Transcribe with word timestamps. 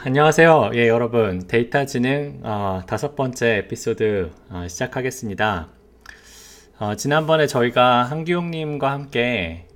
안녕하세요. 0.00 0.70
예, 0.74 0.86
여러분. 0.86 1.48
데이터 1.48 1.84
지능 1.84 2.40
어, 2.44 2.82
다섯 2.86 3.16
번째 3.16 3.56
에피소드 3.64 4.30
어, 4.48 4.68
시작하겠습니다. 4.68 5.70
어, 6.78 6.94
지난번에 6.94 7.48
저희가 7.48 8.04
한기용님과 8.04 8.92
함께 8.92 9.66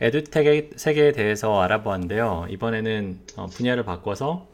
에듀텍의 0.00 0.70
세계에 0.76 1.12
대해서 1.12 1.60
알아보았는데요. 1.60 2.46
이번에는 2.48 3.20
어, 3.36 3.46
분야를 3.48 3.84
바꿔서 3.84 4.48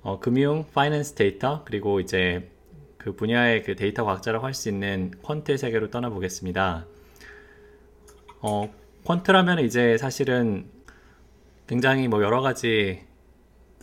어, 0.00 0.18
금융, 0.20 0.64
finance 0.72 1.16
데이터, 1.16 1.62
그리고 1.66 2.00
이제 2.00 2.50
그 2.96 3.14
분야의 3.14 3.62
그 3.62 3.76
데이터 3.76 4.04
과학자라고 4.04 4.46
할 4.46 4.54
수 4.54 4.70
있는 4.70 5.10
quant의 5.22 5.58
세계로 5.58 5.90
떠나보겠습니다. 5.90 6.86
어, 8.40 8.72
quant라면 9.04 9.62
이제 9.62 9.98
사실은 9.98 10.64
굉장히 11.66 12.08
뭐 12.08 12.22
여러 12.22 12.40
가지 12.40 13.02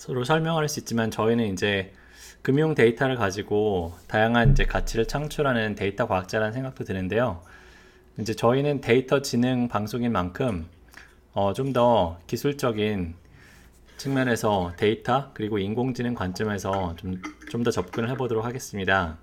서로 0.02 0.24
설명할 0.24 0.68
수 0.68 0.80
있지만 0.80 1.12
저희는 1.12 1.54
이제 1.54 1.94
금융 2.42 2.74
데이터를 2.74 3.18
가지고 3.18 3.94
다양한 4.08 4.54
이제 4.54 4.66
가치를 4.66 5.08
창출하는 5.08 5.76
데이터 5.76 6.08
과학자라는 6.08 6.54
생각도 6.54 6.86
드는데요. 6.86 7.44
이제 8.20 8.34
저희는 8.34 8.82
데이터 8.82 9.22
지능 9.22 9.68
방송인 9.68 10.12
만큼 10.12 10.68
어, 11.34 11.54
좀 11.54 11.72
더 11.72 12.18
기술적인 12.26 13.14
측면에서 13.98 14.74
데이터 14.76 15.30
그리고 15.36 15.60
인공지능 15.60 16.16
관점에서 16.16 16.96
좀 16.98 17.22
좀 17.52 17.62
더 17.64 17.70
접근을 17.70 18.10
해보도록 18.10 18.44
하겠습니다. 18.44 19.20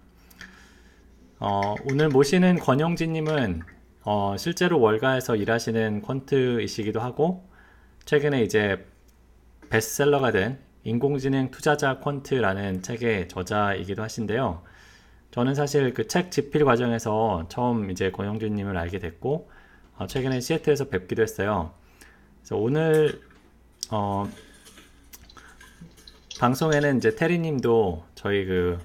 어, 1.40 1.74
오늘 1.90 2.08
모시는 2.08 2.60
권용진님은 2.60 3.62
어, 4.04 4.36
실제로 4.38 4.78
월가에서 4.78 5.34
일하시는 5.34 6.02
퀀트이시기도 6.02 7.00
하고 7.00 7.48
최근에 8.04 8.44
이제 8.44 8.86
베스트셀러가 9.70 10.30
된 10.30 10.67
인공지능 10.88 11.50
투자자 11.50 12.00
퀀트라는 12.00 12.82
책의 12.82 13.28
저자이기도 13.28 14.02
하신데요. 14.02 14.62
저는 15.30 15.54
사실 15.54 15.92
그 15.92 16.06
책 16.08 16.30
집필 16.30 16.64
과정에서 16.64 17.46
처음 17.50 17.90
이제 17.90 18.10
권영준님을 18.10 18.76
알게 18.76 18.98
됐고 18.98 19.50
어, 19.98 20.06
최근에 20.06 20.40
시애틀에서 20.40 20.86
뵙기도 20.88 21.22
했어요. 21.22 21.72
그래서 22.40 22.56
오늘 22.56 23.20
어, 23.90 24.28
방송에는 26.40 26.96
이제 26.98 27.14
테리님도 27.14 28.04
저희 28.14 28.44
그 28.46 28.78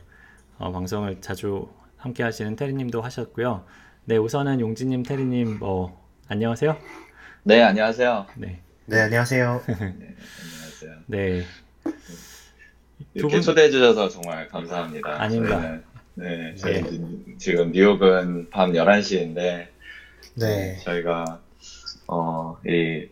어, 0.58 0.72
방송을 0.72 1.22
자주 1.22 1.70
함께 1.98 2.24
하시는 2.24 2.56
테리님도 2.56 3.02
하셨고요. 3.02 3.64
네, 4.06 4.18
우선은 4.18 4.60
용진님, 4.60 5.04
테리님, 5.04 5.60
뭐 5.60 6.06
안녕하세요. 6.28 6.76
네, 7.44 7.64
안녕하세요. 7.64 8.26
네, 8.36 8.62
네, 8.88 9.00
안녕하세요. 9.02 9.62
네, 9.68 9.76
안녕하세요. 9.78 11.04
네, 11.08 11.44
이렇게 13.14 13.34
분- 13.36 13.42
초대해 13.42 13.70
주셔서 13.70 14.10
정말 14.10 14.48
감사합니다. 14.48 15.22
아닙니다. 15.22 15.60
저희는, 15.62 15.84
네, 16.16 16.56
저희 16.58 16.84
지- 16.84 17.36
지금 17.38 17.72
뉴욕은 17.72 18.50
밤 18.50 18.74
11시인데 18.74 19.68
네. 20.36 20.80
저희가 20.84 21.40
어, 22.08 22.58
이 22.66 23.08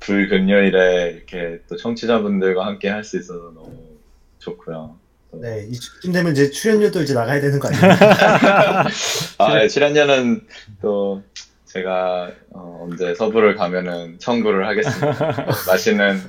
불금요일에 0.00 1.10
이렇게 1.16 1.60
또 1.68 1.76
청취자분들과 1.76 2.64
함께 2.66 2.88
할 2.88 3.02
수 3.04 3.18
있어서 3.18 3.52
너무 3.54 3.96
좋고요. 4.38 4.96
또- 5.30 5.38
네, 5.40 5.66
이쯤 5.68 6.12
되면 6.12 6.32
이제 6.32 6.50
출연료도 6.50 7.02
이제 7.02 7.14
나가야 7.14 7.40
되는 7.40 7.58
거 7.58 7.68
아니에요? 7.68 7.82
아, 9.38 9.54
네, 9.58 9.68
출연료는 9.68 10.46
또 10.80 11.22
제가 11.66 12.30
어, 12.50 12.86
언제 12.88 13.14
서부를 13.14 13.54
가면은 13.56 14.18
청구를 14.18 14.66
하겠습니다. 14.68 15.46
맛있는 15.66 16.20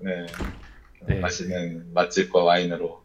네, 0.00 0.26
네. 1.08 1.20
맛있는 1.20 1.86
맛집과 1.94 2.42
와인으로 2.42 3.04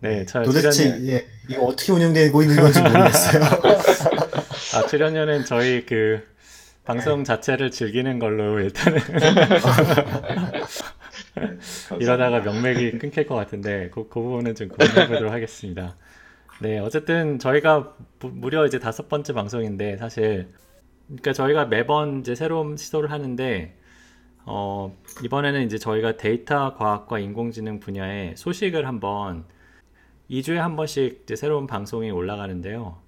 네, 0.00 0.26
저 0.26 0.42
도대체 0.42 0.70
출연료, 0.70 1.06
예, 1.12 1.26
이거 1.48 1.62
어떻게 1.64 1.92
운영되고 1.92 2.42
있는 2.42 2.56
건지 2.56 2.82
모르겠어요. 2.82 3.42
아, 4.74 4.86
출연료는 4.86 5.46
저희 5.46 5.86
그 5.86 6.22
방송 6.84 7.24
자체를 7.24 7.70
즐기는 7.70 8.18
걸로 8.18 8.60
일단은 8.60 8.98
네, 8.98 9.34
이러다가. 12.00 12.40
명맥이 12.40 12.98
끊길 12.98 13.26
것 13.26 13.34
같은데 13.34 13.88
그, 13.92 14.08
그 14.08 14.20
부분은 14.20 14.54
좀 14.54 14.68
고민해 14.68 15.08
보도록 15.08 15.32
하겠습니다. 15.32 15.96
네, 16.60 16.78
어쨌든 16.78 17.38
저희가 17.38 17.94
무- 18.20 18.30
무려 18.30 18.66
이제 18.66 18.78
다섯 18.78 19.08
번째 19.08 19.32
방송인데 19.32 19.96
사실 19.96 20.48
그러니까 21.06 21.32
저희가 21.32 21.64
매번 21.66 22.20
이제 22.20 22.34
새로운 22.34 22.76
시도를 22.76 23.10
하는데 23.10 23.74
어, 24.46 24.94
이번에는 25.22 25.64
이제 25.64 25.78
저희가 25.78 26.16
데이터 26.16 26.74
과학과 26.74 27.18
인공지능 27.18 27.80
분야의 27.80 28.34
소식을 28.36 28.86
한번 28.86 29.44
2주에 30.30 30.56
한 30.56 30.76
번씩 30.76 31.24
새로운 31.36 31.66
방송이 31.66 32.10
올라가는데요. 32.10 32.98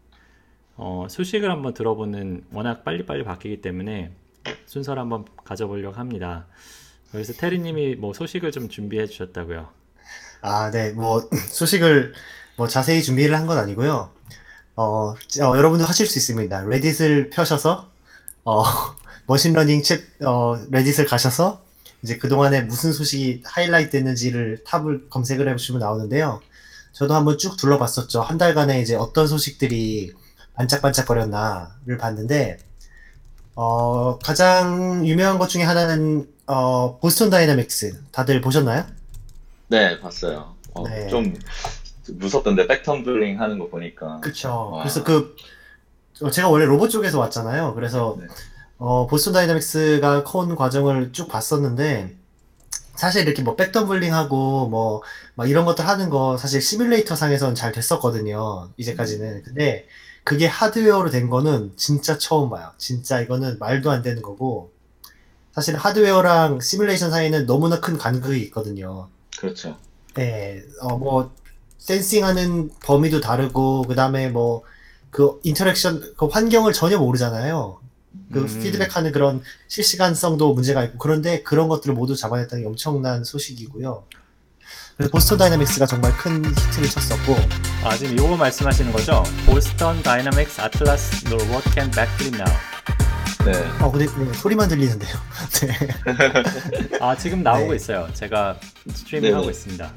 어, 0.76 1.06
소식을 1.08 1.50
한번 1.50 1.74
들어보는 1.74 2.44
워낙 2.52 2.84
빨리빨리 2.84 3.24
바뀌기 3.24 3.60
때문에 3.60 4.12
순서를 4.66 5.00
한번 5.00 5.24
가져보려고 5.44 5.96
합니다. 5.98 6.46
그래서 7.10 7.32
테리님이 7.32 7.96
뭐 7.96 8.12
소식을 8.12 8.52
좀 8.52 8.68
준비해 8.68 9.06
주셨다고요. 9.06 9.68
아, 10.42 10.70
네, 10.70 10.92
뭐 10.92 11.20
소식을 11.50 12.12
뭐 12.56 12.66
자세히 12.66 13.02
준비를 13.02 13.36
한 13.36 13.46
건 13.46 13.58
아니고요. 13.58 14.10
어, 14.76 14.84
어, 15.12 15.16
여러분도 15.56 15.84
하실 15.84 16.06
수 16.06 16.18
있습니다. 16.18 16.64
Reddit을 16.64 17.30
펴셔서 17.30 17.90
어, 18.44 18.62
machine 19.26 19.52
learning 19.52 19.82
쪽 19.82 20.04
어, 20.24 20.56
Reddit을 20.70 21.06
가셔서 21.06 21.62
이제 22.02 22.16
그동안에 22.18 22.62
무슨 22.62 22.92
소식이 22.92 23.42
하이라이트 23.44 23.90
됐는지를 23.90 24.62
top을 24.64 25.08
검색을 25.10 25.48
해보시면 25.48 25.80
나오는데요. 25.80 26.40
저도 26.92 27.14
한번 27.14 27.36
쭉 27.36 27.56
둘러봤었죠. 27.56 28.22
한 28.22 28.38
달간에 28.38 28.80
이제 28.80 28.94
어떤 28.94 29.26
소식들이 29.26 30.12
반짝반짝거렸나를 30.54 31.98
봤는데, 31.98 32.58
어, 33.54 34.18
가장 34.18 35.06
유명한 35.06 35.38
것 35.38 35.48
중에 35.48 35.62
하나는, 35.62 36.26
어, 36.46 36.98
보스턴 36.98 37.28
다이나믹스. 37.28 38.02
다들 38.12 38.40
보셨나요? 38.40 38.86
네, 39.68 40.00
봤어요. 40.00 40.54
어, 40.72 40.88
네. 40.88 41.08
좀 41.08 41.34
무섭던데 42.08 42.66
백텀블링 42.66 43.36
하는 43.36 43.58
거 43.58 43.68
보니까. 43.68 44.20
그쵸. 44.20 44.70
와. 44.72 44.82
그래서 44.82 45.04
그, 45.04 45.36
어, 46.22 46.30
제가 46.30 46.48
원래 46.48 46.64
로봇 46.64 46.90
쪽에서 46.90 47.18
왔잖아요. 47.18 47.74
그래서, 47.74 48.16
네. 48.18 48.26
어, 48.78 49.06
보스턴 49.06 49.32
다이나믹스가 49.32 50.24
커온 50.24 50.54
과정을 50.54 51.12
쭉 51.12 51.28
봤었는데, 51.28 52.16
사실 52.94 53.22
이렇게 53.26 53.42
뭐 53.42 53.56
백덤블링하고 53.56 54.68
뭐, 54.68 55.02
막 55.34 55.48
이런 55.48 55.64
것들 55.64 55.86
하는 55.86 56.10
거 56.10 56.36
사실 56.38 56.60
시뮬레이터 56.62 57.14
상에서는 57.14 57.54
잘 57.54 57.72
됐었거든요. 57.72 58.70
이제까지는. 58.76 59.42
근데 59.42 59.86
그게 60.24 60.46
하드웨어로 60.46 61.10
된 61.10 61.30
거는 61.30 61.72
진짜 61.76 62.18
처음 62.18 62.50
봐요. 62.50 62.72
진짜 62.78 63.20
이거는 63.20 63.58
말도 63.58 63.90
안 63.90 64.02
되는 64.02 64.22
거고, 64.22 64.72
사실 65.52 65.76
하드웨어랑 65.76 66.60
시뮬레이션 66.60 67.10
사이는 67.10 67.46
너무나 67.46 67.80
큰 67.80 67.96
간극이 67.96 68.40
있거든요. 68.44 69.08
그렇죠. 69.38 69.76
네, 70.14 70.62
어, 70.80 70.96
뭐, 70.98 71.32
sensing하는 71.78 72.70
범위도 72.80 73.20
다르고, 73.20 73.82
그 73.82 73.94
다음에 73.94 74.28
뭐, 74.28 74.62
그 75.10 75.40
interaction, 75.44 76.14
그 76.16 76.26
환경을 76.26 76.72
전혀 76.72 76.98
모르잖아요. 76.98 77.78
그 78.32 78.40
음. 78.40 78.46
피드백하는 78.46 79.12
그런 79.12 79.42
실시간성도 79.68 80.52
문제가 80.54 80.84
있고, 80.84 80.98
그런데 80.98 81.42
그런 81.42 81.68
것들을 81.68 81.94
모두 81.94 82.16
잡아냈다는 82.16 82.64
게 82.64 82.68
엄청난 82.68 83.24
소식이고요. 83.24 84.04
그래서 84.96 85.10
보스턴 85.10 85.38
다이나믹스가 85.38 85.86
정말 85.86 86.10
큰 86.16 86.44
히트를 86.44 86.88
쳤었고, 86.88 87.36
아, 87.84 87.96
지금 87.96 88.14
이거 88.14 88.36
말씀하시는 88.36 88.90
거죠? 88.92 89.22
Boston 89.44 90.02
Dynamics 90.02 90.60
Atlas 90.60 91.26
robot 91.28 91.62
can 91.74 91.90
backflip 91.90 92.36
now. 92.36 92.48
네. 93.44 93.52
어, 93.80 93.92
근데 93.92 94.06
네, 94.06 94.32
소리만 94.32 94.68
들리는데요. 94.68 95.14
네. 95.60 96.98
아, 97.00 97.16
지금 97.16 97.42
나오고 97.42 97.70
네. 97.70 97.76
있어요. 97.76 98.08
제가 98.14 98.58
스트리밍. 98.92 99.36
하고 99.36 99.50
있습니다. 99.50 99.92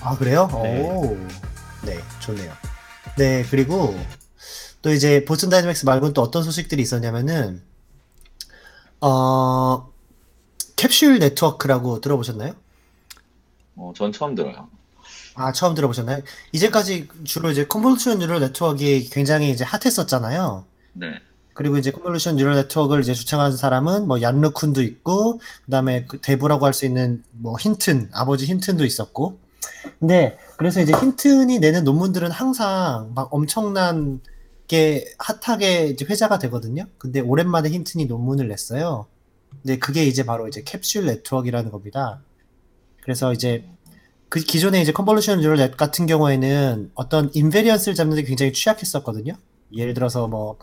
아, 0.00 0.16
그래요? 0.18 0.48
네. 0.62 0.80
오. 0.82 1.16
네, 1.84 1.98
좋네요. 2.20 2.52
네, 3.16 3.46
그리고 3.50 3.98
또 4.82 4.92
이제 4.92 5.24
보스턴 5.24 5.50
다이내믹스 5.50 5.86
말고는 5.86 6.12
또 6.12 6.20
어떤 6.20 6.42
소식들이 6.42 6.82
있었냐면은, 6.82 7.62
어, 9.02 9.92
캡슐 10.76 11.18
네트워크라고 11.20 12.00
들어보셨나요? 12.00 12.54
어, 13.76 13.92
전 13.94 14.12
처음 14.12 14.34
들어요. 14.34 14.70
아, 15.34 15.52
처음 15.52 15.74
들어보셨나요? 15.74 16.22
이제까지 16.52 17.08
주로 17.24 17.50
이제 17.50 17.66
convolution 17.66 18.18
neural 18.18 18.40
network가 18.40 18.84
굉장히 19.10 19.50
이제 19.50 19.64
핫했었잖아요. 19.64 20.66
네. 20.94 21.20
그리고 21.54 21.78
이제 21.78 21.90
convolution 21.92 22.36
neural 22.36 22.54
network를 22.56 23.02
이제 23.02 23.14
주창하는 23.14 23.56
사람은 23.56 24.08
뭐 24.08 24.18
얀르쿤도 24.20 24.82
있고, 24.84 25.40
그다음에 25.66 26.06
그 26.06 26.20
대부라고 26.20 26.66
할 26.66 26.74
수 26.74 26.86
있는 26.86 27.24
뭐 27.32 27.56
힌튼, 27.58 28.10
아버지 28.14 28.46
힌튼도 28.46 28.84
있었고. 28.86 29.38
근데 30.00 30.38
그래서 30.58 30.80
이제 30.82 30.92
힌튼이 30.94 31.60
내는 31.60 31.84
논문들은 31.84 32.30
항상 32.32 33.12
막 33.14 33.32
엄청난 33.34 34.20
게 34.72 35.04
핫하게 35.18 35.88
이제 35.88 36.06
회자가 36.08 36.38
되거든요. 36.38 36.86
근데 36.96 37.20
오랜만에 37.20 37.68
힌튼이 37.68 38.06
논문을 38.06 38.48
냈어요. 38.48 39.06
근데 39.60 39.78
그게 39.78 40.06
이제 40.06 40.24
바로 40.24 40.48
이제 40.48 40.62
캡슐 40.64 41.04
네트워크라는 41.04 41.70
겁니다. 41.70 42.22
그래서 43.02 43.34
이제 43.34 43.66
그 44.30 44.40
기존에 44.40 44.80
이제 44.80 44.90
convolution 44.90 45.40
neural 45.40 45.58
net 45.58 45.76
같은 45.76 46.06
경우에는 46.06 46.92
어떤 46.94 47.30
invariance를 47.34 47.94
잡는 47.94 48.16
데 48.16 48.22
굉장히 48.22 48.54
취약했었거든요. 48.54 49.34
예를 49.76 49.92
들어서 49.92 50.26
뭐 50.26 50.56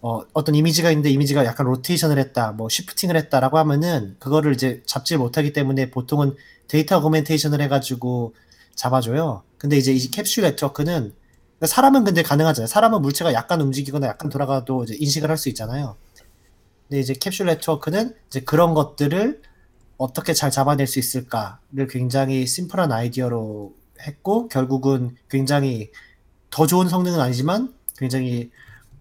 어, 0.00 0.22
어떤 0.32 0.56
이미지가 0.56 0.90
있는데 0.90 1.10
이미지가 1.10 1.44
약간 1.44 1.66
로테이션을 1.66 2.18
했다, 2.18 2.50
뭐 2.50 2.68
shifting을 2.68 3.14
했다라고 3.14 3.56
하면은 3.58 4.16
그거를 4.18 4.52
이제 4.52 4.82
잡지 4.84 5.16
못하기 5.16 5.52
때문에 5.52 5.90
보통은 5.92 6.34
데이터 6.66 6.96
augmentation을 6.96 7.60
해가지고 7.60 8.34
잡아줘요. 8.74 9.44
근데 9.58 9.76
이제 9.76 9.92
이 9.92 10.10
캡슐 10.10 10.42
네트워크는 10.42 11.14
사람은 11.66 12.04
근데 12.04 12.22
가능하잖아요. 12.22 12.66
사람은 12.68 13.02
물체가 13.02 13.32
약간 13.32 13.60
움직이거나 13.60 14.06
약간 14.06 14.28
돌아가도 14.30 14.84
이제 14.84 14.94
인식을 14.98 15.28
할 15.30 15.36
수 15.36 15.48
있잖아요. 15.48 15.96
근데 16.88 17.00
이제 17.00 17.14
캡슐 17.14 17.46
네트워크는 17.46 18.14
이제 18.28 18.40
그런 18.40 18.74
것들을 18.74 19.42
어떻게 19.98 20.32
잘 20.34 20.50
잡아낼 20.50 20.86
수 20.86 20.98
있을까를 20.98 21.86
굉장히 21.88 22.46
심플한 22.46 22.92
아이디어로 22.92 23.74
했고 24.00 24.48
결국은 24.48 25.16
굉장히 25.28 25.90
더 26.50 26.66
좋은 26.66 26.88
성능은 26.88 27.20
아니지만 27.20 27.74
굉장히 27.96 28.50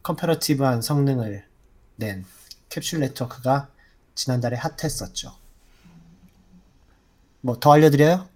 comparative한 0.03 0.81
성능을 0.81 1.45
낸 1.97 2.25
캡슐 2.69 2.99
네트워크가 3.01 3.69
지난달에 4.15 4.57
핫했었죠. 4.57 5.35
뭐 7.41 7.59
더 7.59 7.71
알려드려요? 7.73 8.27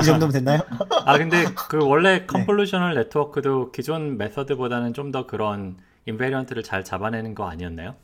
이 0.00 0.04
정도면 0.04 0.32
됐나요? 0.32 0.60
아, 1.04 1.16
근데 1.18 1.44
그 1.68 1.78
원래 1.84 2.26
convolutional 2.26 2.94
network도 2.94 3.72
기존 3.72 4.16
method보다는 4.18 4.92
좀 4.94 5.10
더 5.12 5.26
그런 5.26 5.76
invariant를 6.06 6.62
잘 6.62 6.84
잡아내는 6.84 7.34
거 7.34 7.48
아니었나요? 7.48 7.94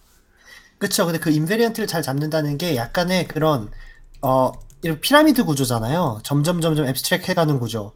그쵸. 0.79 1.05
근데 1.07 1.19
그 1.19 1.31
invariant를 1.31 1.87
잘 1.87 2.03
잡는다는 2.03 2.59
게 2.59 2.77
약간의 2.77 3.29
그런, 3.29 3.71
어, 4.23 4.53
이런 4.83 5.01
피라미드 5.01 5.45
구조잖아요. 5.45 6.21
점점 6.25 6.61
점점 6.61 6.87
abstract 6.87 7.29
해가는 7.29 7.59
구조. 7.59 7.93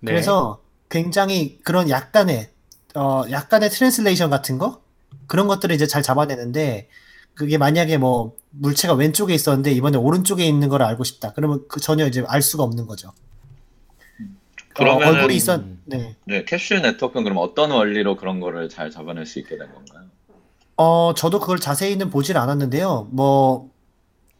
네. 0.00 0.12
그래서 0.12 0.60
굉장히 0.90 1.58
그런 1.64 1.88
약간의, 1.90 2.50
어, 2.94 3.22
약간의 3.30 3.70
translation 3.70 4.30
같은 4.30 4.58
거? 4.58 4.82
그런 5.26 5.46
것들을 5.48 5.74
이제 5.74 5.86
잘 5.86 6.02
잡아내는데, 6.02 6.88
그게 7.34 7.56
만약에 7.58 7.96
뭐, 7.98 8.34
물체가 8.52 8.94
왼쪽에 8.94 9.34
있었는데, 9.34 9.72
이번에 9.72 9.96
오른쪽에 9.98 10.44
있는 10.46 10.68
걸 10.68 10.82
알고 10.82 11.04
싶다. 11.04 11.32
그러면 11.32 11.64
그 11.68 11.80
전혀 11.80 12.06
이제 12.06 12.24
알 12.28 12.42
수가 12.42 12.62
없는 12.62 12.86
거죠. 12.86 13.12
그러면은- 14.74 15.02
어, 15.06 15.08
얼굴이 15.10 15.34
있었, 15.36 15.60
네. 15.84 16.16
네, 16.24 16.44
캡슐 16.44 16.82
네트워크는 16.82 17.24
그럼 17.24 17.38
어떤 17.38 17.70
원리로 17.70 18.16
그런 18.16 18.40
거를 18.40 18.68
잘 18.68 18.90
잡아낼 18.90 19.26
수 19.26 19.38
있게 19.38 19.58
된 19.58 19.72
건가요? 19.72 20.04
어, 20.76 21.12
저도 21.14 21.40
그걸 21.40 21.58
자세히는 21.60 22.08
보질 22.10 22.38
않았는데요. 22.38 23.08
뭐, 23.10 23.70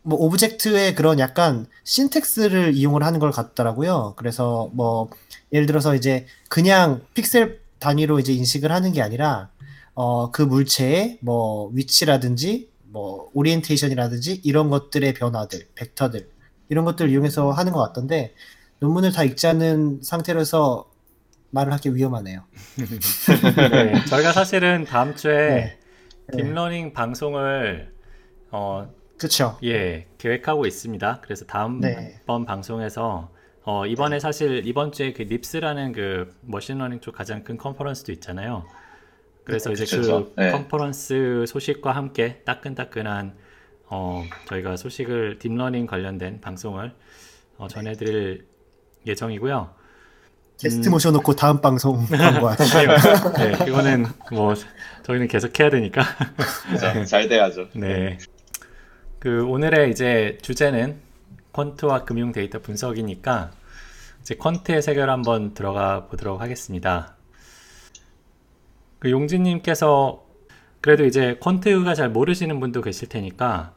뭐, 0.03 0.19
object의 0.19 0.95
그런 0.95 1.19
약간 1.19 1.67
syntax를 1.85 2.75
이용을 2.75 3.03
하는 3.05 3.21
걸 3.21 3.31
같더라고요. 3.31 4.15
그래서 4.17 4.71
뭐, 4.73 5.11
예를 5.53 5.67
들어서 5.67 5.95
이제 5.95 6.27
그냥 6.49 7.03
픽셀 7.15 7.61
단위로 7.79 8.19
이제 8.19 8.33
인식을 8.33 8.73
하는 8.73 8.93
게 8.93 9.03
아니라, 9.03 9.51
어, 9.95 10.31
그 10.31 10.41
물체의 10.43 11.19
뭐, 11.21 11.69
위치라든지, 11.75 12.71
뭐, 12.93 13.31
오리엔테이션이라든지, 13.35 14.43
이런 14.45 14.71
것들의 14.71 15.15
변화들, 15.15 15.67
벡터들, 15.75 16.29
이런 16.69 16.85
것들을 16.85 17.11
이용해서 17.11 17.51
하는 17.51 17.73
것 17.73 17.81
같던데, 17.81 18.35
논문을 18.81 19.13
다 19.13 19.25
읽지 19.25 19.47
않은 19.47 20.03
상태로서 20.03 20.91
말을 21.51 21.73
하기 21.75 21.95
위험하네요. 21.95 22.43
네, 22.77 24.05
저희가 24.07 24.33
사실은 24.33 24.85
다음 24.85 25.15
주에 25.15 25.33
네. 25.33 25.79
네. 26.29 26.43
딥러닝 26.43 26.93
방송을 26.93 27.93
어, 28.51 28.91
그쵸. 29.19 29.59
예, 29.63 30.07
계획하고 30.19 30.67
있습니다. 30.67 31.21
그래서 31.23 31.45
다음번 31.45 31.81
네. 31.81 32.21
방송에서 32.47 33.31
어, 33.65 33.87
이번에 33.87 34.19
사실 34.19 34.67
이번 34.67 34.93
주에 34.93 35.13
그 35.13 35.23
NIPS라는 35.23 35.93
그 35.93 36.35
머신러닝 36.41 37.01
쪽 37.01 37.15
가장 37.15 37.45
큰 37.45 37.57
컨퍼런스도 37.57 38.13
있잖아요. 38.13 38.65
그래서 39.45 39.71
네, 39.71 39.75
이제 39.75 39.97
그쵸. 39.97 40.31
그 40.35 40.41
네. 40.41 40.51
컨퍼런스 40.53 41.45
소식과 41.47 41.93
함께 41.93 42.43
따끈따끈한 42.45 43.35
어, 43.87 44.25
저희가 44.49 44.77
소식을 44.77 45.39
딥러닝 45.39 45.87
관련된 45.87 46.41
방송을 46.41 46.93
어, 47.59 47.69
전해드릴 47.69 48.47
예정이고요. 49.07 49.75
게스트 50.59 50.89
모셔놓고 50.89 51.35
다음 51.35 51.61
방송 51.61 52.07
광고하죠. 52.07 52.65
네, 53.37 53.53
그거는 53.65 54.07
뭐 54.31 54.55
저희는 55.03 55.27
계속 55.27 55.59
해야 55.59 55.71
되니까. 55.71 56.03
그죠? 56.71 57.05
잘 57.05 57.29
돼야죠. 57.29 57.69
네. 57.75 58.19
그 59.19 59.45
오늘의 59.45 59.91
이제 59.91 60.39
주제는 60.43 61.01
퀀트와 61.53 62.05
금융 62.05 62.33
데이터 62.33 62.61
분석이니까 62.61 63.51
이제 64.21 64.37
퀀트의 64.37 64.83
세계로 64.83 65.11
한번 65.11 65.53
들어가 65.55 66.07
보도록 66.07 66.41
하겠습니다. 66.41 67.17
그 69.03 69.11
용진님께서 69.11 70.25
그래도 70.81 71.05
이제 71.05 71.37
퀀트가 71.41 71.97
잘 71.97 72.09
모르시는 72.09 72.61
분도 72.61 72.83
계실 72.83 73.09
테니까 73.09 73.73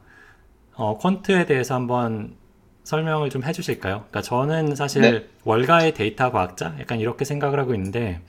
어, 0.74 0.96
퀀트에 1.00 1.48
대해서 1.48 1.74
한번 1.74 2.36
설명을 2.84 3.30
좀 3.30 3.42
해주실까요? 3.42 4.04
그러니까 4.08 4.22
저는 4.22 4.76
사실 4.76 5.02
네. 5.02 5.26
월가의 5.42 5.94
데이터 5.94 6.30
과학자 6.30 6.76
약간 6.78 7.00
이렇게 7.00 7.24
생각을 7.24 7.58
하고 7.58 7.74
있는데 7.74 8.20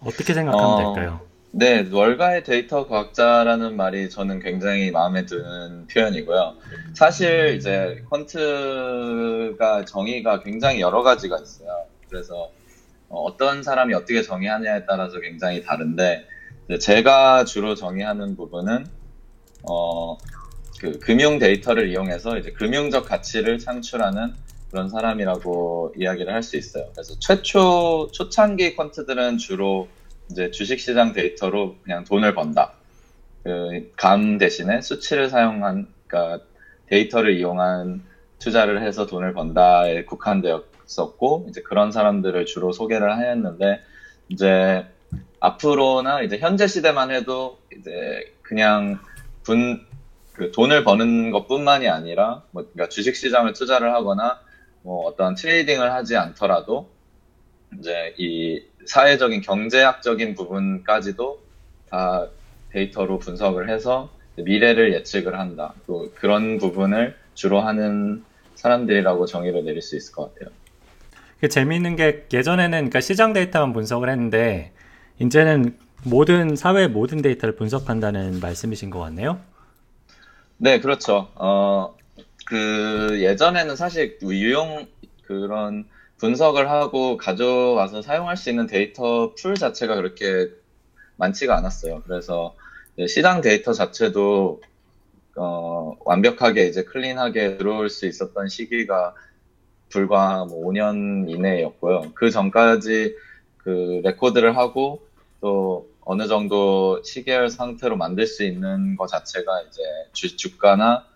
어떻게 0.00 0.34
생각하면 0.34 0.66
어, 0.66 0.92
될까요? 0.92 1.20
네, 1.52 1.88
월가의 1.90 2.44
데이터 2.44 2.86
과학자라는 2.86 3.74
말이 3.74 4.10
저는 4.10 4.40
굉장히 4.40 4.90
마음에 4.90 5.24
드는 5.24 5.86
표현이고요. 5.86 6.56
사실 6.92 7.54
이제 7.56 8.04
퀀트가 8.10 9.86
정의가 9.86 10.40
굉장히 10.40 10.82
여러 10.82 11.02
가지가 11.02 11.38
있어요. 11.38 11.86
그래서 12.10 12.50
어, 13.14 13.22
어떤 13.22 13.62
사람이 13.62 13.94
어떻게 13.94 14.22
정의하냐에 14.22 14.84
따라서 14.86 15.20
굉장히 15.20 15.62
다른데 15.62 16.26
제가 16.80 17.44
주로 17.44 17.74
정의하는 17.74 18.36
부분은 18.36 18.86
어, 19.62 20.18
그 20.80 20.98
금융 20.98 21.38
데이터를 21.38 21.88
이용해서 21.88 22.38
이제 22.38 22.50
금융적 22.50 23.06
가치를 23.06 23.58
창출하는 23.58 24.34
그런 24.70 24.88
사람이라고 24.88 25.94
이야기를 25.96 26.32
할 26.32 26.42
수 26.42 26.56
있어요. 26.56 26.86
그래서 26.92 27.14
최초 27.20 28.08
초창기 28.12 28.74
퀀트들은 28.76 29.38
주로 29.38 29.88
이제 30.30 30.50
주식시장 30.50 31.12
데이터로 31.12 31.76
그냥 31.84 32.04
돈을 32.04 32.34
번다. 32.34 32.72
그 33.44 33.92
감 33.96 34.38
대신에 34.38 34.80
수치를 34.80 35.28
사용한, 35.28 35.86
그러니까 36.06 36.44
데이터를 36.88 37.36
이용한 37.38 38.02
투자를 38.38 38.82
해서 38.82 39.06
돈을 39.06 39.32
번다에 39.34 40.04
국한되었 40.04 40.64
었고, 40.98 41.46
이제 41.48 41.62
그런 41.62 41.92
사람들을 41.92 42.46
주로 42.46 42.72
소개를 42.72 43.16
하였는데, 43.16 43.82
이제 44.28 44.86
앞으로나 45.40 46.22
이제 46.22 46.38
현재 46.38 46.66
시대만 46.66 47.10
해도 47.10 47.58
이제 47.76 48.32
그냥 48.42 48.98
분, 49.42 49.84
그 50.32 50.50
돈을 50.50 50.84
버는 50.84 51.30
것 51.30 51.46
뿐만이 51.46 51.88
아니라, 51.88 52.42
뭐, 52.50 52.64
그러니까 52.72 52.88
주식 52.88 53.16
시장을 53.16 53.52
투자를 53.52 53.94
하거나, 53.94 54.40
뭐 54.82 55.06
어떤 55.06 55.34
트레이딩을 55.34 55.92
하지 55.92 56.16
않더라도, 56.16 56.88
이제 57.78 58.14
이 58.18 58.62
사회적인 58.86 59.40
경제학적인 59.40 60.34
부분까지도 60.34 61.40
다 61.90 62.28
데이터로 62.70 63.18
분석을 63.18 63.68
해서 63.68 64.10
미래를 64.36 64.92
예측을 64.94 65.38
한다. 65.38 65.74
또 65.86 66.10
그런 66.14 66.58
부분을 66.58 67.16
주로 67.34 67.60
하는 67.60 68.24
사람들이라고 68.56 69.26
정의를 69.26 69.64
내릴 69.64 69.82
수 69.82 69.96
있을 69.96 70.12
것 70.12 70.34
같아요. 70.34 70.52
그 71.44 71.48
재미있는 71.50 71.94
게 71.94 72.24
예전에는 72.32 72.70
그러니까 72.70 73.02
시장 73.02 73.34
데이터만 73.34 73.74
분석을 73.74 74.08
했는데 74.08 74.72
이제는 75.20 75.76
모든 76.02 76.56
사회 76.56 76.86
모든 76.88 77.20
데이터를 77.20 77.54
분석한다는 77.54 78.40
말씀이신 78.40 78.88
것 78.88 78.98
같네요. 79.00 79.38
네, 80.56 80.80
그렇죠. 80.80 81.28
어, 81.34 81.94
그 82.46 83.20
예전에는 83.20 83.76
사실 83.76 84.18
유용 84.22 84.86
그런 85.24 85.84
분석을 86.16 86.70
하고 86.70 87.18
가져와서 87.18 88.00
사용할 88.00 88.38
수 88.38 88.48
있는 88.48 88.66
데이터 88.66 89.34
풀 89.34 89.54
자체가 89.54 89.96
그렇게 89.96 90.48
많지가 91.16 91.54
않았어요. 91.58 92.04
그래서 92.06 92.54
시장 93.06 93.42
데이터 93.42 93.74
자체도 93.74 94.62
어, 95.36 95.94
완벽하게 96.06 96.68
이제 96.68 96.84
clean하게 96.84 97.58
들어올 97.58 97.90
수 97.90 98.06
있었던 98.06 98.48
시기가 98.48 99.14
불과 99.94 100.44
뭐 100.44 100.66
5년 100.66 101.30
이내였고요. 101.30 102.12
그 102.14 102.28
전까지 102.30 103.14
그 103.58 104.00
레코드를 104.02 104.56
하고 104.56 105.06
또 105.40 105.88
어느 106.00 106.26
정도 106.26 107.00
시계열 107.04 107.48
상태로 107.48 107.96
만들 107.96 108.26
수 108.26 108.42
있는 108.44 108.96
것 108.96 109.06
자체가 109.06 109.62
이제 109.62 109.82
주, 110.12 110.36
주가나 110.36 111.06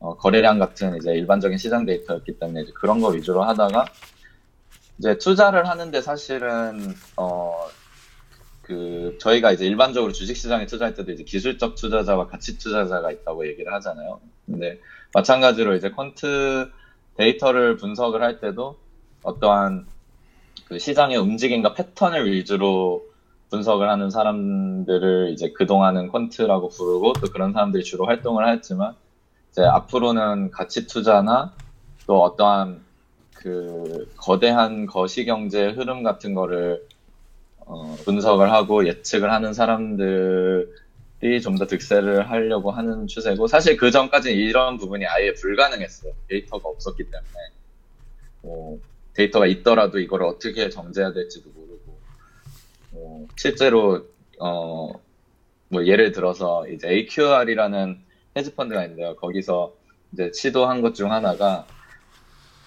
어, 0.00 0.16
거래량 0.18 0.58
같은 0.58 0.96
이제 0.98 1.12
일반적인 1.12 1.56
시장 1.56 1.86
데이터였기 1.86 2.38
때문에 2.38 2.62
이제 2.62 2.72
그런 2.74 3.00
거 3.00 3.08
위주로 3.08 3.42
하다가 3.42 3.86
이제 4.98 5.16
투자를 5.16 5.66
하는데 5.66 6.00
사실은 6.02 6.94
어, 7.16 7.66
그 8.60 9.16
저희가 9.18 9.52
이제 9.52 9.64
일반적으로 9.64 10.12
주식 10.12 10.36
시장에 10.36 10.66
투자할 10.66 10.94
때도 10.94 11.10
이제 11.10 11.24
기술적 11.24 11.74
투자자와 11.74 12.26
가치 12.26 12.58
투자자가 12.58 13.10
있다고 13.10 13.48
얘기를 13.48 13.72
하잖아요. 13.72 14.20
근데 14.44 14.78
마찬가지로 15.14 15.74
이제 15.74 15.90
퀀트 15.90 16.70
데이터를 17.16 17.76
분석을 17.76 18.22
할 18.22 18.40
때도 18.40 18.76
어떠한 19.22 19.86
그 20.66 20.78
시장의 20.78 21.16
움직임과 21.18 21.74
패턴을 21.74 22.30
위주로 22.30 23.04
분석을 23.50 23.88
하는 23.88 24.10
사람들을 24.10 25.30
이제 25.32 25.52
그동안은 25.52 26.10
퀀트라고 26.10 26.76
부르고 26.76 27.12
또 27.14 27.30
그런 27.30 27.52
사람들이 27.52 27.84
주로 27.84 28.06
활동을 28.06 28.48
했지만 28.52 28.94
이제 29.50 29.62
앞으로는 29.62 30.50
가치 30.50 30.86
투자나 30.86 31.52
또 32.06 32.22
어떠한 32.22 32.80
그 33.34 34.10
거대한 34.16 34.86
거시 34.86 35.24
경제 35.24 35.68
흐름 35.68 36.02
같은 36.02 36.34
거를 36.34 36.86
어, 37.58 37.96
분석을 38.04 38.52
하고 38.52 38.86
예측을 38.86 39.30
하는 39.30 39.52
사람들 39.54 40.74
이 41.24 41.40
좀 41.40 41.56
더 41.56 41.66
득세를 41.66 42.30
하려고 42.30 42.70
하는 42.70 43.06
추세고 43.06 43.46
사실 43.46 43.78
그 43.78 43.90
전까지는 43.90 44.36
이런 44.36 44.76
부분이 44.76 45.06
아예 45.06 45.32
불가능했어요. 45.32 46.12
데이터가 46.28 46.68
없었기 46.68 47.04
때문에 47.04 47.32
뭐, 48.42 48.78
데이터가 49.14 49.46
있더라도 49.46 49.98
이걸 50.00 50.22
어떻게 50.22 50.68
정제해야 50.68 51.12
될지도 51.14 51.48
모르고 51.50 51.98
뭐, 52.90 53.26
실제로 53.36 54.06
어, 54.38 54.92
뭐 55.68 55.86
예를 55.86 56.12
들어서 56.12 56.68
이제 56.68 56.88
AQR이라는 56.88 57.98
헤지 58.36 58.54
펀드가 58.54 58.82
있는데요. 58.84 59.16
거기서 59.16 59.74
이제 60.12 60.30
시도한 60.34 60.82
것 60.82 60.92
중 60.92 61.10
하나가 61.10 61.66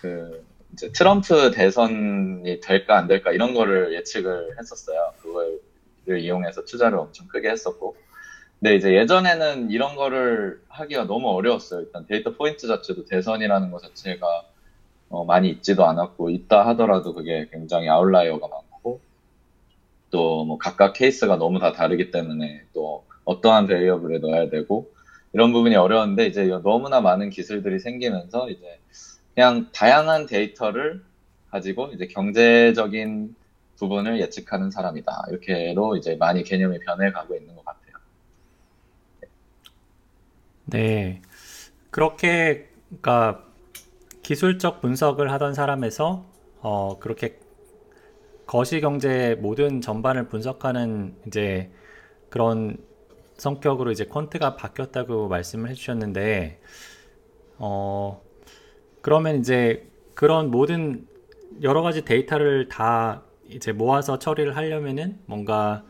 그 0.01 0.43
이제 0.73 0.91
트럼프 0.93 1.51
대선이 1.51 2.59
될까 2.61 2.97
안 2.97 3.07
될까 3.07 3.31
이런 3.31 3.53
거를 3.53 3.93
예측을 3.93 4.57
했었어요. 4.59 5.13
그걸 5.21 5.59
이용해서 6.07 6.65
투자를 6.65 6.97
엄청 6.97 7.27
크게 7.27 7.49
했었고. 7.49 7.95
근데 8.59 8.75
이제 8.75 8.95
예전에는 8.95 9.69
이런 9.71 9.95
거를 9.95 10.61
하기가 10.69 11.05
너무 11.05 11.29
어려웠어요. 11.29 11.81
일단 11.81 12.05
data 12.07 12.33
point 12.33 12.67
자체도 12.67 13.05
대선이라는 13.05 13.71
것 13.71 13.81
자체가 13.83 14.25
어, 15.09 15.25
많이 15.25 15.49
있지도 15.49 15.85
않았고 15.85 16.29
있다 16.31 16.67
하더라도 16.69 17.13
그게 17.13 17.47
굉장히 17.51 17.89
outlier가 17.89 18.47
많고 18.47 19.01
또 20.11 20.45
뭐 20.45 20.57
각각 20.57 20.93
케이스가 20.93 21.37
너무 21.37 21.59
다 21.59 21.71
다르기 21.73 22.11
때문에 22.11 22.63
또 22.73 23.05
어떠한 23.25 23.67
variable에 23.67 24.19
넣어야 24.19 24.49
되고 24.49 24.91
이런 25.33 25.51
부분이 25.53 25.75
어려웠는데 25.75 26.27
이제 26.27 26.45
너무나 26.63 27.01
많은 27.01 27.29
기술들이 27.29 27.79
생기면서 27.79 28.49
이제 28.49 28.79
그냥 29.35 29.69
다양한 29.73 30.25
데이터를 30.27 31.03
가지고 31.51 31.91
이제 31.93 32.07
경제적인 32.07 33.35
부분을 33.77 34.19
예측하는 34.21 34.71
사람이다. 34.71 35.25
이렇게로 35.29 35.97
이제 35.97 36.15
많이 36.15 36.43
개념이 36.43 36.79
변해가고 36.79 37.35
있는 37.35 37.55
것 37.55 37.65
같아요. 37.65 37.97
네. 40.67 41.21
그렇게, 41.91 42.69
그러니까 42.89 43.45
기술적 44.21 44.81
분석을 44.81 45.31
하던 45.31 45.53
사람에서, 45.53 46.25
어, 46.59 46.99
그렇게 46.99 47.39
거시 48.45 48.81
경제 48.81 49.35
모든 49.39 49.79
전반을 49.81 50.27
분석하는 50.27 51.15
이제 51.27 51.71
그런 52.29 52.77
성격으로 53.37 53.91
이제 53.91 54.05
quant가 54.05 54.57
바뀌었다고 54.57 55.29
말씀을 55.29 55.69
해주셨는데, 55.69 56.59
어, 57.59 58.21
그러면 59.01 59.37
이제 59.39 59.87
그런 60.15 60.51
모든 60.51 61.07
여러 61.61 61.81
가지 61.81 62.03
데이터를 62.03 62.67
다 62.67 63.23
이제 63.47 63.71
모아서 63.71 64.19
처리를 64.19 64.57
하려면은 64.57 65.19
뭔가 65.27 65.85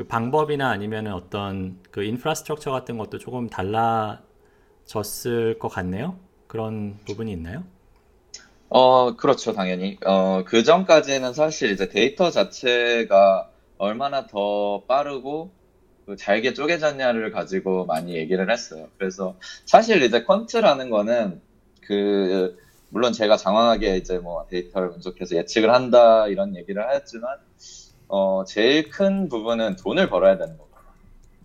그 0.00 0.06
방법이나 0.06 0.70
아니면은 0.70 1.12
어떤 1.12 1.78
그 1.90 2.02
infrastructure 2.02 2.70
같은 2.70 2.96
것도 2.96 3.18
조금 3.18 3.50
달라졌을 3.50 5.58
것 5.58 5.68
같네요. 5.68 6.18
그런 6.46 6.98
부분이 7.04 7.30
있나요? 7.32 7.64
어, 8.70 9.14
그렇죠, 9.16 9.52
당연히. 9.52 9.98
어, 10.06 10.42
그 10.46 10.62
전까지는 10.62 11.34
사실 11.34 11.70
이제 11.70 11.90
데이터 11.90 12.30
자체가 12.30 13.50
얼마나 13.76 14.26
더 14.26 14.84
빠르고 14.88 15.50
그 16.06 16.16
잘게 16.16 16.54
쪼개졌냐를 16.54 17.30
가지고 17.30 17.84
많이 17.84 18.14
얘기를 18.14 18.50
했어요. 18.50 18.88
그래서 18.96 19.36
사실 19.66 20.00
이제 20.00 20.24
quant라는 20.24 20.88
거는 20.88 21.42
그 21.82 22.56
물론 22.88 23.12
제가 23.12 23.36
장황하게 23.36 23.98
이제 23.98 24.18
뭐 24.18 24.46
데이터를 24.48 24.92
분석해서 24.92 25.36
예측을 25.36 25.74
한다 25.74 26.26
이런 26.26 26.56
얘기를 26.56 26.88
하였지만 26.88 27.36
어 28.12 28.44
제일 28.44 28.90
큰 28.90 29.28
부분은 29.28 29.76
돈을 29.76 30.10
벌어야 30.10 30.36
되는 30.36 30.58
거고 30.58 30.68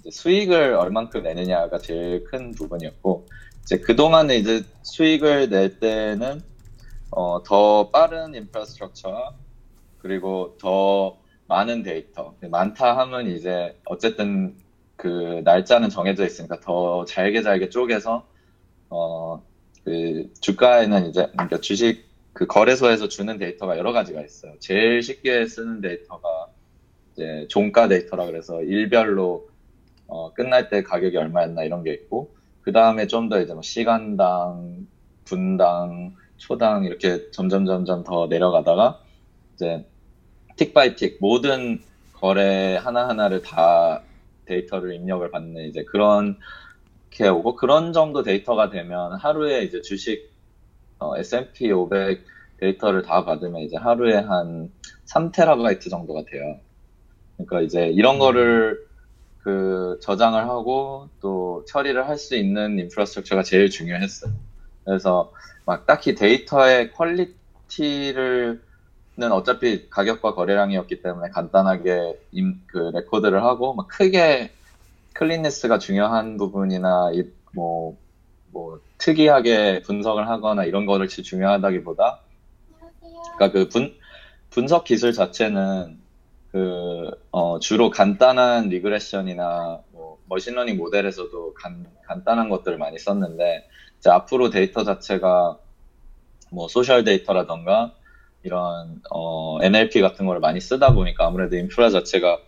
수익을 0.10 0.74
얼만큼 0.74 1.22
내느냐가 1.22 1.78
제일 1.78 2.24
큰 2.24 2.56
부분이었고 2.56 3.28
이제 3.62 3.78
그 3.78 3.96
동안에 3.96 4.38
이제 4.38 4.64
수익을 4.82 5.50
낼 5.50 5.80
때는 5.80 6.42
어, 7.12 7.44
더 7.44 7.92
빠른 7.92 8.34
infrastructure 8.34 9.36
그리고 10.00 10.58
더 10.60 11.18
많은 11.48 11.84
데이터 11.84 12.34
많다 12.42 12.98
하면 12.98 13.28
이제 13.28 13.80
어쨌든 13.86 14.56
그 14.96 15.42
날짜는 15.44 15.90
정해져 15.90 16.26
있으니까 16.26 16.60
더 16.62 17.06
잘게 17.06 17.44
잘게 17.44 17.70
쪼개서 17.70 18.28
어, 18.90 19.44
그 19.84 20.34
주가에는 20.42 21.10
이제 21.10 21.28
그러니까 21.32 21.60
주식 21.60 22.06
그 22.34 22.48
거래소에서 22.48 23.08
주는 23.08 23.38
데이터가 23.38 23.78
여러 23.78 23.94
가지가 23.94 24.22
있어요. 24.22 24.54
제일 24.60 25.04
쉽게 25.04 25.46
쓰는 25.48 25.80
데이터가 25.82 26.55
이제 27.16 27.48
종가 27.50 27.88
데이터라 27.88 28.26
그래서 28.26 28.62
일별로 28.62 29.50
어, 30.08 30.34
끝날 30.34 30.70
때 30.70 30.84
가격이 30.84 31.18
얼마였나 31.18 31.64
이런 31.64 31.84
게 31.84 31.94
있고 31.94 32.36
그 32.62 32.72
다음에 32.72 33.08
좀 33.08 33.30
더 33.30 33.42
이제 33.42 33.54
뭐 33.54 33.62
시간당, 33.62 34.88
분당, 35.24 36.16
초당 36.38 36.84
이렇게 36.86 37.32
점점 37.32 37.66
점점 37.66 38.04
더 38.04 38.28
내려가다가 38.28 39.00
이제 39.56 39.86
tick 40.58 40.74
by 40.74 40.96
tick 40.96 41.18
모든 41.22 41.80
거래 42.14 42.76
하나 42.78 43.08
하나를 43.10 43.42
다 43.42 44.02
데이터를 44.46 44.94
입력을 44.94 45.30
받는 45.32 45.70
이제 45.70 45.84
그런 45.84 46.38
이렇게 47.12 47.30
오고 47.30 47.56
그런 47.56 47.94
정도 47.94 48.24
데이터가 48.24 48.70
되면 48.70 49.14
하루에 49.14 49.64
이제 49.64 49.82
주식 49.82 50.32
어, 51.00 51.18
S&P 51.18 51.72
500 51.72 52.24
데이터를 52.60 53.02
다 53.04 53.26
받으면 53.26 53.62
이제 53.62 53.78
하루에 53.78 54.16
한 54.16 54.72
3테라바이트 55.06 55.90
정도가 55.90 56.24
돼요. 56.26 56.60
그러니까 57.38 57.62
이제 57.62 57.88
이런 57.88 58.20
거를 58.20 58.86
그 59.44 60.00
저장을 60.02 60.48
하고 60.48 61.10
또 61.22 61.64
처리를 61.68 62.08
할 62.08 62.18
수 62.18 62.36
있는 62.36 62.80
infrastructure가 62.80 63.44
제일 63.44 63.70
중요했어요. 63.70 64.32
그래서 64.84 65.32
막 65.66 65.86
딱히 65.86 66.16
데이터의 66.16 66.92
quality를 66.92 68.62
는 69.18 69.32
어차피 69.32 69.90
가격과 69.90 70.34
거래량이었기 70.36 71.02
때문에 71.02 71.30
간단하게 71.30 72.20
임, 72.34 72.62
그 72.68 72.92
record를 72.94 73.46
하고 73.46 73.74
막 73.74 73.88
크게 73.88 74.52
cleanness가 75.14 75.80
중요한 75.80 76.36
부분이나 76.36 77.12
뭐, 77.54 77.96
뭐 78.52 78.82
특이하게 78.98 79.84
분석을 79.84 80.28
하거나 80.28 80.66
이런 80.66 80.86
거를 80.86 81.08
중요하다기보다 81.08 82.20
그러니까 83.38 83.52
그 83.52 83.70
분, 83.70 83.96
분석 84.50 84.84
기술 84.84 85.14
자체는 85.14 85.98
그 86.56 87.12
어, 87.32 87.60
주로 87.60 87.90
간단한 87.90 88.70
regression이나 88.70 89.82
뭐 89.92 90.20
machine 90.30 90.52
learning 90.52 90.78
모델에서도 90.78 91.54
간, 91.54 91.86
간단한 92.06 92.48
것들을 92.48 92.78
많이 92.78 92.98
썼는데 92.98 93.68
이제 94.00 94.10
앞으로 94.10 94.50
데이터 94.50 94.86
자체가 94.86 95.60
뭐 96.54 96.70
social 96.70 97.04
데이터라던가 97.04 97.94
이런 98.44 99.02
어, 99.12 99.62
NLP 99.62 100.00
같은 100.00 100.26
거를 100.26 100.40
많이 100.40 100.62
쓰다 100.62 100.94
보니까 100.94 101.28
아무래도 101.28 101.58
인프라 101.58 101.90
자체가 101.90 102.40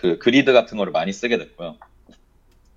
그 0.00 0.18
grid 0.18 0.52
같은 0.52 0.76
거를 0.76 0.92
많이 0.92 1.12
쓰게 1.12 1.38
됐고요. 1.38 1.76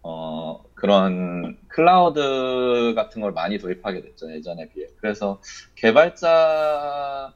어, 0.03 0.63
그런 0.75 1.57
클라우드 1.69 2.93
같은 2.95 3.19
걸 3.19 3.31
많이 3.31 3.57
도입하게 3.57 4.03
됐죠, 4.03 4.31
예전에 4.31 4.69
비해. 4.69 4.85
그래서 4.97 5.41
개발자, 5.73 7.33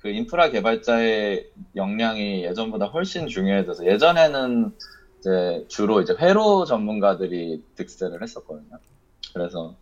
그 0.00 0.08
인프라 0.08 0.50
개발자의 0.50 1.50
역량이 1.76 2.44
예전보다 2.44 2.86
훨씬 2.86 3.26
중요해져서 3.26 3.86
예전에는 3.86 4.72
이제 5.18 5.64
주로 5.68 6.00
이제 6.00 6.14
회로 6.18 6.64
전문가들이 6.64 7.64
득세를 7.74 8.22
했었거든요. 8.22 8.78
그래서 9.34 9.74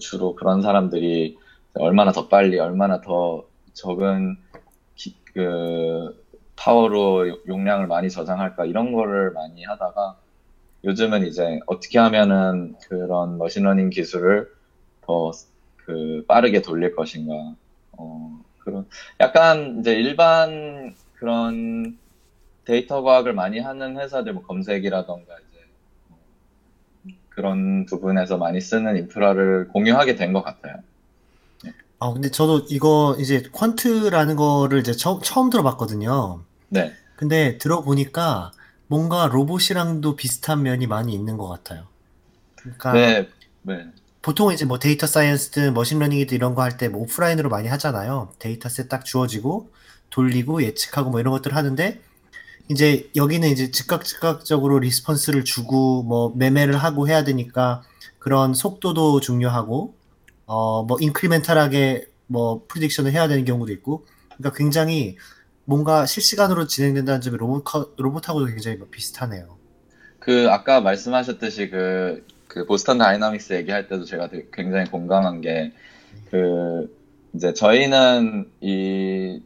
주로 0.00 0.34
그런 0.34 0.62
사람들이 0.62 1.36
얼마나 1.74 2.12
더 2.12 2.28
빨리, 2.28 2.58
얼마나 2.58 3.00
더 3.00 3.44
적은 3.72 4.36
기, 4.94 5.16
그 5.32 6.24
파워로 6.56 7.46
용량을 7.46 7.86
많이 7.86 8.08
저장할까 8.10 8.66
이런 8.66 8.92
거를 8.92 9.32
많이 9.32 9.64
하다가 9.64 10.18
요즘은 10.84 11.26
이제 11.26 11.58
어떻게 11.66 11.98
하면은 11.98 12.76
그런 12.88 13.38
machine 13.38 13.62
learning 13.62 13.90
기술을 13.90 14.48
더 15.02 15.32
그 15.84 16.24
빠르게 16.26 16.62
돌릴 16.62 16.94
것인가 16.94 17.54
어 17.92 18.43
그런 18.64 18.86
약간 19.20 19.80
이제 19.80 19.92
일반 19.94 20.94
그런 21.14 21.98
데이터 22.64 23.02
과학을 23.02 23.34
많이 23.34 23.58
하는 23.60 23.98
회사들 23.98 24.32
뭐 24.32 24.42
검색이라던가 24.42 25.34
이제 25.34 25.58
뭐 26.08 26.18
그런 27.30 27.86
부분에서 27.86 28.38
많이 28.38 28.60
쓰는 28.60 28.96
인프라를 28.96 29.68
공유하게 29.68 30.16
된 30.16 30.32
것 30.32 30.42
같아요. 30.42 30.76
아, 32.00 32.12
근데 32.12 32.30
저도 32.30 32.66
이거 32.68 33.16
이제 33.18 33.42
quant라는 33.42 34.36
거를 34.36 34.80
이제 34.80 34.92
처, 34.92 35.20
처음 35.20 35.48
들어봤거든요. 35.48 36.44
네. 36.68 36.92
근데 37.16 37.56
들어보니까 37.58 38.52
뭔가 38.88 39.28
로봇이랑도 39.28 40.16
비슷한 40.16 40.62
면이 40.62 40.86
많이 40.86 41.14
있는 41.14 41.36
것 41.38 41.48
같아요. 41.48 41.86
그러니까 42.56 42.92
네. 42.92 43.28
네. 43.62 43.86
보통 44.24 44.52
이제 44.52 44.64
뭐 44.64 44.78
data 44.78 45.06
science든 45.06 45.74
machine 45.74 45.95
learning이든 45.95 46.34
이런 46.34 46.54
거 46.54 46.62
할 46.62 46.76
때 46.78 46.88
뭐 46.88 47.02
오프라인으로 47.02 47.50
많이 47.50 47.68
하잖아요. 47.68 48.32
dataset 48.38 48.88
딱 48.88 49.04
주어지고 49.04 49.70
돌리고 50.10 50.62
예측하고 50.62 51.10
뭐 51.10 51.20
이런 51.20 51.32
것들을 51.32 51.54
하는데 51.56 52.00
이제 52.70 53.10
여기는 53.16 53.48
이제 53.50 53.70
즉각 53.70 54.04
즉각적으로 54.04 54.78
response를 54.80 55.44
주고 55.44 56.02
뭐 56.04 56.32
매매를 56.36 56.76
하고 56.76 57.08
해야 57.08 57.24
되니까 57.24 57.82
그런 58.18 58.54
속도도 58.54 59.20
중요하고 59.20 59.94
어 60.46 60.84
뭐 60.84 60.98
incremental하게 61.00 62.06
뭐 62.26 62.66
prediction을 62.68 63.10
해야 63.12 63.28
되는 63.28 63.44
경우도 63.44 63.72
있고 63.74 64.06
그러니까 64.36 64.56
굉장히 64.58 65.16
뭔가 65.64 66.06
실시간으로 66.06 66.66
진행된다는 66.66 67.20
점이 67.22 67.36
로봇 67.38 67.64
로봇하고도 67.98 68.46
굉장히 68.46 68.76
뭐 68.78 68.88
비슷하네요. 68.90 69.58
그 70.20 70.48
아까 70.50 70.80
말씀하셨듯이 70.80 71.68
그, 71.70 72.26
그 72.54 72.64
보스턴 72.66 72.98
다이나믹스 72.98 73.52
얘기할 73.54 73.88
때도 73.88 74.04
제가 74.04 74.30
굉장히 74.52 74.90
공감한 74.90 75.40
게 75.40 75.72
그 76.30 76.92
이제 77.34 77.52
저희는 77.52 78.50
이 78.60 79.40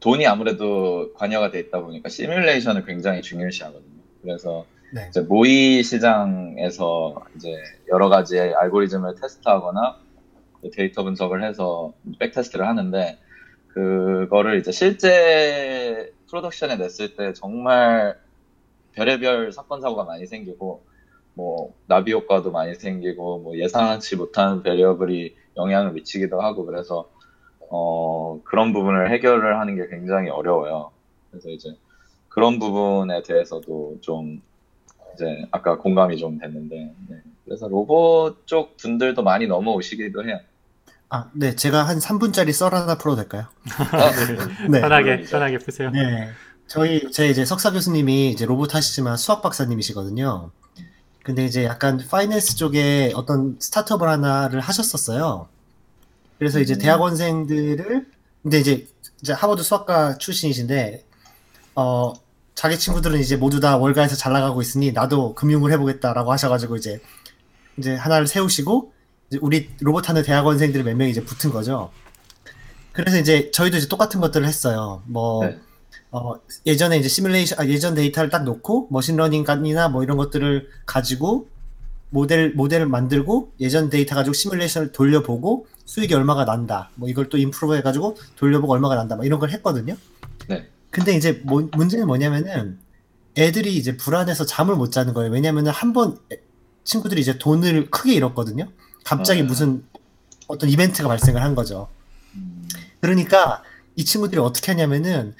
돈이 0.00 0.26
아무래도 0.26 1.12
관여가 1.14 1.50
돼 1.50 1.60
있다 1.60 1.80
보니까 1.80 2.08
시뮬레이션을 2.08 2.84
굉장히 2.84 3.22
중요시 3.22 3.62
하거든요. 3.64 4.02
그래서 4.22 4.66
네. 4.92 5.06
이제 5.08 5.20
모의 5.20 5.82
시장에서 5.82 7.22
이제 7.36 7.52
여러 7.88 8.08
가지 8.08 8.38
알고리즘을 8.38 9.16
테스트하거나 9.20 9.98
데이터 10.72 11.02
분석을 11.04 11.44
해서 11.44 11.92
backtest를 12.18 12.66
하는데 12.66 13.18
그거를 13.68 14.58
이제 14.58 14.72
실제 14.72 16.12
production에 16.28 16.76
냈을 16.76 17.14
때 17.14 17.32
정말 17.32 18.18
별의별 18.92 19.52
사건 19.52 19.80
사고가 19.80 20.04
많이 20.04 20.26
생기고 20.26 20.82
뭐 21.36 21.74
나비 21.86 22.12
효과도 22.12 22.50
많이 22.50 22.74
생기고 22.74 23.40
뭐 23.40 23.58
예상치 23.58 24.16
못한 24.16 24.62
베리어블이 24.62 25.36
영향을 25.58 25.92
미치기도 25.92 26.40
하고 26.40 26.64
그래서 26.64 27.10
어 27.68 28.40
그런 28.44 28.72
부분을 28.72 29.10
해결을 29.12 29.60
하는 29.60 29.76
게 29.76 29.86
굉장히 29.88 30.30
어려워요. 30.30 30.90
그래서 31.30 31.50
이제 31.50 31.76
그런 32.30 32.58
부분에 32.58 33.22
대해서도 33.22 33.98
좀 34.00 34.40
이제 35.14 35.46
아까 35.50 35.76
공감이 35.76 36.16
좀 36.16 36.38
됐는데 36.38 36.94
네. 37.08 37.16
그래서 37.44 37.68
로봇 37.68 38.46
쪽 38.46 38.78
분들도 38.78 39.22
많이 39.22 39.46
넘어오시기도 39.46 40.26
해요. 40.26 40.40
아, 41.10 41.30
네. 41.34 41.54
제가 41.54 41.84
한 41.84 41.98
3분짜리 41.98 42.52
썰 42.52 42.74
하나 42.74 42.96
풀어도 42.96 43.22
될까요? 43.22 43.46
아, 43.92 44.10
네. 44.68 44.80
편하게 44.80 45.10
물론이죠. 45.10 45.30
편하게 45.30 45.58
푸세요. 45.58 45.90
네. 45.90 46.30
저희, 46.66 47.12
제 47.12 47.28
이제 47.28 47.44
석사 47.44 47.70
교수님이 47.70 48.30
이제 48.30 48.44
로봇 48.44 48.74
하시지만 48.74 49.16
수학 49.16 49.40
박사님이시거든요. 49.40 50.50
근데 51.26 51.44
이제 51.44 51.64
약간 51.64 51.98
파이낸스 51.98 52.54
쪽에 52.54 53.10
어떤 53.16 53.56
스타트업을 53.58 54.08
하나를 54.08 54.60
하셨었어요. 54.60 55.48
그래서 56.38 56.60
이제 56.60 56.74
음. 56.74 56.78
대학원생들을, 56.78 58.06
근데 58.44 58.60
이제, 58.60 58.86
이제 59.20 59.32
하버드 59.32 59.64
수학과 59.64 60.18
출신이신데, 60.18 61.04
어, 61.74 62.12
자기 62.54 62.78
친구들은 62.78 63.18
이제 63.18 63.34
모두 63.34 63.58
다 63.58 63.76
월가에서 63.76 64.14
잘 64.14 64.34
나가고 64.34 64.62
있으니 64.62 64.92
나도 64.92 65.34
금융을 65.34 65.72
해보겠다라고 65.72 66.30
하셔가지고 66.30 66.76
이제, 66.76 67.00
이제 67.76 67.96
하나를 67.96 68.28
세우시고, 68.28 68.92
이제 69.28 69.40
우리 69.42 69.68
로봇 69.80 70.08
하는 70.08 70.22
대학원생들 70.22 70.84
몇 70.84 70.94
명이 70.94 71.10
이제 71.10 71.24
붙은 71.24 71.50
거죠. 71.50 71.90
그래서 72.92 73.18
이제 73.18 73.50
저희도 73.50 73.78
이제 73.78 73.88
똑같은 73.88 74.20
것들을 74.20 74.46
했어요. 74.46 75.02
뭐, 75.06 75.44
네. 75.44 75.58
어, 76.16 76.40
예전에 76.64 76.96
이제 76.98 77.08
시뮬레이션, 77.08 77.58
아, 77.60 77.66
예전 77.66 77.94
데이터를 77.94 78.30
딱 78.30 78.44
놓고 78.44 78.88
machine 78.90 79.28
learning이나 79.28 79.88
뭐 79.90 80.02
이런 80.02 80.16
것들을 80.16 80.68
가지고 80.86 81.48
모델, 82.10 82.52
모델을 82.54 82.86
만들고 82.86 83.52
예전 83.60 83.90
데이터 83.90 84.14
가지고 84.14 84.32
시뮬레이션을 84.32 84.92
돌려보고 84.92 85.66
수익이 85.84 86.14
얼마가 86.14 86.44
난다. 86.46 86.90
뭐 86.94 87.08
이걸 87.08 87.28
또 87.28 87.36
improve 87.36 87.76
해가지고 87.76 88.16
돌려보고 88.36 88.72
얼마가 88.72 88.94
난다. 88.94 89.16
뭐 89.16 89.24
이런 89.26 89.38
걸 89.38 89.50
했거든요. 89.50 89.96
네. 90.48 90.66
근데 90.90 91.14
이제 91.14 91.42
뭐- 91.44 91.68
문제는 91.72 92.06
뭐냐면은 92.06 92.78
애들이 93.36 93.76
이제 93.76 93.96
불안해서 93.98 94.46
잠을 94.46 94.74
못 94.76 94.90
자는 94.92 95.12
거예요. 95.12 95.30
왜냐면은 95.30 95.70
한 95.72 95.92
번 95.92 96.16
친구들이 96.84 97.20
이제 97.20 97.36
돈을 97.36 97.90
크게 97.90 98.14
잃었거든요. 98.14 98.68
갑자기 99.04 99.40
아. 99.42 99.44
무슨 99.44 99.84
어떤 100.46 100.70
이벤트가 100.70 101.08
발생을 101.08 101.42
한 101.42 101.54
거죠. 101.56 101.88
음, 102.36 102.66
그러니까 103.00 103.62
이 103.96 104.04
친구들이 104.04 104.40
어떻게 104.40 104.70
하냐면은 104.72 105.34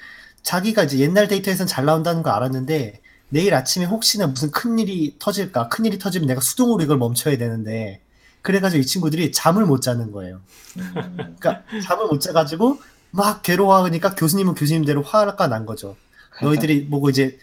자기가 0.47 0.85
이제 0.85 1.01
옛날 1.01 1.27
데이터에선 1.27 1.67
잘 1.67 1.87
나온다는 1.87 2.23
거 2.23 2.31
알았는데 2.31 3.01
내일 3.31 3.53
아침에 3.53 3.85
혹시나 3.85 4.29
무슨 4.29 4.53
큰 4.53 4.79
일이 4.79 5.17
터질까? 5.19 5.69
큰 5.69 5.85
일이 5.85 5.99
터지면 5.99 6.29
내가 6.29 6.41
수동으로 6.41 6.85
이걸 6.85 6.99
멈춰야 6.99 7.37
되는데 7.37 8.01
그래가지고 8.43 8.81
이 8.81 8.87
친구들이 8.87 9.33
잠을 9.33 9.67
못 9.67 9.81
자는 9.81 10.13
거예요. 10.13 10.41
음, 10.77 11.17
그러니까 11.17 11.65
잠을 11.83 12.07
못 12.07 12.21
자가지고 12.21 12.79
막 13.11 13.43
괴로워하니까 13.43 14.15
교수님은 14.15 14.55
교수님대로 14.55 15.03
화가 15.03 15.49
난 15.49 15.67
거죠. 15.67 15.97
너희들이 16.41 16.89
보고 16.89 17.11
이제 17.11 17.39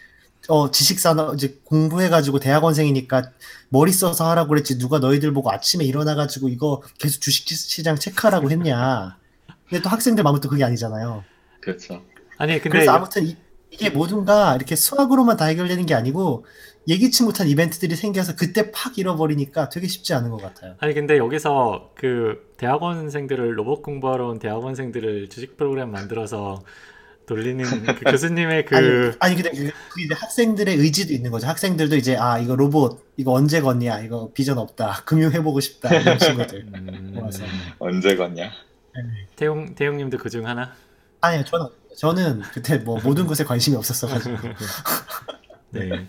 어 0.48 0.70
지식산업 0.70 1.34
이제 1.34 1.60
공부해가지고 1.64 2.38
대학원생이니까 2.38 3.32
머리 3.68 3.92
써서 3.92 4.30
하라고 4.30 4.48
그랬지 4.48 4.78
누가 4.78 4.98
너희들 4.98 5.34
보고 5.34 5.52
아침에 5.52 5.84
일어나가지고 5.84 6.48
이거 6.48 6.82
계속 6.98 7.20
주식시장 7.20 7.98
체크하라고 7.98 8.50
했냐. 8.50 9.18
근데 9.68 9.82
또 9.82 9.90
학생들 9.90 10.24
마음은 10.24 10.40
또 10.40 10.48
그게 10.48 10.64
아니잖아요. 10.64 11.22
그렇죠. 11.60 12.02
아니 12.38 12.54
근데 12.54 12.68
그래서 12.70 12.92
아무튼 12.92 13.24
이, 13.26 13.36
게 13.76 13.90
모든가 13.90 14.54
이렇게 14.56 14.76
수학으로만 14.76 15.36
다 15.36 15.46
해결되는 15.46 15.84
게 15.86 15.94
아니고 15.94 16.46
예기치 16.86 17.22
못한 17.24 17.48
이벤트들이 17.48 17.96
생겨서 17.96 18.36
그때 18.36 18.70
팍 18.70 18.98
잃어버리니까 18.98 19.68
되게 19.68 19.88
쉽지 19.88 20.14
않은 20.14 20.30
것 20.30 20.40
같아요. 20.40 20.74
아니 20.78 20.94
근데 20.94 21.16
여기서 21.18 21.90
그 21.96 22.52
대학원생들을 22.58 23.58
로봇 23.58 23.82
공부하러 23.82 24.28
온 24.28 24.38
대학원생들을 24.38 25.28
주식 25.28 25.56
프로그램 25.56 25.90
만들어서 25.90 26.62
돌리는 27.26 27.64
그 27.98 28.04
교수님의 28.10 28.66
그 28.66 28.76
아니, 28.76 28.86
아니 29.18 29.42
근데 29.42 29.50
그- 29.50 29.72
그게 29.88 30.04
이제 30.04 30.14
학생들의 30.14 30.76
의지도 30.76 31.12
있는 31.14 31.30
거죠. 31.30 31.46
학생들도 31.46 31.96
이제 31.96 32.16
아 32.16 32.38
이거 32.38 32.54
로봇 32.54 33.02
이거 33.16 33.32
언제 33.32 33.60
걷냐 33.60 34.00
이거 34.00 34.30
비전 34.34 34.58
없다 34.58 35.02
금융 35.06 35.32
해보고 35.32 35.60
싶다 35.60 35.94
이런 35.94 36.18
친구들. 36.18 36.66
음. 36.74 37.18
언제 37.78 38.14
걷냐? 38.14 38.50
태용 39.36 39.74
태용님도 39.74 40.18
그중 40.18 40.46
하나? 40.46 40.72
아니요 41.24 41.44
저는 41.44 41.66
저는 41.96 42.40
그때 42.52 42.78
뭐 42.78 42.98
모든 43.04 43.26
것에 43.26 43.44
관심이 43.44 43.76
없었어가지고. 43.76 44.36
네. 45.70 46.08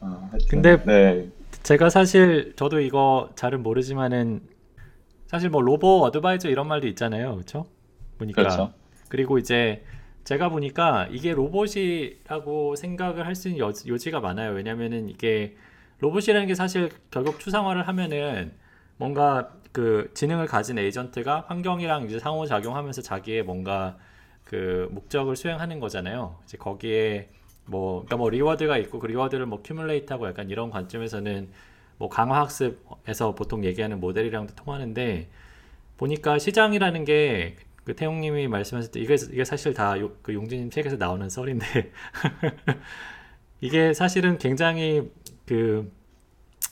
어, 0.00 0.28
하여튼, 0.30 0.48
근데- 0.48 0.84
네, 0.84 1.28
제가 1.62 1.90
사실 1.90 2.54
저도 2.56 2.80
이거 2.80 3.30
잘은 3.36 3.62
모르지만은 3.62 4.40
사실 5.26 5.50
뭐 5.50 5.60
로보 5.60 6.02
어드바이저 6.04 6.48
이런 6.48 6.66
말도 6.68 6.86
있잖아요. 6.88 7.34
그렇죠? 7.34 7.66
보니까 8.18 8.42
그렇죠. 8.42 8.72
그리고 9.08 9.38
이제 9.38 9.84
제가 10.24 10.48
보니까 10.48 11.06
이게 11.10 11.32
로봇이라고 11.32 12.76
생각을 12.76 13.26
할 13.26 13.34
수 13.34 13.48
있는 13.48 13.60
여, 13.64 13.72
요지가 13.86 14.20
많아요. 14.20 14.52
왜냐면은 14.52 15.08
이게 15.08 15.56
로봇이라는 16.00 16.46
게 16.46 16.54
사실 16.54 16.90
결국 17.10 17.38
추상화를 17.40 17.86
하면은 17.88 18.52
뭔가 18.96 19.50
그 19.72 20.10
지능을 20.14 20.46
가진 20.46 20.78
에이전트가 20.78 21.44
환경이랑 21.48 22.06
이제 22.06 22.18
상호작용하면서 22.18 23.02
자기의 23.02 23.44
뭔가 23.44 23.96
그 24.44 24.88
목적을 24.90 25.36
수행하는 25.36 25.80
거잖아요. 25.80 26.38
이제 26.44 26.58
거기에 26.58 27.28
뭐 27.66 28.00
그러니까 28.00 28.16
뭐 28.16 28.30
reward가 28.30 28.78
있고 28.78 28.98
그 28.98 29.06
reward를 29.06 29.46
뭐 29.46 29.62
cumulate하고 29.62 30.26
약간 30.26 30.50
이런 30.50 30.70
관점에서는 30.70 31.48
뭐 31.98 32.08
강화 32.08 32.40
학습에서 32.40 33.34
보통 33.34 33.64
얘기하는 33.64 34.00
모델이랑도 34.00 34.54
통하는데 34.54 35.28
보니까 35.96 36.38
시장이라는 36.38 37.04
게 37.04 37.56
그 37.84 37.96
태용님이 37.96 38.48
말씀하실 38.48 38.92
때 38.92 39.00
이게 39.00 39.16
이게 39.32 39.44
사실 39.44 39.74
다 39.74 39.96
그 40.22 40.34
용진님 40.34 40.70
책에서 40.70 40.96
나오는 40.96 41.28
썰인데 41.28 41.66
이게 43.60 43.92
사실은 43.94 44.38
굉장히 44.38 45.10
그 45.46 45.90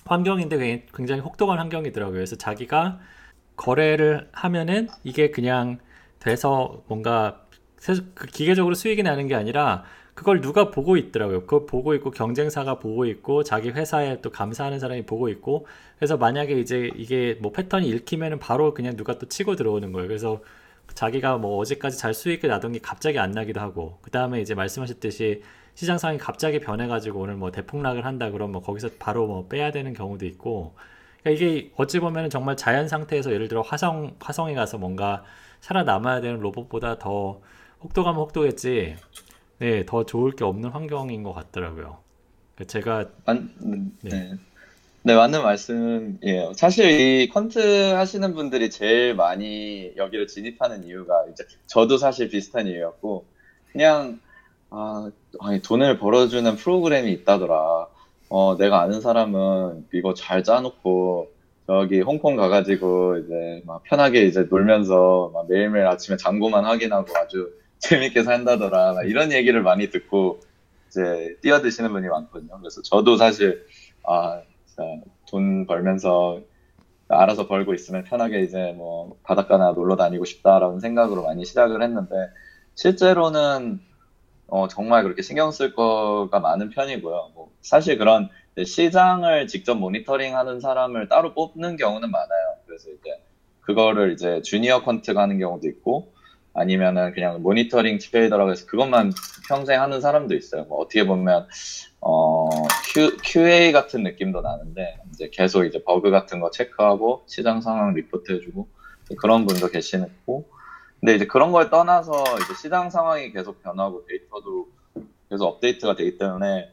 환경인데 0.05 0.87
굉장히 0.95 1.21
혹독한 1.21 1.59
환경이더라고요. 1.59 2.15
그래서 2.15 2.37
자기가 2.37 3.01
거래를 3.57 4.29
하면은 4.33 4.89
이게 5.05 5.31
그냥 5.31 5.79
돼서 6.21 6.83
뭔가 6.89 7.47
세- 7.79 7.95
그 8.15 8.27
기계적으로 8.27 8.75
수익이 8.75 9.03
나는 9.03 9.27
게 9.29 9.35
아니라 9.35 9.85
그걸 10.15 10.41
누가 10.41 10.71
보고 10.71 10.97
있더라고요. 10.97 11.43
그걸 11.43 11.67
보고 11.67 11.95
있고 11.95 12.11
경쟁사가 12.11 12.81
보고 12.81 13.07
있고 13.07 13.45
자기 13.45 13.71
회사에 13.71 14.21
또 14.21 14.31
감사하는 14.31 14.81
사람이 14.81 15.07
보고 15.07 15.29
있고 15.29 15.67
그래서 15.99 16.17
만약에 16.17 16.55
이제 16.61 16.91
이게 16.97 17.39
뭐 17.41 17.53
패턴이 17.53 17.89
읽히면은 17.89 18.39
바로 18.41 18.75
그냥 18.75 18.97
누가 18.97 19.19
또 19.19 19.29
치고 19.29 19.57
들어오는 19.57 19.93
거예요. 19.93 20.09
그래서 20.09 20.43
자기가 20.95 21.39
뭐 21.39 21.59
어제까지 21.59 21.99
잘 21.99 22.15
수익이 22.15 22.47
나던 22.49 22.73
게 22.73 22.79
갑자기 22.81 23.19
안 23.19 23.31
나기도 23.33 23.61
하고 23.61 23.99
그 24.03 24.11
다음에 24.11 24.41
이제 24.41 24.55
말씀하셨듯이 24.55 25.43
시장 25.79 25.97
상황이 25.97 26.19
갑자기 26.19 26.59
변해가지고 26.59 27.21
오늘 27.21 27.37
뭐 27.37 27.53
대폭락을 27.53 28.05
한다 28.05 28.33
그러면 28.33 28.51
뭐 28.51 28.63
거기서 28.63 28.89
바로 28.99 29.29
뭐 29.29 29.47
빼야 29.47 29.71
되는 29.71 29.93
경우도 29.93 30.27
있고 30.27 30.75
그러니까 31.23 31.31
이게 31.31 31.71
어찌 31.77 32.01
보면 32.01 32.31
정말 32.31 32.57
자연 32.57 32.89
상태에서 32.89 33.33
예를 33.33 33.47
들어 33.47 33.61
화성 33.61 34.17
화성에 34.19 34.55
가서 34.55 34.77
뭔가 34.77 35.23
살아남아야 35.61 36.21
되는 36.21 36.41
로봇보다 36.41 36.99
더 36.99 37.41
혹독하면 37.85 38.21
혹독했지, 38.23 38.97
네, 39.61 39.87
더 39.87 40.05
좋을 40.05 40.33
게 40.33 40.43
없는 40.43 40.71
환경인 40.71 41.23
것 41.23 41.33
같더라고요. 41.33 41.99
그 42.57 42.67
제가 42.67 43.11
만, 43.25 43.55
음, 43.63 43.97
네. 44.03 44.11
네. 44.11 44.33
네, 45.05 45.15
맞는 45.15 45.45
말씀이에요. 45.45 46.55
사실 46.55 46.91
이 46.91 47.29
퀀트 47.29 47.93
하시는 47.93 48.35
분들이 48.35 48.69
제일 48.69 49.15
많이 49.15 49.93
여기를 49.97 50.27
진입하는 50.27 50.83
이유가 50.83 51.25
이제 51.31 51.45
저도 51.69 51.99
사실 51.99 52.29
비슷한 52.31 52.67
이유였고 52.67 53.25
그냥 53.71 54.19
아, 54.71 55.11
아니 55.41 55.63
돈을 55.63 55.99
벌어주는 55.99 56.57
프로그램이 56.57 57.13
있다더라. 57.13 57.87
어, 58.31 58.57
내가 58.59 58.83
아는 58.83 59.01
사람은 59.01 59.89
이거 59.95 60.15
잘 60.15 60.45
짜놓고 60.45 61.31
저기 61.67 62.01
홍콩 62.01 62.37
가가지고 62.37 63.19
이제 63.19 63.63
막 63.67 63.83
편하게 63.85 64.27
이제 64.27 64.47
놀면서 64.51 65.31
막 65.33 65.49
매일매일 65.49 65.87
아침에 65.87 66.17
잔고만 66.17 66.65
확인하고 66.65 67.07
아주 67.17 67.51
재밌게 67.81 68.23
산다더라. 68.25 68.95
막 68.95 69.09
이런 69.09 69.33
얘기를 69.33 69.63
많이 69.63 69.91
듣고 69.91 70.41
이제 70.89 71.37
뛰어드시는 71.43 71.93
분이 71.93 72.09
많거든요. 72.09 72.59
그래서 72.59 72.83
저도 72.83 73.17
사실 73.17 73.65
아, 74.05 74.43
진짜 74.67 74.83
돈 75.29 75.67
벌면서 75.67 76.41
알아서 77.09 77.47
벌고 77.47 77.73
있으면 77.75 78.05
편하게 78.05 78.43
이제 78.43 78.75
뭐 78.77 79.17
바닷가나 79.23 79.73
놀러 79.73 79.97
다니고 79.97 80.25
싶다라는 80.27 80.81
생각으로 80.81 81.23
많이 81.23 81.45
시작을 81.45 81.83
했는데 81.83 82.15
실제로는 82.75 83.81
어, 84.49 84.67
정말 84.67 85.03
그렇게 85.03 85.23
신경 85.23 85.51
쓸 85.51 85.75
거가 85.75 86.41
많은 86.41 86.71
편이고요. 86.71 87.33
뭐 87.35 87.51
사실 87.61 87.99
그런 87.99 88.29
시장을 88.65 89.47
직접 89.47 89.75
모니터링 89.77 90.37
하는 90.37 90.61
사람을 90.61 91.09
따로 91.09 91.35
뽑는 91.35 91.77
경우는 91.77 92.11
많아요. 92.11 92.57
그래서 92.67 92.89
이제 92.91 93.23
그거를 93.61 94.13
이제 94.13 94.41
주니어 94.43 94.83
퀀트가 94.83 95.17
하는 95.17 95.39
경우도 95.39 95.69
있고 95.69 96.13
아니면은 96.55 97.13
그냥 97.13 97.43
monitoring 97.43 97.99
trader라고 97.99 98.51
해서 98.51 98.67
그것만 98.67 99.13
평생 99.49 99.81
하는 99.81 100.01
사람도 100.01 100.35
있어요. 100.35 100.65
뭐 100.65 100.79
어떻게 100.79 101.07
보면 101.07 101.47
어, 102.01 102.49
Q, 102.93 103.19
QA 103.23 103.73
같은 103.73 104.03
느낌도 104.03 104.41
나는데 104.41 104.99
이제 105.13 105.29
계속 105.31 105.65
이제 105.65 105.83
버그 105.85 106.11
같은 106.11 106.41
거 106.41 106.51
체크하고 106.51 107.25
시장 107.27 107.61
상황 107.61 107.93
리포트 107.93 108.33
해주고 108.33 108.67
그런 109.19 109.47
분도 109.47 109.69
계시고 109.69 110.49
근데 111.01 111.15
이제 111.15 111.27
그런 111.27 111.53
걸 111.53 111.71
떠나서 111.71 112.13
이제 112.43 112.55
시장 112.61 112.91
상황이 112.91 113.33
계속 113.33 113.63
변하고 113.63 114.05
데이터도 114.07 114.69
계속 115.31 115.47
업데이트가 115.47 115.95
되기 115.95 116.19
때문에 116.19 116.73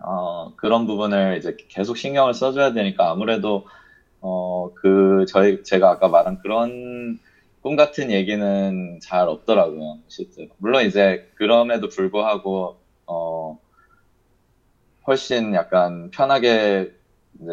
어, 0.00 0.54
그런 0.56 0.86
부분을 0.86 1.36
이제 1.38 1.56
계속 1.68 1.96
신경을 1.96 2.34
써줘야 2.34 2.72
되니까 2.72 3.10
아무래도 3.10 3.66
어, 4.20 4.70
그 4.74 5.24
저희 5.28 5.62
제가 5.62 5.90
아까 5.90 6.08
말한 6.08 6.40
그런 6.40 7.18
꿈 7.62 7.76
같은 7.76 8.10
얘기는 8.10 8.98
잘 9.02 9.28
없더라고요, 9.28 9.98
실제로. 10.08 10.48
물론 10.58 10.86
이제 10.86 11.30
그럼에도 11.34 11.88
불구하고 11.88 12.78
어, 13.06 13.58
훨씬 15.06 15.54
약간 15.54 16.10
편하게 16.10 16.92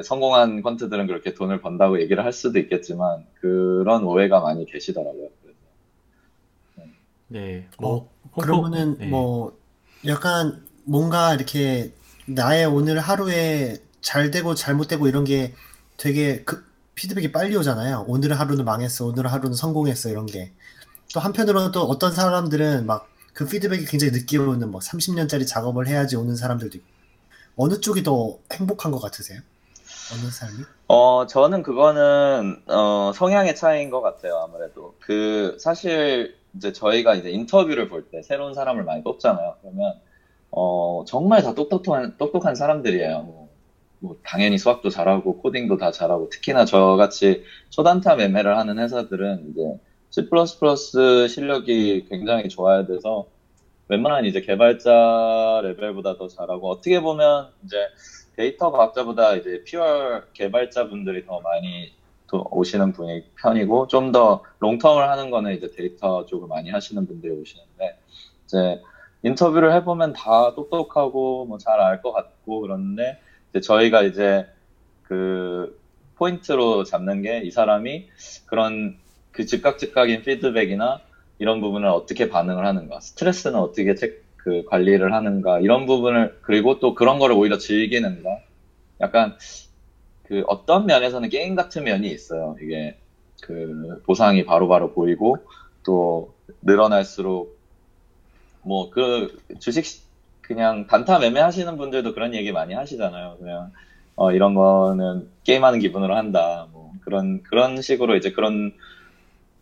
성공한 0.03 0.61
퀀트들은 0.63 1.07
그렇게 1.07 1.33
돈을 1.33 1.61
번다고 1.61 2.01
얘기를 2.01 2.23
할 2.23 2.33
수도 2.33 2.59
있겠지만 2.59 3.25
그런 3.35 4.03
오해가 4.03 4.41
많이 4.41 4.65
계시더라고요. 4.65 5.29
네, 7.27 7.67
어, 7.77 7.81
뭐 7.81 8.09
홍콩, 8.23 8.43
그러면은 8.43 8.97
네. 8.97 9.07
뭐 9.07 9.57
약간 10.05 10.65
뭔가 10.83 11.33
이렇게 11.33 11.93
나의 12.25 12.65
오늘 12.65 12.99
하루에 12.99 13.77
잘 14.01 14.31
되고 14.31 14.55
잘못되고 14.55 15.07
이런 15.07 15.23
게 15.23 15.53
되게 15.97 16.43
그 16.43 16.65
피드백이 16.95 17.31
빨리 17.31 17.55
오잖아요. 17.55 18.05
오늘 18.07 18.39
하루는 18.39 18.65
망했어, 18.65 19.05
오늘 19.05 19.27
하루는 19.27 19.55
성공했어 19.55 20.09
이런 20.09 20.25
게. 20.25 20.53
또 21.13 21.19
한편으로는 21.19 21.71
또 21.71 21.83
어떤 21.83 22.11
사람들은 22.13 22.85
막 22.85 23.17
그 23.37 23.45
피드백이 23.45 23.85
굉장히 23.85 24.13
늦게 24.13 24.39
오는 24.39 24.71
뭐 24.71 24.81
30년짜리 24.81 25.45
작업을 25.47 25.87
해야지 25.87 26.15
오는 26.15 26.35
사람들도 26.35 26.75
있고. 26.79 26.87
어느 27.55 27.79
쪽이 27.79 28.01
더 28.01 28.39
행복한 28.51 28.91
것 28.91 28.99
같으세요? 28.99 29.41
어느 30.11 30.31
삶이? 30.31 30.63
어, 30.87 31.27
저는 31.27 31.61
그거는, 31.61 32.63
어, 32.65 33.11
성향의 33.13 33.55
차이인 33.55 33.91
것 33.91 34.01
같아요, 34.01 34.37
아무래도. 34.37 34.95
그, 34.99 35.55
사실, 35.59 36.35
이제 36.55 36.71
저희가 36.71 37.15
이제 37.15 37.29
인터뷰를 37.31 37.87
볼 37.87 38.09
때 38.09 38.21
새로운 38.23 38.53
사람을 38.53 38.83
많이 38.83 39.03
뽑잖아요. 39.03 39.55
그러면, 39.61 39.93
어, 40.51 41.03
정말 41.07 41.43
다 41.43 41.53
똑똑한, 41.53 42.17
똑똑한 42.17 42.55
사람들이에요. 42.55 43.23
뭐, 43.23 43.49
뭐 43.99 44.17
당연히 44.23 44.57
수학도 44.57 44.89
잘하고, 44.89 45.37
코딩도 45.41 45.77
다 45.77 45.91
잘하고, 45.91 46.29
특히나 46.29 46.65
저같이 46.65 47.43
초단타 47.69 48.15
매매를 48.15 48.57
하는 48.57 48.79
회사들은 48.79 49.51
이제 49.51 49.79
C++ 50.11 50.23
실력이 51.29 52.05
굉장히 52.09 52.49
좋아야 52.49 52.85
돼서, 52.85 53.27
웬만한 53.89 54.25
이제 54.25 54.41
개발자 54.41 55.61
레벨보다 55.63 56.17
더 56.17 56.27
잘하고, 56.27 56.69
어떻게 56.69 56.99
보면 57.01 57.51
이제 57.65 57.77
데이터 58.35 58.71
과학자보다 58.71 59.35
이제 59.35 59.63
pure 59.67 60.23
개발자분들이 60.33 61.25
더 61.25 61.39
많이 61.41 61.91
또 61.96 61.96
오시는 62.31 62.93
분이 62.93 63.23
편이고 63.41 63.87
좀 63.87 64.11
더 64.11 64.43
long-term을 64.59 64.97
하는 65.07 65.29
거는 65.31 65.55
이제 65.55 65.69
데이터 65.75 66.25
쪽을 66.25 66.47
많이 66.47 66.69
하시는 66.71 67.05
분들이 67.07 67.31
오시는데 67.33 67.97
이제 68.45 68.81
인터뷰를 69.23 69.73
해보면 69.73 70.13
다 70.13 70.53
똑똑하고 70.55 71.45
뭐 71.45 71.57
잘 71.57 71.79
알 71.81 72.01
것 72.01 72.11
같고 72.13 72.61
그런데 72.61 73.17
이제 73.51 73.61
저희가 73.61 74.03
이제 74.03 74.45
그 75.03 75.79
포인트로 76.15 76.83
잡는 76.83 77.21
게 77.21 77.41
이 77.43 77.51
사람이 77.51 78.09
그런 78.45 78.97
그 79.31 79.45
즉각 79.45 79.77
즉각인 79.77 80.23
피드백이나 80.23 80.99
이런 81.39 81.61
부분을 81.61 81.87
어떻게 81.89 82.29
반응을 82.29 82.65
하는가 82.65 82.99
스트레스는 82.99 83.59
어떻게 83.59 83.93
체, 83.95 84.13
그 84.37 84.63
관리를 84.65 85.13
하는가 85.13 85.59
이런 85.59 85.85
부분을 85.85 86.39
그리고 86.41 86.79
또 86.79 86.95
그런 86.95 87.19
거를 87.19 87.35
오히려 87.35 87.57
즐기는가. 87.57 88.39
약간 89.01 89.37
그 90.27 90.43
어떤 90.47 90.85
면에서는 90.85 91.29
게임 91.29 91.55
같은 91.55 91.83
면이 91.85 92.09
있어요. 92.09 92.55
이게 92.61 92.97
그 93.41 94.01
보상이 94.05 94.45
바로 94.45 94.67
바로 94.67 94.93
보이고 94.93 95.37
또 95.85 96.33
늘어날수록 96.61 97.57
뭐 98.63 98.89
그 98.91 99.37
주식 99.59 99.85
그냥 100.41 100.87
단타 100.87 101.19
매매 101.19 101.39
하시는 101.41 101.77
분들도 101.77 102.13
그런 102.13 102.33
얘기 102.35 102.51
많이 102.51 102.73
하시잖아요. 102.73 103.37
그냥 103.39 103.71
어 104.15 104.31
이런 104.31 104.53
거는 104.55 105.29
게임하는 105.43 105.79
기분으로 105.79 106.15
한다. 106.15 106.67
뭐 106.71 106.93
그런 107.03 107.43
그런 107.43 107.81
식으로 107.81 108.15
이제 108.15 108.31
그런 108.31 108.73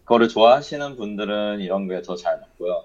거를 0.05 0.29
좋아하시는 0.29 0.95
분들은 0.97 1.61
이런 1.61 1.87
게 1.87 2.01
더 2.01 2.15
잘 2.15 2.39
맞고요. 2.39 2.83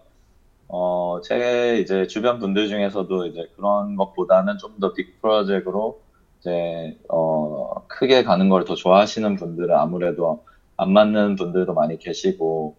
어, 0.69 1.21
제 1.25 1.79
이제 1.83 2.07
주변 2.07 2.39
분들 2.39 2.69
중에서도 2.69 3.27
이제 3.27 3.51
그런 3.57 3.97
것보다는 3.97 4.59
좀 4.59 4.79
더 4.81 4.95
빅 4.95 5.21
프로젝트로 5.21 6.01
이제 6.41 6.99
어, 7.09 7.85
크게 7.89 8.23
가는 8.25 8.49
걸 8.49 8.65
더 8.65 8.75
좋아하시는 8.75 9.37
분들은 9.37 9.75
아무래도 9.77 10.45
안 10.77 10.93
맞는 10.93 11.37
분들도 11.37 11.75
많이 11.75 11.99
계시고 11.99 12.77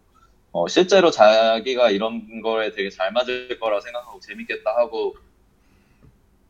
어, 0.54 0.68
실제로 0.68 1.12
자기가 1.12 1.92
이런 1.92 2.42
거에 2.42 2.72
되게 2.72 2.90
잘 2.90 3.12
맞을 3.14 3.60
거라 3.60 3.80
생각하고 3.82 4.20
재밌겠다 4.20 4.76
하고 4.78 5.16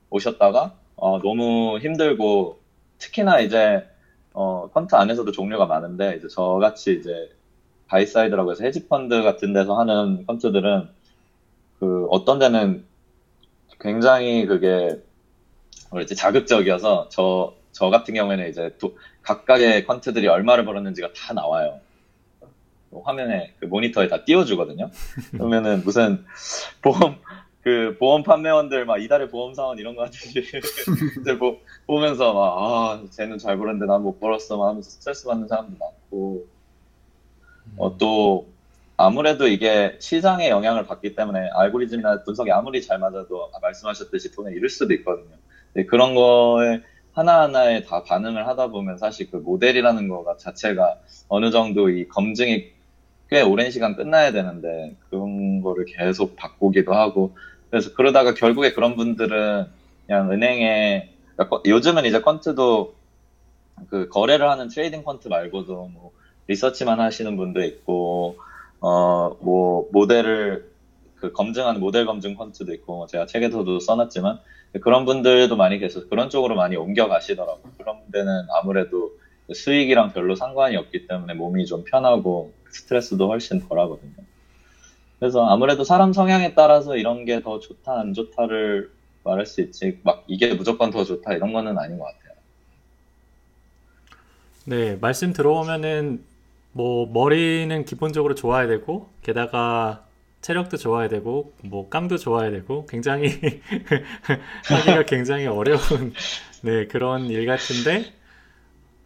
오셨다가 0.10 0.76
어, 0.95 1.19
너무 1.21 1.80
힘들고 1.80 2.60
특히나 3.00 3.39
이제 3.39 3.86
어, 4.34 4.69
퀀트 4.73 4.95
안에서도 4.95 5.32
종류가 5.32 5.65
많은데 5.65 6.15
이제 6.17 6.28
저같이 6.28 6.93
이제 7.00 7.30
buy 7.88 8.05
side라고 8.05 8.51
해서 8.52 8.63
헤지펀드 8.63 9.24
같은 9.24 9.54
데서 9.54 9.78
하는 9.78 10.26
퀀트들은 10.25 10.89
그 11.80 12.08
어떤 12.10 12.39
데는 12.39 12.86
굉장히 13.80 14.45
그게 14.45 15.02
뭐랬지 15.91 16.15
자극적이어서 16.15 17.10
저, 17.10 17.54
저 17.71 17.89
같은 17.89 18.13
경우에는 18.13 18.49
이제 18.49 18.75
도, 18.80 18.97
각각의 19.23 19.86
펀트들이 19.86 20.27
얼마를 20.27 20.65
벌었는지가 20.65 21.13
다 21.13 21.34
나와요. 21.34 21.80
화면에 23.04 23.54
그 23.60 23.65
모니터에 23.65 24.08
다 24.10 24.25
띄워주거든요. 24.25 24.89
그러면은 25.32 25.84
무슨 25.86 26.25
보험 26.82 27.17
그 27.62 27.95
보험 27.99 28.23
판매원들 28.23 28.86
막 28.86 29.01
이달의 29.01 29.30
보험 29.30 29.54
사원 29.54 29.77
이런 29.80 29.95
거 29.95 30.04
하듯이 30.04 30.43
이제 31.21 31.38
보, 31.38 31.60
보면서 31.88 32.34
막아 32.34 33.04
쟤는 33.12 33.38
잘 33.38 33.58
벌었는데 33.58 33.86
난 33.86 34.01
못 34.01 34.19
벌었어 34.19 34.58
막 34.58 34.69
하면서 34.69 34.89
스트레스 34.89 35.25
받는 35.25 35.47
사람도 35.47 35.77
많고 35.77 36.47
어, 37.77 37.97
또 37.97 38.47
아무래도 38.97 39.47
이게 39.47 39.97
시장의 39.99 40.49
영향을 40.49 40.86
받기 40.86 41.15
때문에 41.15 41.49
알고리즘이나 41.54 42.23
분석이 42.23 42.51
아무리 42.51 42.82
잘 42.82 42.99
맞아도 42.99 43.51
말씀하셨듯이 43.62 44.32
돈을 44.34 44.56
잃을 44.56 44.69
수도 44.69 44.93
있거든요. 44.95 45.36
그런 45.88 46.15
거에 46.15 46.81
하나하나에 47.13 47.84
다 47.84 48.03
반응을 48.03 48.47
하다 48.47 48.67
보면 48.67 48.97
사실 48.97 49.29
그 49.29 49.38
모델이라는 49.38 50.07
거가 50.07 50.38
자체가 50.38 50.99
어느 51.27 51.51
정도 51.51 51.89
이 51.89 52.07
검증이 52.07 52.71
꽤 53.29 53.41
오랜 53.41 53.71
시간 53.71 53.95
끝나야 53.95 54.31
되는데 54.31 54.95
그런 55.10 55.62
거를 55.62 55.86
계속 55.86 56.36
바꾸기도 56.36 56.93
하고 56.93 57.36
그래서 57.69 57.93
그러다가 57.93 58.34
결국에 58.34 58.73
그런 58.73 58.95
분들은 58.95 59.65
그냥 60.05 60.31
은행에 60.31 61.10
그러니까 61.36 61.62
요즘은 61.65 62.05
이제 62.05 62.21
퀀트도 62.21 62.91
그 63.89 64.07
거래를 64.10 64.49
하는 64.49 64.67
trading 64.67 65.04
퀀트 65.04 65.27
말고도 65.29 65.89
뭐 65.93 66.12
리서치만 66.47 66.99
하시는 66.99 67.36
분도 67.38 67.63
있고 67.63 68.38
어 68.79 69.36
뭐 69.41 69.88
모델을 69.91 70.70
그 71.21 71.31
검증하는 71.31 71.79
모델 71.79 72.05
검증 72.05 72.36
펀트도 72.36 72.73
있고 72.73 72.97
뭐 72.97 73.07
제가 73.07 73.27
책에서도 73.27 73.79
써놨지만 73.79 74.39
그런 74.81 75.05
분들도 75.05 75.55
많이 75.55 75.77
계셔서 75.79 76.07
그런 76.07 76.29
쪽으로 76.29 76.55
많이 76.55 76.75
옮겨 76.75 77.07
가시더라고요. 77.07 77.73
그런 77.77 77.97
데는 78.12 78.47
아무래도 78.62 79.12
수익이랑 79.53 80.13
별로 80.13 80.36
상관이 80.36 80.75
없기 80.77 81.07
때문에 81.07 81.34
몸이 81.36 81.65
좀 81.65 81.84
편하고 81.84 82.53
스트레스도 82.69 83.27
훨씬 83.27 83.67
덜 83.67 83.79
하거든요. 83.79 84.13
그래서 85.19 85.45
아무래도 85.47 85.84
사람 85.84 86.13
성향에 86.13 86.55
따라서 86.55 86.97
이런 86.97 87.25
게 87.25 87.41
더 87.41 87.60
좋다 87.60 87.99
안 87.99 88.13
좋다를 88.13 88.89
말할 89.23 89.45
수 89.45 89.62
있지 89.62 89.99
막 90.03 90.23
이게 90.27 90.53
무조건 90.55 90.89
더 90.89 91.03
좋다 91.03 91.34
이런 91.34 91.53
거는 91.53 91.77
아닌 91.77 91.99
것 91.99 92.05
같아요. 92.05 92.31
네, 94.65 94.97
말씀 94.99 95.34
들어보면은 95.34 96.23
뭐 96.71 97.05
머리는 97.12 97.84
기본적으로 97.86 98.34
좋아야 98.36 98.67
되고 98.67 99.10
게다가 99.21 100.05
체력도 100.41 100.77
좋아야 100.77 101.08
되고 101.08 101.54
뭐 101.63 101.89
깡도 101.89 102.17
좋아야 102.17 102.49
되고 102.51 102.86
굉장히 102.88 103.30
하기가 104.65 105.04
굉장히 105.06 105.45
어려운 105.45 106.13
네, 106.63 106.88
그런 106.88 107.25
일 107.25 107.45
같은데 107.45 108.13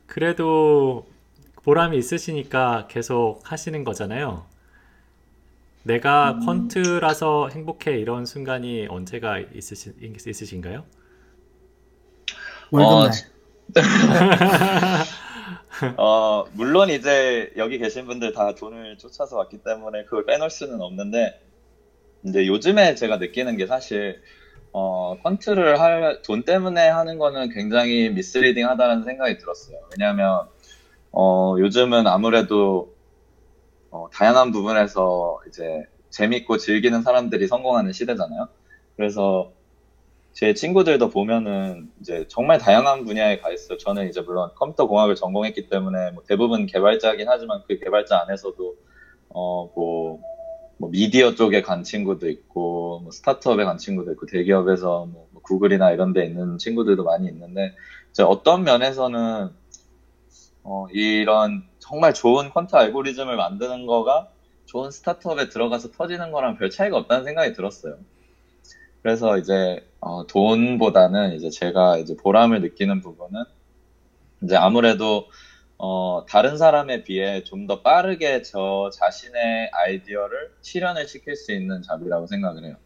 그래도 0.07 1.07
보람이 1.63 1.97
있으시니까 1.97 2.87
계속 2.87 3.41
하시는 3.43 3.83
거잖아요. 3.83 4.45
내가 5.83 6.39
퀀트라서 6.45 7.51
행복해 7.51 7.99
이런 7.99 8.25
순간이 8.25 8.87
언제가 8.87 9.39
있으시, 9.39 9.93
있으신가요? 10.01 10.83
월급날. 12.71 13.09
어, 13.09 13.11
물론 16.53 16.89
이제 16.89 17.51
여기 17.57 17.77
계신 17.77 18.05
분들 18.05 18.33
다 18.33 18.55
돈을 18.55 18.97
쫓아서 18.97 19.37
왔기 19.37 19.63
때문에 19.63 20.05
그걸 20.05 20.25
빼놓을 20.25 20.49
수는 20.49 20.81
없는데, 20.81 21.39
이제 22.23 22.47
요즘에 22.47 22.95
제가 22.95 23.17
느끼는 23.17 23.57
게 23.57 23.67
사실, 23.67 24.21
어, 24.71 25.17
퀀트를 25.23 25.77
할, 25.77 26.21
돈 26.23 26.43
때문에 26.43 26.87
하는 26.87 27.17
거는 27.17 27.49
굉장히 27.49 28.09
미스리딩 28.09 28.67
하다는 28.67 29.03
생각이 29.03 29.37
들었어요. 29.37 29.77
왜냐하면, 29.91 30.47
어, 31.11 31.55
요즘은 31.59 32.07
아무래도, 32.07 32.93
어, 33.91 34.09
다양한 34.11 34.51
부분에서 34.51 35.39
이제 35.47 35.83
재밌고 36.09 36.57
즐기는 36.57 37.01
사람들이 37.01 37.47
성공하는 37.47 37.91
시대잖아요. 37.93 38.47
그래서 38.95 39.54
제 40.35 40.53
친구들도 40.53 41.07
보면은 41.07 41.89
이제 42.01 42.25
정말 42.27 42.57
다양한 42.57 43.05
분야에 43.05 43.37
가 43.37 43.51
있어요. 43.53 43.77
저는 43.77 44.09
이제 44.09 44.19
물론 44.19 44.49
컴퓨터 44.55 44.85
공학을 44.85 45.15
전공했기 45.15 45.69
때문에 45.69 46.11
뭐 46.11 46.23
대부분 46.27 46.65
개발자긴 46.65 47.29
하지만 47.29 47.61
그 47.65 47.79
개발자 47.79 48.19
안에서도 48.19 48.75
어뭐 49.29 50.19
뭐 50.77 50.89
미디어 50.89 51.35
쪽에 51.35 51.61
간 51.61 51.83
친구도 51.83 52.27
있고 52.29 52.99
뭐 53.03 53.11
스타트업에 53.13 53.63
간 53.63 53.77
친구도 53.77 54.11
있고 54.11 54.25
대기업에서 54.25 55.05
뭐 55.05 55.29
구글이나 55.41 55.91
이런 55.91 56.11
데 56.11 56.25
있는 56.25 56.57
친구들도 56.57 57.05
많이 57.05 57.27
있는데 57.29 57.73
이제 58.11 58.21
어떤 58.21 58.65
면에서는 58.65 59.49
어 60.63 60.85
이런 60.91 61.63
정말 61.79 62.13
좋은 62.13 62.49
퀀트 62.49 62.73
알고리즘을 62.75 63.37
만드는 63.37 63.85
거가 63.85 64.27
좋은 64.65 64.91
스타트업에 64.91 65.47
들어가서 65.47 65.91
터지는 65.91 66.33
거랑 66.33 66.57
별 66.57 66.69
차이가 66.69 66.97
없다는 66.97 67.23
생각이 67.23 67.53
들었어요. 67.53 67.95
그래서 69.05 69.37
이제 69.37 69.87
어, 69.99 70.25
돈보다는 70.25 71.35
이제 71.35 71.51
제가 71.51 71.99
이제 71.99 72.15
보람을 72.17 72.61
느끼는 72.61 73.01
부분은 73.01 73.43
이제 74.43 74.55
아무래도 74.57 75.29
어, 75.77 76.25
다른 76.27 76.57
사람에 76.57 77.03
비해 77.03 77.43
좀 77.43 77.67
더 77.67 77.83
빠르게 77.83 78.41
저 78.43 78.89
자신의 78.93 79.69
아이디어를 79.73 80.55
실현을 80.61 81.07
시킬 81.07 81.35
수 81.35 81.53
있는 81.53 81.83
잡이라고 81.83 82.27
생각을 82.27 82.65
해요. 82.65 82.77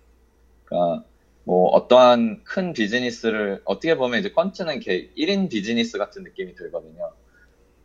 그러니까 0.65 1.05
뭐 1.45 1.69
어떠한 1.69 2.43
큰 2.45 2.73
비즈니스를 2.73 3.61
어떻게 3.65 3.95
보면 3.95 4.19
이제 4.19 4.31
퀀트는 4.33 4.81
1인 5.17 5.49
비즈니스 5.49 5.97
같은 5.97 6.23
느낌이 6.23 6.55
들거든요. 6.55 7.13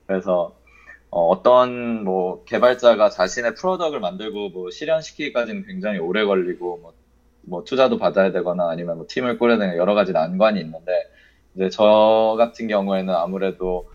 그래서 0.07 0.59
어, 1.11 1.43
떤 1.43 2.05
뭐 2.05 2.45
개발자가 2.45 3.11
자신의 3.11 3.55
프로덕을 3.57 4.01
만들고 4.01 4.51
뭐 4.51 4.71
실현시키기까지는 4.71 5.67
굉장히 5.67 5.99
오래 6.01 6.25
걸리고 6.25 6.79
뭐, 6.79 6.95
뭐 7.47 7.65
투자도 7.65 7.99
받아야 7.99 8.33
되거나 8.33 8.69
아니면 8.71 8.97
뭐 8.97 9.07
팀을 9.09 9.39
꾸려야 9.39 9.59
되는 9.59 9.77
여러 9.77 9.95
가지 9.95 10.13
난관이 10.13 10.61
있는데 10.61 10.93
이제 11.55 11.69
저 11.71 12.35
같은 12.39 12.69
경우에는 12.69 13.15
아무래도 13.15 13.91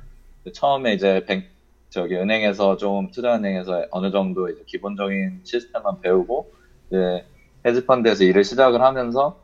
처음에 0.54 0.94
이제 0.94 1.26
뱅, 1.26 1.44
저기 1.90 2.16
은행에서 2.16 2.78
좀 2.78 3.12
투자은행에서 3.12 3.88
어느 3.92 4.12
정도 4.12 4.50
이제 4.50 4.64
기본적인 4.66 5.42
시스템만 5.44 6.02
배우고 6.02 6.52
이제 6.88 7.26
헤지펀드에서 7.66 8.24
일을 8.24 8.44
시작을 8.44 8.82
하면서 8.82 9.40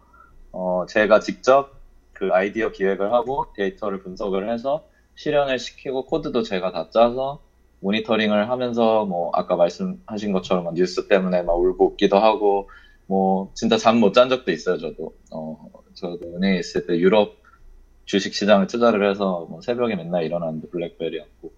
어, 0.51 0.85
제가 0.87 1.19
직접 1.19 1.73
그 2.13 2.29
아이디어 2.31 2.71
기획을 2.71 3.11
하고 3.11 3.47
데이터를 3.55 4.01
분석을 4.01 4.49
해서 4.51 4.85
실현을 5.15 5.59
시키고 5.59 6.05
코드도 6.05 6.43
제가 6.43 6.71
다 6.71 6.89
짜서 6.91 7.39
모니터링을 7.81 8.49
하면서 8.49 9.05
뭐 9.05 9.31
아까 9.33 9.55
말씀하신 9.55 10.31
것처럼 10.31 10.73
뉴스 10.73 11.07
때문에 11.07 11.41
막 11.43 11.53
울고 11.53 11.85
웃기도 11.87 12.17
하고 12.17 12.69
뭐 13.07 13.51
진짜 13.55 13.77
잠 13.77 13.99
못 13.99 14.13
잔 14.13 14.29
적도 14.29 14.51
있어요 14.51 14.77
저도 14.77 15.13
어 15.31 15.69
저도 15.93 16.19
은행에 16.35 16.59
있을 16.59 16.85
때 16.87 16.97
유럽 16.97 17.37
주식 18.05 18.33
시장을 18.33 18.67
투자를 18.67 19.09
해서 19.09 19.47
뭐 19.49 19.61
새벽에 19.61 19.95
맨날 19.95 20.23
일어났는데 20.23 20.69
브렉시트였고 20.69 21.51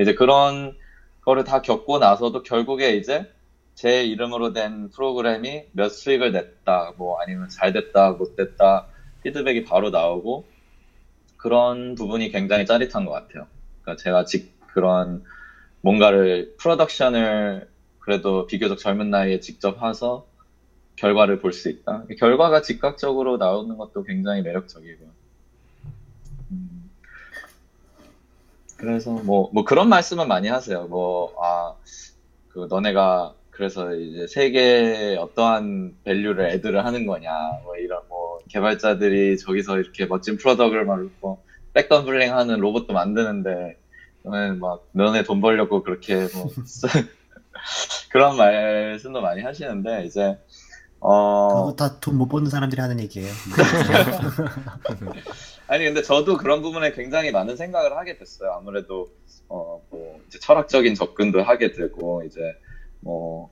이제 0.00 0.14
그런 0.14 0.76
거를 1.22 1.44
다 1.44 1.62
겪고 1.62 1.98
나서도 1.98 2.42
결국에 2.42 2.96
이제 2.96 3.30
제 3.74 4.04
이름으로 4.04 4.52
된 4.52 4.90
프로그램이 4.90 5.64
몇 5.72 5.88
수익을 5.90 6.32
냈다 6.32 6.94
뭐 6.96 7.18
아니면 7.20 7.48
잘 7.48 7.72
됐다 7.72 8.12
못 8.12 8.36
됐다 8.36 8.86
피드백이 9.22 9.64
바로 9.64 9.90
나오고 9.90 10.46
그런 11.36 11.94
부분이 11.94 12.30
굉장히 12.30 12.66
짜릿한 12.66 13.04
것 13.04 13.12
같아요. 13.12 13.46
그러니까 13.82 14.02
제가 14.02 14.24
직 14.24 14.52
그런 14.68 15.24
뭔가를 15.82 16.54
프로덕션을 16.58 17.68
그래도 17.98 18.46
비교적 18.46 18.78
젊은 18.78 19.10
나이에 19.10 19.40
직접 19.40 19.82
해서 19.82 20.26
결과를 20.96 21.40
볼 21.40 21.52
수 21.52 21.68
있다. 21.68 22.04
결과가 22.18 22.62
즉각적으로 22.62 23.36
나오는 23.36 23.76
것도 23.76 24.04
굉장히 24.04 24.42
매력적이고요. 24.42 25.08
음, 26.52 26.90
그래서 28.76 29.12
뭐, 29.12 29.50
뭐 29.52 29.64
그런 29.64 29.88
말씀은 29.88 30.28
많이 30.28 30.48
하세요. 30.48 30.86
뭐, 30.86 31.34
아, 31.42 31.74
그 32.50 32.66
너네가 32.70 33.34
그래서 33.50 33.94
이제 33.94 34.26
세계에 34.26 35.16
어떠한 35.16 35.96
밸류를 36.04 36.50
애들을 36.50 36.84
하는 36.84 37.06
거냐, 37.06 37.30
뭐 37.64 37.76
이런 37.76 38.02
뭐 38.08 38.38
개발자들이 38.48 39.38
저기서 39.38 39.78
이렇게 39.78 40.06
멋진 40.06 40.36
프로덕을 40.36 40.84
말고 40.84 41.42
백덤블링 41.72 42.34
하는 42.36 42.58
로봇도 42.60 42.92
만드는데 42.92 43.76
너네 44.22 44.52
막 44.52 44.84
너네 44.92 45.22
돈 45.24 45.40
벌려고 45.40 45.82
그렇게 45.82 46.26
뭐 46.34 46.50
그런 48.10 48.36
말씀도 48.36 49.20
많이 49.20 49.42
하시는데 49.42 50.04
이제 50.06 50.36
어 51.06 51.72
그거 51.72 51.76
다 51.76 52.00
돈 52.00 52.16
못 52.16 52.28
버는 52.28 52.48
사람들이 52.50 52.80
하는 52.80 52.98
얘기예요. 53.00 53.28
아니 55.68 55.84
근데 55.84 56.02
저도 56.02 56.36
그런 56.36 56.62
부분에 56.62 56.92
굉장히 56.92 57.30
많은 57.30 57.56
생각을 57.56 57.96
하게 57.96 58.16
됐어요. 58.18 58.50
아무래도 58.52 59.08
어 59.48 59.80
뭐 59.90 60.20
이제 60.28 60.38
철학적인 60.40 60.94
접근도 60.94 61.42
하게 61.42 61.72
되고 61.72 62.22
이제 62.24 62.40
뭐 63.00 63.50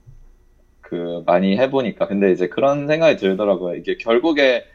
그 0.80 1.22
많이 1.24 1.56
해보니까 1.56 2.06
근데 2.06 2.32
이제 2.32 2.48
그런 2.48 2.86
생각이 2.86 3.16
들더라고요. 3.16 3.76
이게 3.76 3.96
결국에 3.96 4.66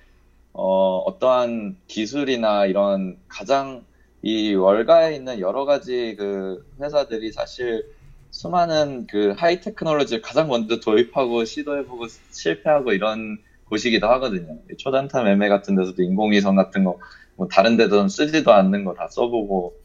어 0.51 0.97
어떠한 1.05 1.77
기술이나 1.87 2.65
이런 2.65 3.17
가장 3.27 3.85
이 4.23 4.55
월가에 4.55 5.15
있는 5.15 5.39
여러 5.39 5.65
가지 5.65 6.15
그 6.17 6.65
회사들이 6.81 7.31
사실 7.31 7.85
수많은 8.31 9.07
그 9.07 9.31
하이 9.37 9.61
테크놀로지를 9.61 10.21
가장 10.21 10.47
먼저 10.49 10.79
도입하고 10.79 11.45
시도해보고 11.45 12.07
실패하고 12.31 12.93
이런 12.93 13.37
곳이기도 13.65 14.07
하거든요. 14.07 14.59
초단타 14.77 15.23
매매 15.23 15.49
같은 15.49 15.75
데서도 15.75 16.03
인공위성 16.03 16.55
같은 16.55 16.83
거, 16.83 16.99
뭐 17.35 17.47
다른 17.47 17.77
데도 17.77 18.07
쓰지도 18.07 18.53
않는 18.53 18.85
거 18.85 18.93
다 18.93 19.07
써보고, 19.09 19.75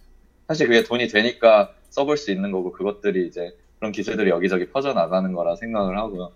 사실 0.48 0.68
그게 0.68 0.82
돈이 0.84 1.08
되니까 1.08 1.74
써볼 1.90 2.16
수 2.16 2.30
있는 2.30 2.52
거고, 2.52 2.72
그것들이 2.72 3.26
이제 3.26 3.52
그런 3.78 3.92
기술들이 3.92 4.30
여기저기 4.30 4.70
퍼져나가는 4.70 5.32
거라 5.32 5.56
생각을 5.56 5.98
하고요. 5.98 6.32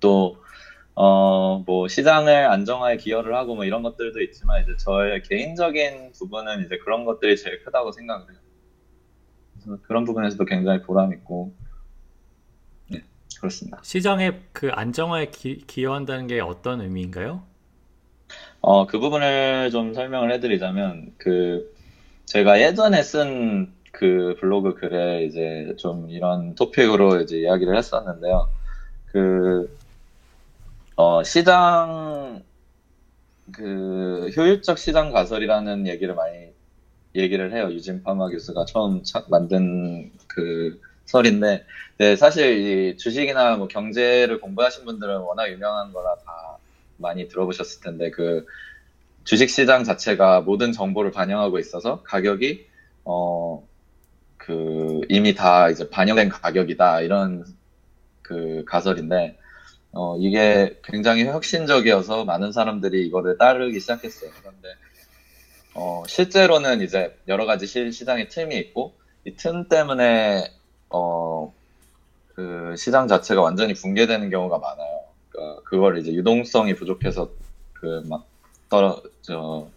또, 0.00 0.36
어, 0.94 1.60
뭐, 1.66 1.88
시장을 1.88 2.32
안정화에 2.50 2.96
기여를 2.98 3.34
하고 3.36 3.54
뭐 3.56 3.64
이런 3.64 3.82
것들도 3.82 4.20
있지만, 4.22 4.62
이제 4.62 4.76
저의 4.78 5.22
개인적인 5.22 6.12
부분은 6.18 6.66
이제 6.66 6.78
그런 6.84 7.04
것들이 7.04 7.36
제일 7.36 7.62
크다고 7.64 7.92
생각을 7.92 8.30
해요. 8.32 8.40
그래서 9.62 9.82
그런 9.82 10.04
부분에서도 10.04 10.44
굉장히 10.44 10.82
보람 10.82 11.12
있고, 11.12 11.52
네, 12.88 13.02
그렇습니다. 13.38 13.78
시장의 13.82 14.40
그 14.52 14.70
안정화에 14.70 15.30
기, 15.30 15.64
기여한다는 15.66 16.26
게 16.26 16.40
어떤 16.40 16.80
의미인가요? 16.80 17.42
어, 18.60 18.86
그 18.86 18.98
부분을 18.98 19.70
좀 19.70 19.94
설명을 19.94 20.32
해드리자면, 20.32 21.14
그, 21.18 21.74
제가 22.26 22.60
예전에 22.60 23.02
쓴 23.02 23.80
그 23.92 24.36
블로그 24.40 24.74
글에 24.74 25.24
이제 25.24 25.74
좀 25.78 26.08
이런 26.10 26.54
토픽으로 26.54 27.20
이제 27.20 27.38
이야기를 27.38 27.76
했었는데요. 27.76 28.48
그, 29.06 29.76
어, 30.96 31.22
시장, 31.24 32.42
그, 33.52 34.30
효율적 34.36 34.78
시장 34.78 35.10
가설이라는 35.12 35.86
얘기를 35.88 36.14
많이 36.14 36.49
얘기를 37.14 37.52
해요. 37.52 37.70
유진 37.72 38.02
파마 38.02 38.28
교수가 38.28 38.64
처음 38.66 39.02
차- 39.02 39.24
만든 39.28 40.10
그 40.28 40.80
설인데, 41.06 41.64
네, 41.98 42.16
사실 42.16 42.92
이 42.92 42.96
주식이나 42.96 43.56
뭐 43.56 43.66
경제를 43.68 44.40
공부하신 44.40 44.84
분들은 44.84 45.18
워낙 45.20 45.50
유명한 45.50 45.92
거라 45.92 46.14
다 46.24 46.58
많이 46.96 47.26
들어보셨을 47.28 47.80
텐데, 47.82 48.10
그 48.10 48.44
주식 49.24 49.50
시장 49.50 49.84
자체가 49.84 50.40
모든 50.42 50.72
정보를 50.72 51.10
반영하고 51.12 51.58
있어서 51.58 52.02
가격이, 52.04 52.66
어, 53.04 53.66
그 54.38 55.00
이미 55.08 55.34
다 55.34 55.70
이제 55.70 55.88
반영된 55.90 56.30
가격이다. 56.30 57.02
이런 57.02 57.44
그 58.22 58.64
가설인데, 58.66 59.36
어, 59.92 60.16
이게 60.18 60.78
굉장히 60.84 61.24
혁신적이어서 61.26 62.24
많은 62.24 62.52
사람들이 62.52 63.06
이거를 63.06 63.38
따르기 63.38 63.80
시작했어요. 63.80 64.30
그런데, 64.40 64.68
어, 65.80 66.02
실제로는 66.06 66.82
이제 66.82 67.16
여러 67.28 67.46
가지 67.46 67.66
시, 67.66 67.90
시장의 67.92 68.28
틈이 68.28 68.54
있고, 68.58 68.92
이 69.24 69.34
틈 69.36 69.68
때문에, 69.68 70.44
어, 70.90 71.54
그 72.34 72.74
시장 72.78 73.08
자체가 73.08 73.42
완전히 73.42 73.74
붕괴되는 73.74 74.30
경우가 74.30 74.58
많아요. 74.58 75.00
그러니까 75.30 75.62
그걸 75.64 75.98
이제 75.98 76.12
유동성이 76.12 76.74
부족해서 76.74 77.30
그 77.74 78.02
막 78.08 78.26
떨어, 78.70 79.02
저, 79.22 79.68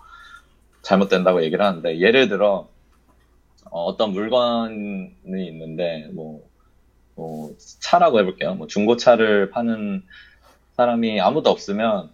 잘못된다고 0.84 1.44
얘기를 1.44 1.66
하는데, 1.66 2.00
예를 2.00 2.30
들어, 2.30 2.70
어, 3.72 3.86
어 3.86 3.98
떤 3.98 4.12
물건이 4.14 5.14
있는데, 5.50 6.10
뭐, 6.14 6.42
뭐, 7.16 7.56
차라고 7.82 8.20
해볼게요. 8.20 8.56
뭐, 8.56 8.68
중고차를 8.68 9.52
파는 9.52 10.04
사람이 10.78 11.22
아무도 11.22 11.50
없으면, 11.52 12.12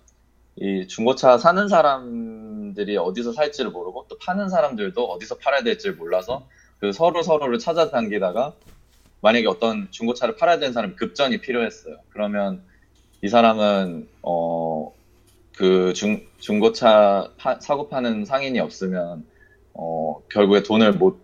이 0.58 0.88
중고차 0.88 1.38
사는 1.38 1.68
사람 1.70 2.49
들이 2.74 2.98
어디서 2.98 3.34
살지를 3.34 3.72
모르고, 3.72 4.08
또 4.10 4.18
파는 4.20 4.50
사람들도 4.50 5.04
어디서 5.06 5.38
팔아야 5.40 5.64
될지를 5.64 5.96
몰라서, 5.96 6.48
그 6.80 6.92
서로 6.94 7.22
서로를 7.24 7.60
찾아다니다가, 7.60 8.56
만약에 9.22 9.48
어떤 9.48 9.92
중고차를 9.92 10.36
팔아야 10.38 10.60
되는 10.60 10.74
사람이 10.74 10.96
급전이 10.96 11.42
필요했어요. 11.42 11.98
그러면 12.10 12.66
이 13.24 13.30
사람은, 13.30 14.10
어, 14.24 14.94
그 15.58 15.94
중, 15.94 16.22
중고차 16.40 17.34
파- 17.38 17.60
사고 17.62 17.90
파는 17.90 18.26
상인이 18.26 18.60
없으면, 18.60 19.28
어, 19.74 20.22
결국에 20.30 20.64
돈을 20.64 20.94
못, 20.94 21.22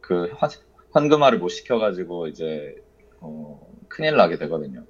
그, 0.00 0.28
환- 0.36 0.50
현금화를 0.92 1.38
못 1.38 1.48
시켜가지고 1.48 2.28
이제 2.28 2.74
어, 3.20 3.60
큰일 3.88 4.16
나게 4.16 4.38
되거든요. 4.38 4.86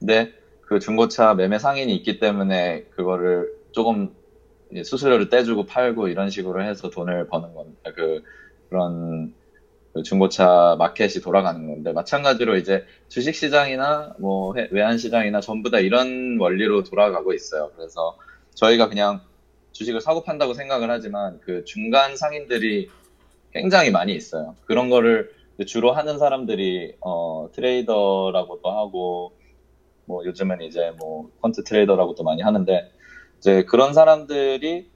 근데 0.00 0.32
그 0.62 0.78
중고차 0.80 1.34
매매 1.34 1.58
상인이 1.58 1.94
있기 1.96 2.20
때문에 2.20 2.86
그거를 2.90 3.50
조금 3.72 4.14
수수료를 4.84 5.28
떼주고 5.28 5.66
팔고 5.66 6.08
이런 6.08 6.30
식으로 6.30 6.64
해서 6.64 6.90
돈을 6.90 7.28
버는 7.28 7.54
건, 7.54 7.76
그, 7.94 8.22
그런 8.68 9.34
그 9.92 10.02
중고차 10.02 10.76
마켓이 10.78 11.22
돌아가는 11.22 11.66
건데, 11.66 11.92
마찬가지로 11.92 12.56
이제 12.56 12.84
주식 13.08 13.34
시장이나 13.34 14.14
뭐 14.20 14.54
해- 14.56 14.68
외환 14.72 14.98
시장이나 14.98 15.40
전부 15.40 15.70
다 15.70 15.80
이런 15.80 16.38
원리로 16.40 16.84
돌아가고 16.84 17.34
있어요. 17.34 17.72
그래서 17.76 18.16
저희가 18.54 18.88
그냥 18.88 19.20
주식을 19.72 20.00
사고 20.00 20.22
판다고 20.24 20.54
생각을 20.54 20.90
하지만 20.90 21.40
그 21.40 21.64
중간 21.64 22.16
상인들이 22.16 22.88
굉장히 23.52 23.90
많이 23.90 24.14
있어요. 24.14 24.56
그런 24.66 24.90
거를 24.90 25.30
주로 25.66 25.92
하는 25.92 26.18
사람들이 26.18 26.96
어, 27.00 27.48
트레이더라고도 27.54 28.70
하고 28.70 29.38
뭐 30.06 30.24
요즘은 30.26 30.62
이제 30.62 30.92
뭐 30.98 31.30
펀트 31.42 31.64
트레이더라고도 31.64 32.24
많이 32.24 32.42
하는데 32.42 32.91
이제 33.42 33.64
그런 33.64 33.92
사람들이 33.92 34.88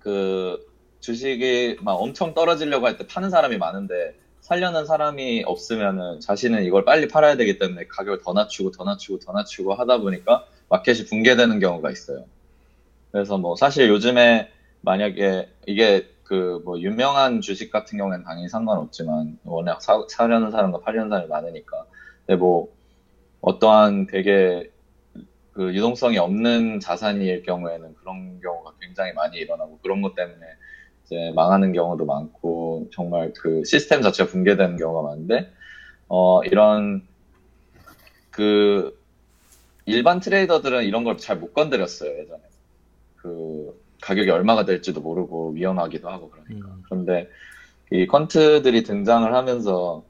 그 0.00 0.58
주식이 1.00 1.78
막 1.82 1.94
엄청 1.94 2.34
떨어지려고 2.34 2.86
할 2.86 2.98
때 2.98 3.06
파는 3.06 3.30
사람이 3.30 3.56
많은데 3.58 4.14
살려는 4.40 4.84
사람이 4.84 5.44
없으면은 5.46 6.20
자신은 6.20 6.64
이걸 6.64 6.84
빨리 6.84 7.08
팔아야 7.08 7.36
되기 7.38 7.58
때문에 7.58 7.86
가격을 7.88 8.20
더 8.22 8.34
낮추고 8.34 8.72
더 8.72 8.84
낮추고 8.84 9.20
더 9.20 9.32
낮추고 9.32 9.72
하다 9.74 9.98
보니까 10.00 10.44
마켓이 10.68 11.06
붕괴되는 11.06 11.60
경우가 11.60 11.90
있어요. 11.90 12.26
그래서 13.12 13.38
뭐 13.38 13.56
사실 13.56 13.88
요즘에 13.88 14.50
만약에 14.82 15.48
이게 15.66 16.08
그 16.24 16.60
뭐 16.64 16.80
유명한 16.80 17.40
주식 17.42 17.70
같은 17.70 17.98
경우에는 17.98 18.24
당연히 18.24 18.48
상관없지만 18.48 19.38
워낙 19.44 19.82
사, 19.82 20.04
사려는 20.08 20.50
사람과 20.50 20.80
팔려는 20.80 21.10
사람이 21.10 21.28
많으니까 21.28 21.86
근데 22.26 22.38
뭐 22.38 22.68
어떠한 23.42 24.08
되게 24.08 24.70
그 25.54 25.72
유동성이 25.74 26.18
없는 26.18 26.80
자산일 26.80 27.42
경우에는 27.44 27.94
그런 27.94 28.40
경우가 28.40 28.74
굉장히 28.80 29.12
많이 29.12 29.38
일어나고 29.38 29.78
그런 29.82 30.02
것 30.02 30.14
때문에 30.14 30.38
이제 31.06 31.32
망하는 31.34 31.72
경우도 31.72 32.04
많고 32.06 32.88
정말 32.92 33.32
그 33.36 33.62
시스템 33.64 34.02
자체가 34.02 34.30
붕괴되는 34.30 34.76
경우가 34.76 35.08
많은데 35.10 35.52
어 36.08 36.42
이런 36.44 37.02
그 38.30 38.98
일반 39.86 40.20
트레이더들은 40.20 40.84
이런 40.84 41.04
걸 41.04 41.16
잘 41.18 41.38
못 41.38 41.54
건드렸어요 41.54 42.10
예전에 42.18 42.42
그 43.16 43.80
가격이 44.00 44.30
얼마가 44.30 44.64
될지도 44.64 45.00
모르고 45.00 45.52
위험하기도 45.52 46.08
하고 46.08 46.30
그러니까 46.30 46.68
음. 46.68 46.82
그런데 46.86 47.30
이 47.92 48.06
퀀트들이 48.06 48.84
등장을 48.84 49.32
하면서 49.34 50.02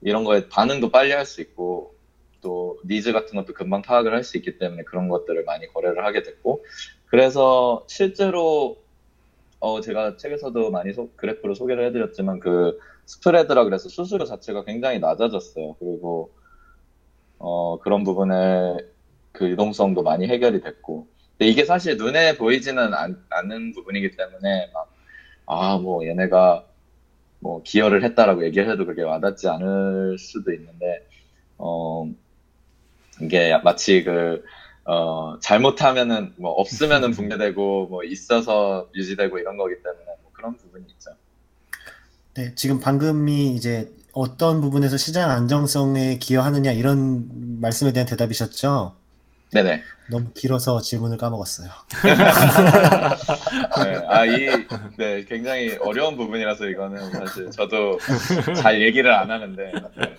이런 0.00 0.24
거에 0.24 0.48
반응도 0.48 0.90
빨리 0.90 1.12
할 1.12 1.26
수 1.26 1.40
있고 1.42 1.93
또 2.44 2.80
니즈 2.86 3.12
같은 3.14 3.36
것도 3.36 3.54
금방 3.54 3.82
파악을 3.82 4.14
할 4.14 4.24
수 4.24 4.38
있기 4.38 4.58
때문에 4.58 4.84
그런 4.84 5.08
것들을 5.10 5.44
많이 5.46 5.68
거래를 5.68 6.06
하게 6.06 6.22
됐고 6.24 6.64
그래서 7.06 7.86
실제로 7.90 8.78
어 9.60 9.80
제가 9.80 10.16
책에서도 10.18 10.70
많이 10.70 10.92
소- 10.94 11.12
그래프로 11.16 11.54
소개를 11.54 11.86
해드렸지만 11.86 12.40
그 12.40 12.78
스프레드라 13.06 13.64
그래서 13.64 13.88
수수료 13.90 14.24
자체가 14.26 14.64
굉장히 14.64 15.00
낮아졌어요. 15.00 15.76
그리고 15.80 16.32
어 17.38 17.78
그런 17.80 18.04
부분에 18.04 18.76
그 19.32 19.48
유동성도 19.50 20.02
많이 20.02 20.26
해결이 20.28 20.60
됐고 20.62 21.08
근데 21.38 21.50
이게 21.50 21.64
사실 21.64 21.96
눈에 21.96 22.36
보이지는 22.36 22.94
않, 22.94 23.24
않는 23.30 23.72
부분이기 23.72 24.16
때문에 24.16 24.70
막 24.72 24.88
아 25.48 25.78
뭐 25.78 26.06
얘네가 26.06 26.66
뭐 27.40 27.62
기여를 27.64 28.04
했다라고 28.04 28.44
얘기를 28.46 28.70
해도 28.70 28.86
그게 28.86 29.02
와닿지 29.02 29.48
않을 29.48 30.18
수도 30.18 30.52
있는데 30.54 31.06
어 31.58 32.06
이게 33.20 33.58
마치 33.62 34.02
그 34.04 34.44
어, 34.84 35.38
잘못하면은 35.40 36.34
뭐 36.36 36.50
없으면은 36.52 37.12
붕괴되고 37.12 37.86
뭐 37.86 38.04
있어서 38.04 38.88
유지되고 38.94 39.38
이런 39.38 39.56
거기 39.56 39.76
때문에 39.76 40.04
뭐 40.22 40.30
그런 40.32 40.56
부분이 40.56 40.84
있죠. 40.90 41.10
네, 42.34 42.54
지금 42.54 42.80
방금이 42.80 43.54
이제 43.54 43.90
어떤 44.12 44.60
부분에서 44.60 44.96
시장 44.96 45.30
안정성에 45.30 46.18
기여하느냐 46.18 46.72
이런 46.72 47.60
말씀에 47.60 47.92
대한 47.92 48.06
대답이셨죠? 48.06 48.94
네네. 49.52 49.82
너무 50.10 50.32
길어서 50.34 50.80
질문을 50.80 51.16
까먹었어요. 51.16 51.68
네, 53.84 54.02
아, 54.08 54.26
이, 54.26 54.48
네, 54.98 55.24
굉장히 55.24 55.76
어려운 55.80 56.16
부분이라서 56.16 56.66
이거는 56.66 57.12
사실 57.12 57.50
저도 57.52 57.98
잘 58.56 58.82
얘기를 58.82 59.12
안 59.12 59.30
하는데. 59.30 59.72
네. 59.96 60.16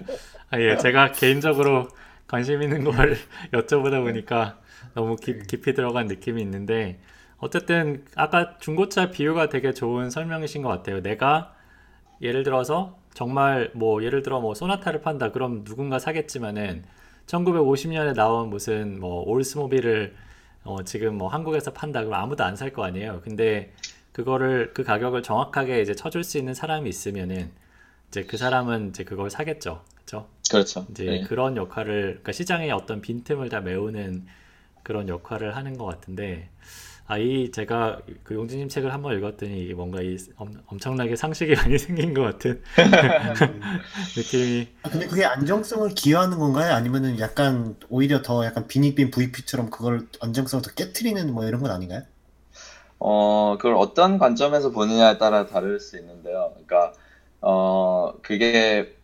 아, 0.51 0.59
예, 0.59 0.77
제가 0.77 1.11
개인적으로 1.11 1.89
관심 2.35 2.61
있는 2.61 2.83
걸 2.83 3.15
여쭤보다 3.53 4.03
보니까 4.03 4.59
너무 4.93 5.15
깊, 5.15 5.47
깊이 5.47 5.73
들어간 5.73 6.07
느낌이 6.07 6.41
있는데, 6.41 6.99
어쨌든 7.37 8.05
아까 8.15 8.57
중고차 8.59 9.11
비유가 9.11 9.49
되게 9.49 9.73
좋은 9.73 10.09
설명이신 10.09 10.61
것 10.61 10.69
같아요. 10.69 11.01
내가 11.01 11.53
예를 12.21 12.43
들어서 12.43 12.97
정말 13.13 13.71
뭐 13.73 14.03
예를 14.03 14.21
들어 14.23 14.39
뭐 14.41 14.53
소나타를 14.55 15.01
판다. 15.01 15.31
그럼 15.31 15.63
누군가 15.63 15.99
사겠지만은 15.99 16.83
1950년에 17.27 18.13
나온 18.15 18.49
무슨 18.49 18.99
뭐 18.99 19.23
올스모빌을 19.29 20.15
어, 20.63 20.83
지금 20.83 21.17
뭐 21.17 21.27
한국에서 21.29 21.73
판다. 21.73 22.03
그럼 22.03 22.15
아무도 22.21 22.43
안 22.43 22.55
살 22.55 22.71
거 22.73 22.83
아니에요. 22.85 23.21
근데 23.23 23.73
그거를 24.13 24.71
그 24.73 24.83
가격을 24.83 25.23
정확하게 25.23 25.81
이제 25.81 25.93
쳐줄 25.95 26.23
수 26.23 26.37
있는 26.37 26.53
사람이 26.53 26.89
있으면은 26.89 27.51
이제 28.09 28.23
그 28.25 28.37
사람은 28.37 28.89
이제 28.89 29.03
그걸 29.03 29.29
사겠죠. 29.29 29.83
그렇죠? 29.95 30.27
그렇죠. 30.49 30.85
이제 30.91 31.03
네. 31.05 31.21
그런 31.21 31.57
역할을 31.57 32.03
그러니까 32.03 32.31
시장의 32.31 32.71
어떤 32.71 33.01
빈틈을 33.01 33.49
다 33.49 33.61
메우는 33.61 34.25
그런 34.83 35.09
역할을 35.09 35.55
하는 35.55 35.77
것 35.77 35.85
같은데 35.85 36.49
아 37.07 37.19
이 37.19 37.51
제가 37.51 38.01
그 38.23 38.33
용진님 38.33 38.67
책을 38.67 38.91
한번 38.91 39.15
읽었더니 39.15 39.63
이게 39.63 39.73
뭔가 39.75 40.01
이 40.01 40.17
엄, 40.37 40.59
엄청나게 40.65 41.15
상식이 41.15 41.53
많이 41.55 41.77
생긴 41.77 42.15
것 42.15 42.23
같은 42.23 42.63
느낌이 44.17 44.67
아, 44.81 44.89
근데 44.89 45.07
그게 45.07 45.23
안정성을 45.23 45.89
기여하는 45.89 46.39
건가요? 46.39 46.73
아니면은 46.73 47.19
약간 47.19 47.75
오히려 47.89 48.23
더 48.23 48.43
약간 48.43 48.67
빈익빈 48.67 49.11
VP처럼 49.11 49.69
그걸 49.69 50.07
안정성을 50.19 50.63
더 50.63 50.71
깨트리는 50.71 51.31
뭐 51.31 51.45
이런 51.45 51.61
건 51.61 51.69
아닌가요? 51.69 52.01
어, 52.97 53.57
그걸 53.57 53.75
어떤 53.75 54.17
관점에서 54.17 54.71
보느냐에 54.71 55.19
따라 55.19 55.45
다를 55.45 55.79
수 55.79 55.97
있는데요. 55.97 56.51
그러니까, 56.53 56.93
어, 57.41 58.13
그게 58.23 58.95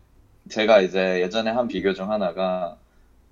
제가 0.49 0.81
이제 0.81 1.21
예전에 1.21 1.51
한 1.51 1.67
비교 1.67 1.93
중 1.93 2.11
하나가 2.11 2.77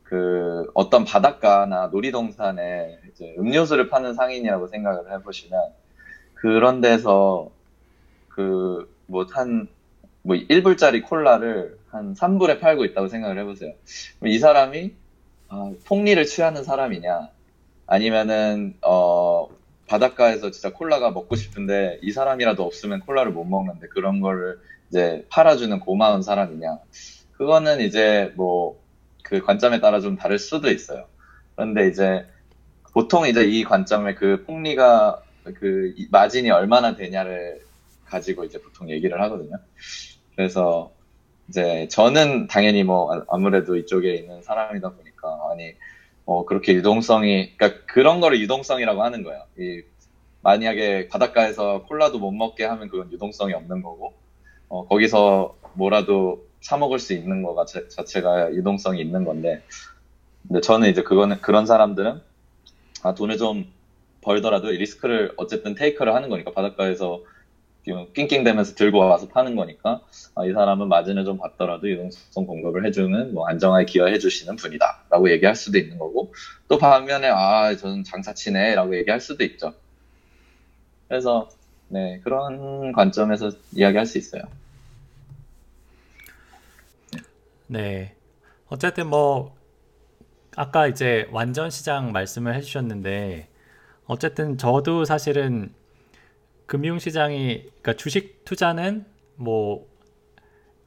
그 0.03 0.67
어떤 0.73 1.05
바닷가나 1.05 1.87
놀이동산에 1.87 2.99
이제 3.11 3.35
음료수를 3.37 3.89
파는 3.89 4.13
상인이라고 4.15 4.67
생각을 4.67 5.11
해보시면 5.13 5.61
그런 6.33 6.81
데서 6.81 7.51
그 8.29 8.91
뭐한뭐 9.07 9.67
1불짜리 10.25 11.03
콜라를 11.03 11.77
한 11.89 12.13
3불에 12.13 12.59
팔고 12.59 12.85
있다고 12.85 13.07
생각을 13.07 13.37
해보세요. 13.39 13.73
이 14.25 14.39
사람이 14.39 14.93
아, 15.49 15.73
폭리를 15.85 16.23
취하는 16.25 16.63
사람이냐 16.63 17.29
아니면은 17.87 18.75
어 18.81 19.49
바닷가에서 19.87 20.51
진짜 20.51 20.71
콜라가 20.71 21.11
먹고 21.11 21.35
싶은데 21.35 21.99
이 22.03 22.11
사람이라도 22.11 22.63
없으면 22.63 23.01
콜라를 23.01 23.31
못 23.31 23.43
먹는데 23.43 23.87
그런 23.87 24.21
거를 24.21 24.59
이제 24.89 25.25
팔아주는 25.29 25.79
고마운 25.79 26.21
사람이냐 26.23 26.79
그거는 27.33 27.81
이제 27.81 28.33
뭐 28.35 28.79
그 29.23 29.41
관점에 29.41 29.79
따라 29.79 29.99
좀 29.99 30.15
다를 30.15 30.39
수도 30.39 30.71
있어요. 30.71 31.07
그런데 31.55 31.87
이제 31.87 32.25
보통 32.93 33.27
이제 33.27 33.43
이 33.45 33.63
관점에 33.63 34.15
그 34.15 34.43
폭리가 34.45 35.23
그 35.55 35.93
이- 35.97 36.07
마진이 36.11 36.49
얼마나 36.51 36.95
되냐를 36.95 37.61
가지고 38.05 38.45
이제 38.45 38.59
보통 38.61 38.89
얘기를 38.89 39.21
하거든요. 39.23 39.57
그래서 40.35 40.93
이제 41.49 41.87
저는 41.89 42.47
당연히 42.47 42.83
뭐 42.83 43.13
아- 43.13 43.25
아무래도 43.29 43.77
이쪽에 43.77 44.15
있는 44.15 44.41
사람이다 44.43 44.93
보니까 44.95 45.49
아니 45.51 45.75
어 46.25 46.45
그렇게 46.45 46.73
유동성이 46.75 47.55
그러니까 47.57 47.85
그런 47.87 48.21
거를 48.21 48.39
유동성이라고 48.41 49.03
하는 49.03 49.23
거예요. 49.23 49.43
이 49.59 49.83
만약에 50.41 51.07
바닷가에서 51.09 51.83
콜라도 51.87 52.19
못 52.19 52.31
먹게 52.31 52.65
하면 52.65 52.89
그건 52.89 53.11
유동성이 53.11 53.53
없는 53.53 53.81
거고 53.83 54.15
어 54.69 54.87
거기서 54.87 55.57
뭐라도 55.73 56.47
사 56.61 56.77
먹을 56.77 56.99
수 56.99 57.13
있는 57.13 57.43
거가 57.43 57.65
자, 57.65 57.87
자체가 57.87 58.53
유동성이 58.53 59.01
있는 59.01 59.25
건데 59.25 59.63
근데 60.47 60.61
저는 60.61 60.89
이제 60.89 61.03
그거는 61.03 61.41
그런 61.41 61.65
사람들은 61.65 62.21
아 63.03 63.13
돈을 63.13 63.37
좀 63.37 63.65
벌더라도 64.21 64.71
이 64.71 64.77
리스크를 64.77 65.33
어쨌든 65.37 65.75
테이크를 65.75 66.13
하는 66.13 66.29
거니까 66.29 66.51
바닷가에서 66.51 67.23
낑낑대면서 68.13 68.75
들고 68.75 68.99
와서 68.99 69.27
파는 69.29 69.55
거니까 69.55 70.01
아, 70.35 70.45
이 70.45 70.53
사람은 70.53 70.89
마진을 70.89 71.25
좀 71.25 71.37
받더라도 71.37 71.89
유동성 71.89 72.45
공급을 72.45 72.85
해주는 72.85 73.33
뭐 73.33 73.47
안정화에 73.47 73.85
기여해 73.85 74.19
주시는 74.19 74.57
분이다라고 74.57 75.31
얘기할 75.31 75.55
수도 75.55 75.77
있는 75.77 75.97
거고 75.97 76.33
또 76.67 76.77
반면에 76.77 77.29
아 77.29 77.75
저는 77.75 78.03
장사치네라고 78.03 78.95
얘기할 78.97 79.19
수도 79.19 79.43
있죠. 79.43 79.73
그래서 81.07 81.49
네 81.89 82.19
그런 82.23 82.91
관점에서 82.91 83.51
이야기할 83.73 84.05
수 84.05 84.17
있어요. 84.17 84.43
네. 87.67 88.15
어쨌든 88.67 89.07
뭐 89.07 89.55
아까 90.55 90.87
이제 90.87 91.27
완전 91.31 91.69
시장 91.69 92.11
말씀을 92.11 92.55
해주셨는데 92.55 93.47
어쨌든 94.05 94.57
저도 94.57 95.05
사실은 95.05 95.73
금융 96.65 96.99
시장이 96.99 97.63
그러니까 97.63 97.93
주식 97.93 98.45
투자는 98.45 99.05
뭐 99.35 99.87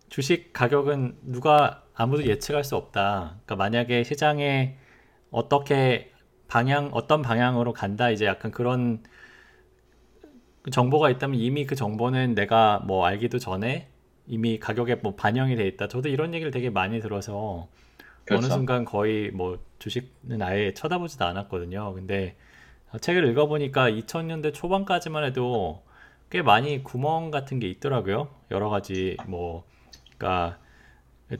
주식 0.09 0.53
가격은 0.53 1.19
누가 1.23 1.83
아무도 1.95 2.25
예측할 2.27 2.65
수 2.65 2.77
없다. 2.77 3.39
그러니까 3.45 3.57
만약에 3.57 4.05
시장에 4.05 4.77
어떻게 5.31 6.13
방향 6.49 6.91
어떤 6.93 7.23
방향으로 7.23 7.73
간다 7.73 8.11
이제 8.11 8.27
약간 8.27 8.51
그런 8.51 9.03
정보가 10.71 11.11
있다면 11.11 11.41
이미 11.41 11.67
그 11.67 11.75
정보는 11.75 12.35
내가 12.35 12.83
뭐 12.87 13.05
알기도 13.05 13.39
전에 13.39 13.89
이미 14.27 14.59
가격에 14.59 14.97
뭐 14.97 15.15
반영이 15.15 15.57
돼 15.57 15.67
있다. 15.67 15.89
저도 15.89 16.09
이런 16.09 16.35
얘기를 16.35 16.53
되게 16.53 16.71
많이 16.71 17.01
들어서 17.01 17.69
어느 18.31 18.41
그렇죠. 18.41 18.49
순간 18.49 18.85
거의 18.85 19.31
뭐 19.31 19.59
주식은 19.79 20.41
아예 20.43 20.73
쳐다보지도 20.75 21.25
않았거든요. 21.25 21.95
근데 21.95 22.37
책을 23.01 23.29
읽어보니까 23.31 23.91
2000년대 23.91 24.55
초반까지만 24.55 25.25
해도 25.25 25.83
꽤 26.31 26.43
많이 26.43 26.83
구멍 26.85 27.31
같은 27.31 27.59
게 27.59 27.69
있더라고요. 27.69 28.29
여러 28.51 28.69
가지 28.69 29.17
뭐 29.27 29.65
그러니까 30.17 30.59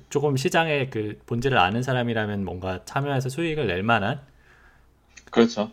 조금 0.09 0.37
시장의 0.37 0.91
그 0.91 1.21
본질을 1.27 1.57
아는 1.59 1.83
사람이라면 1.83 2.45
뭔가 2.45 2.85
참여해서 2.85 3.29
수익을 3.29 3.67
낼 3.69 3.83
만한 3.83 4.21
그렇죠. 5.31 5.71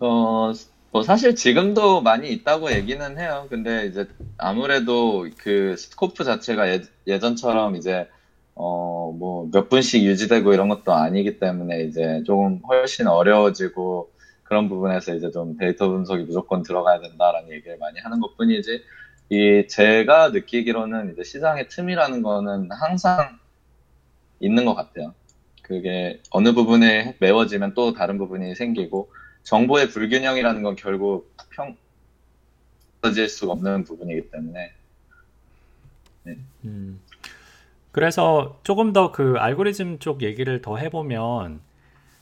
어, 0.00 0.52
뭐 0.90 1.02
사실 1.02 1.34
지금도 1.34 2.00
많이 2.02 2.30
있다고 2.32 2.72
얘기는 2.72 3.18
해요. 3.18 3.46
근데 3.50 3.86
이제 3.86 4.06
아무래도 4.38 5.28
그 5.38 5.76
scope 5.76 6.24
자체가 6.24 6.68
예, 6.70 6.82
예전처럼 7.06 7.76
이제 7.76 8.08
어, 8.54 9.12
뭐 9.18 9.50
몇 9.52 9.68
분씩 9.68 10.04
유지되고 10.04 10.52
이런 10.54 10.68
것도 10.68 10.92
아니기 10.94 11.38
때문에 11.38 11.82
이제 11.84 12.22
조금 12.26 12.60
훨씬 12.68 13.06
어려워지고 13.06 14.10
그런 14.44 14.68
부분에서 14.68 15.14
이제 15.14 15.30
좀 15.30 15.56
데이터 15.58 15.88
분석이 15.90 16.24
무조건 16.24 16.62
들어가야 16.62 17.00
된다라는 17.00 17.50
얘기를 17.52 17.78
많이 17.78 18.00
하는 18.00 18.20
것 18.20 18.36
뿐이지 18.36 18.82
이 19.30 19.66
제가 19.68 20.30
느끼기로는 20.30 21.12
이제 21.12 21.22
시장의 21.24 21.68
틈이라는 21.68 22.22
거는 22.22 22.70
항상 22.72 23.38
있는 24.40 24.64
것 24.64 24.74
같아요. 24.74 25.14
그게 25.62 26.20
어느 26.30 26.52
부분에 26.54 27.16
메워지면 27.20 27.74
또 27.74 27.92
다른 27.92 28.18
부분이 28.18 28.54
생기고 28.54 29.10
정보의 29.48 29.88
불균형이라는 29.88 30.62
건 30.62 30.76
결국 30.76 31.34
평평해질 31.50 33.28
수가 33.30 33.52
없는 33.52 33.84
부분이기 33.84 34.30
때문에 34.30 34.72
음. 36.64 37.00
그래서 37.90 38.60
조금 38.62 38.92
더 38.92 39.10
그 39.10 39.36
알고리즘 39.38 39.98
쪽 40.00 40.22
얘기를 40.22 40.60
더 40.60 40.76
해보면, 40.76 41.60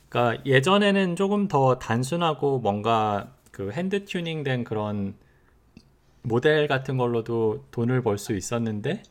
그러니까 0.08 0.42
예전에는 0.46 1.16
조금 1.16 1.48
더 1.48 1.80
단순하고 1.80 2.60
뭔가 2.60 3.32
그 3.50 3.72
hand 3.72 4.04
tuning 4.04 4.44
된 4.44 4.62
그런 4.62 5.16
모델 6.22 6.68
같은 6.68 6.96
걸로도 6.96 7.64
돈을 7.72 8.02
벌 8.02 8.18
수 8.18 8.34
있었는데, 8.36 9.02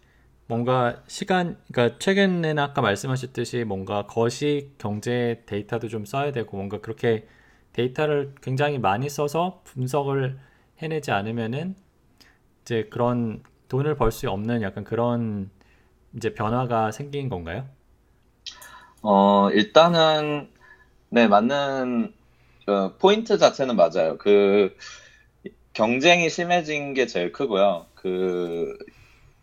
뭔가 0.47 1.03
시간, 1.07 1.57
그러니까 1.72 1.99
최근에는 1.99 2.59
아까 2.59 2.82
말씀하셨듯이 2.82 3.66
뭔가 3.66 4.05
거시 4.07 4.72
경제 4.78 5.43
데이터도 5.47 5.89
좀 5.89 6.05
써야 6.05 6.32
되고, 6.32 6.55
뭔가 6.57 6.80
그렇게 6.80 7.28
데이터를 7.76 8.36
굉장히 8.43 8.80
많이 8.80 9.09
써서 9.09 9.61
분석을 9.65 10.39
해내지 10.82 11.11
않으면은 11.11 11.76
이제 12.63 12.86
그런 12.91 13.43
돈을 13.69 13.95
벌 13.97 14.11
수 14.11 14.30
없는 14.32 14.61
약간 14.63 14.84
그런 14.84 15.51
이제 16.15 16.34
변화가 16.34 16.91
생긴 16.91 17.30
건가요? 17.30 17.69
어 19.01 19.49
일단은 19.51 20.49
네 21.09 21.28
맞는 21.28 22.13
그 22.65 22.97
포인트 22.99 23.38
자체는 23.38 23.76
맞아요. 23.76 24.17
그 24.19 24.76
경쟁이 25.73 26.30
심해진 26.30 26.93
게 26.93 27.05
제일 27.07 27.32
크고요. 27.32 27.88
그 27.95 28.78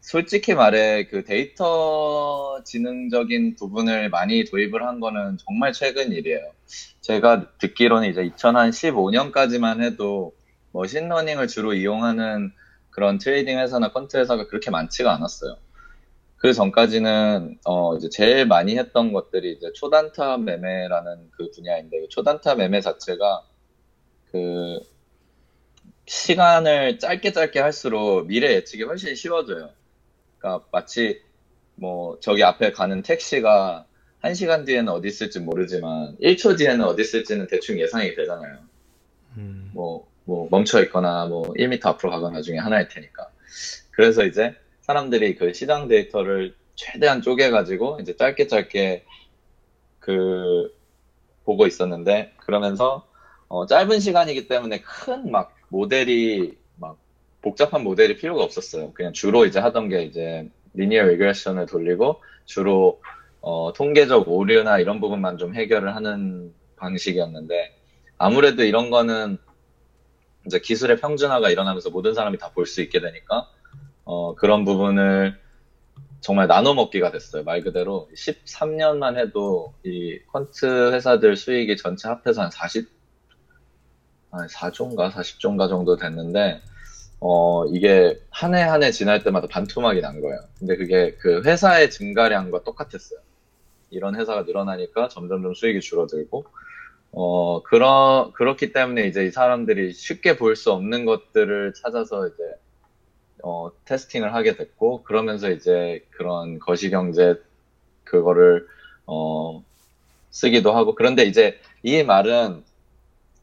솔직히 0.01 0.55
말해 0.55 1.07
그 1.09 1.25
데이터 1.25 2.63
지능적인 2.65 3.57
부분을 3.57 4.11
많이 4.11 4.45
도입을 4.45 4.83
한 4.85 5.01
거는 5.01 5.39
정말 5.39 5.73
최근 5.73 6.13
일이에요. 6.13 6.53
제가 7.01 7.57
듣기로는 7.59 8.09
이제 8.09 8.29
2015년까지만 8.31 9.83
해도 9.83 10.35
machine 10.73 11.02
learning을 11.02 11.49
주로 11.49 11.75
이용하는 11.75 12.53
그런 12.91 13.19
trading 13.19 13.59
회사나 13.59 13.93
퀀트 13.93 14.17
회사가 14.17 14.47
그렇게 14.47 14.71
많지가 14.71 15.13
않았어요. 15.15 15.57
그 16.37 16.53
전까지는 16.53 17.59
어 17.65 17.97
이제 17.97 18.09
제일 18.09 18.47
많이 18.47 18.77
했던 18.77 19.13
것들이 19.13 19.53
이제 19.53 19.73
초단타 19.75 20.39
매매라는 20.39 21.31
그 21.31 21.51
분야인데 21.55 22.01
그 22.01 22.09
초단타 22.09 22.57
매매 22.57 22.81
자체가 22.81 23.45
그 24.33 24.81
시간을 26.07 26.99
짧게 26.99 27.33
짧게 27.33 27.61
할수록 27.61 28.27
미래 28.27 28.55
예측이 28.55 28.83
훨씬 28.83 29.15
쉬워져요. 29.15 29.71
그러니까 30.39 30.67
마치 30.73 31.23
뭐 31.77 32.19
저기 32.21 32.43
앞에 32.43 32.73
가는 32.73 33.03
택시가 33.03 33.87
1시간 34.23 34.65
뒤에는 34.65 34.89
어디 34.93 35.09
있을지 35.09 35.41
모르지만 35.41 36.17
1초 36.21 36.57
뒤에는 36.59 36.85
어디 36.85 37.03
있을지는 37.03 37.47
대충 37.49 37.79
예상이 37.81 38.15
되잖아요. 38.15 38.59
음, 39.37 39.71
뭐, 39.75 40.07
뭐 40.25 40.49
멈춰 40.51 40.83
있거나 40.85 41.27
뭐 41.27 41.53
1m 41.55 41.85
앞으로 41.87 42.11
가거나 42.11 42.43
중에 42.43 42.59
하나일 42.59 42.89
테니까. 42.89 43.29
그래서 43.91 44.25
이제 44.25 44.55
사람들이 44.83 45.37
그 45.37 45.53
시장 45.53 45.89
데이터를 45.89 46.55
최대한 46.75 47.21
쪼개가지고 47.23 47.99
이제 48.01 48.17
짧게 48.17 48.47
짧게 48.47 49.05
그 49.99 50.73
보고 51.45 51.67
있었는데 51.67 52.33
그러면서 52.39 53.07
어, 53.49 53.67
짧은 53.67 54.01
시간이기 54.01 54.49
때문에 54.49 54.81
큰 54.83 55.31
막 55.31 55.55
모델이 55.69 56.57
막 56.77 56.99
복잡한 57.43 57.83
모델이 57.83 58.17
필요가 58.17 58.43
없었어요. 58.45 58.93
그냥 58.93 59.13
주로 59.13 59.47
이제 59.47 59.59
하던 59.59 59.89
게 59.89 60.03
이제 60.05 60.49
리니어 60.75 61.05
리그레션을 61.07 61.67
돌리고 61.67 62.23
주로 62.45 63.01
어, 63.43 63.73
통계적 63.75 64.29
오류나 64.29 64.79
이런 64.81 65.01
부분만 65.01 65.39
좀 65.39 65.55
해결을 65.57 65.97
하는 65.97 66.55
방식이었는데 66.77 67.77
아무래도 68.19 68.65
이런 68.65 68.91
거는 68.91 69.39
이제 70.47 70.61
기술의 70.61 70.99
평준화가 70.99 71.51
일어나면서 71.51 71.91
모든 71.91 72.15
사람이 72.15 72.39
다 72.39 72.51
볼 72.55 72.67
수 72.67 72.83
있게 72.83 73.01
되니까 73.01 73.49
어, 74.05 74.35
그런 74.37 74.65
부분을 74.65 75.39
정말 76.21 76.47
나눠 76.49 76.75
먹기가 76.75 77.11
됐어요. 77.13 77.45
말 77.45 77.63
그대로 77.63 78.09
13년만 78.17 79.19
해도 79.19 79.75
이 79.85 80.21
퀀트 80.33 80.93
회사들 80.93 81.37
수익이 81.37 81.77
전체 81.77 82.09
합해서 82.09 82.43
한 82.43 82.51
40, 82.51 82.89
한 84.31 84.49
4조인가 84.49 85.11
40조인가 85.13 85.69
정도 85.69 85.97
됐는데 85.97 86.61
어, 87.21 87.67
이게 87.67 88.21
한 88.31 88.55
해 88.55 88.63
한 88.65 88.83
해 88.83 88.91
지날 88.93 89.23
때마다 89.25 89.47
반토막이 89.49 90.01
난 90.01 90.21
거예요. 90.21 90.39
근데 90.59 90.77
그게 90.77 91.17
그 91.21 91.43
회사의 91.45 91.91
증가량과 91.91 92.65
똑같았어요. 92.65 93.21
이런 93.93 94.17
회사가 94.17 94.43
늘어나니까 94.43 95.09
점점점 95.09 95.55
수익이 95.55 95.81
줄어들고 95.81 96.45
어, 97.13 97.63
그러, 97.65 98.33
그렇기 98.35 98.73
때문에 98.73 99.07
이제 99.07 99.27
이 99.27 99.31
사람들이 99.31 99.93
쉽게 99.93 100.37
볼 100.39 100.57
수 100.57 100.73
없는 100.73 101.05
것들을 101.05 101.75
찾아서 101.75 102.27
이제, 102.29 102.37
어, 103.43 103.71
테스팅을 103.85 104.35
하게 104.35 104.57
됐고, 104.57 105.03
그러면서 105.05 105.51
이제 105.51 106.07
그런 106.11 106.59
거시경제 106.59 107.37
그거를, 108.05 108.67
어, 109.07 109.63
쓰기도 110.31 110.73
하고, 110.75 110.95
그런데 110.95 111.25
이제 111.25 111.61
이 111.83 112.03
말은 112.03 112.65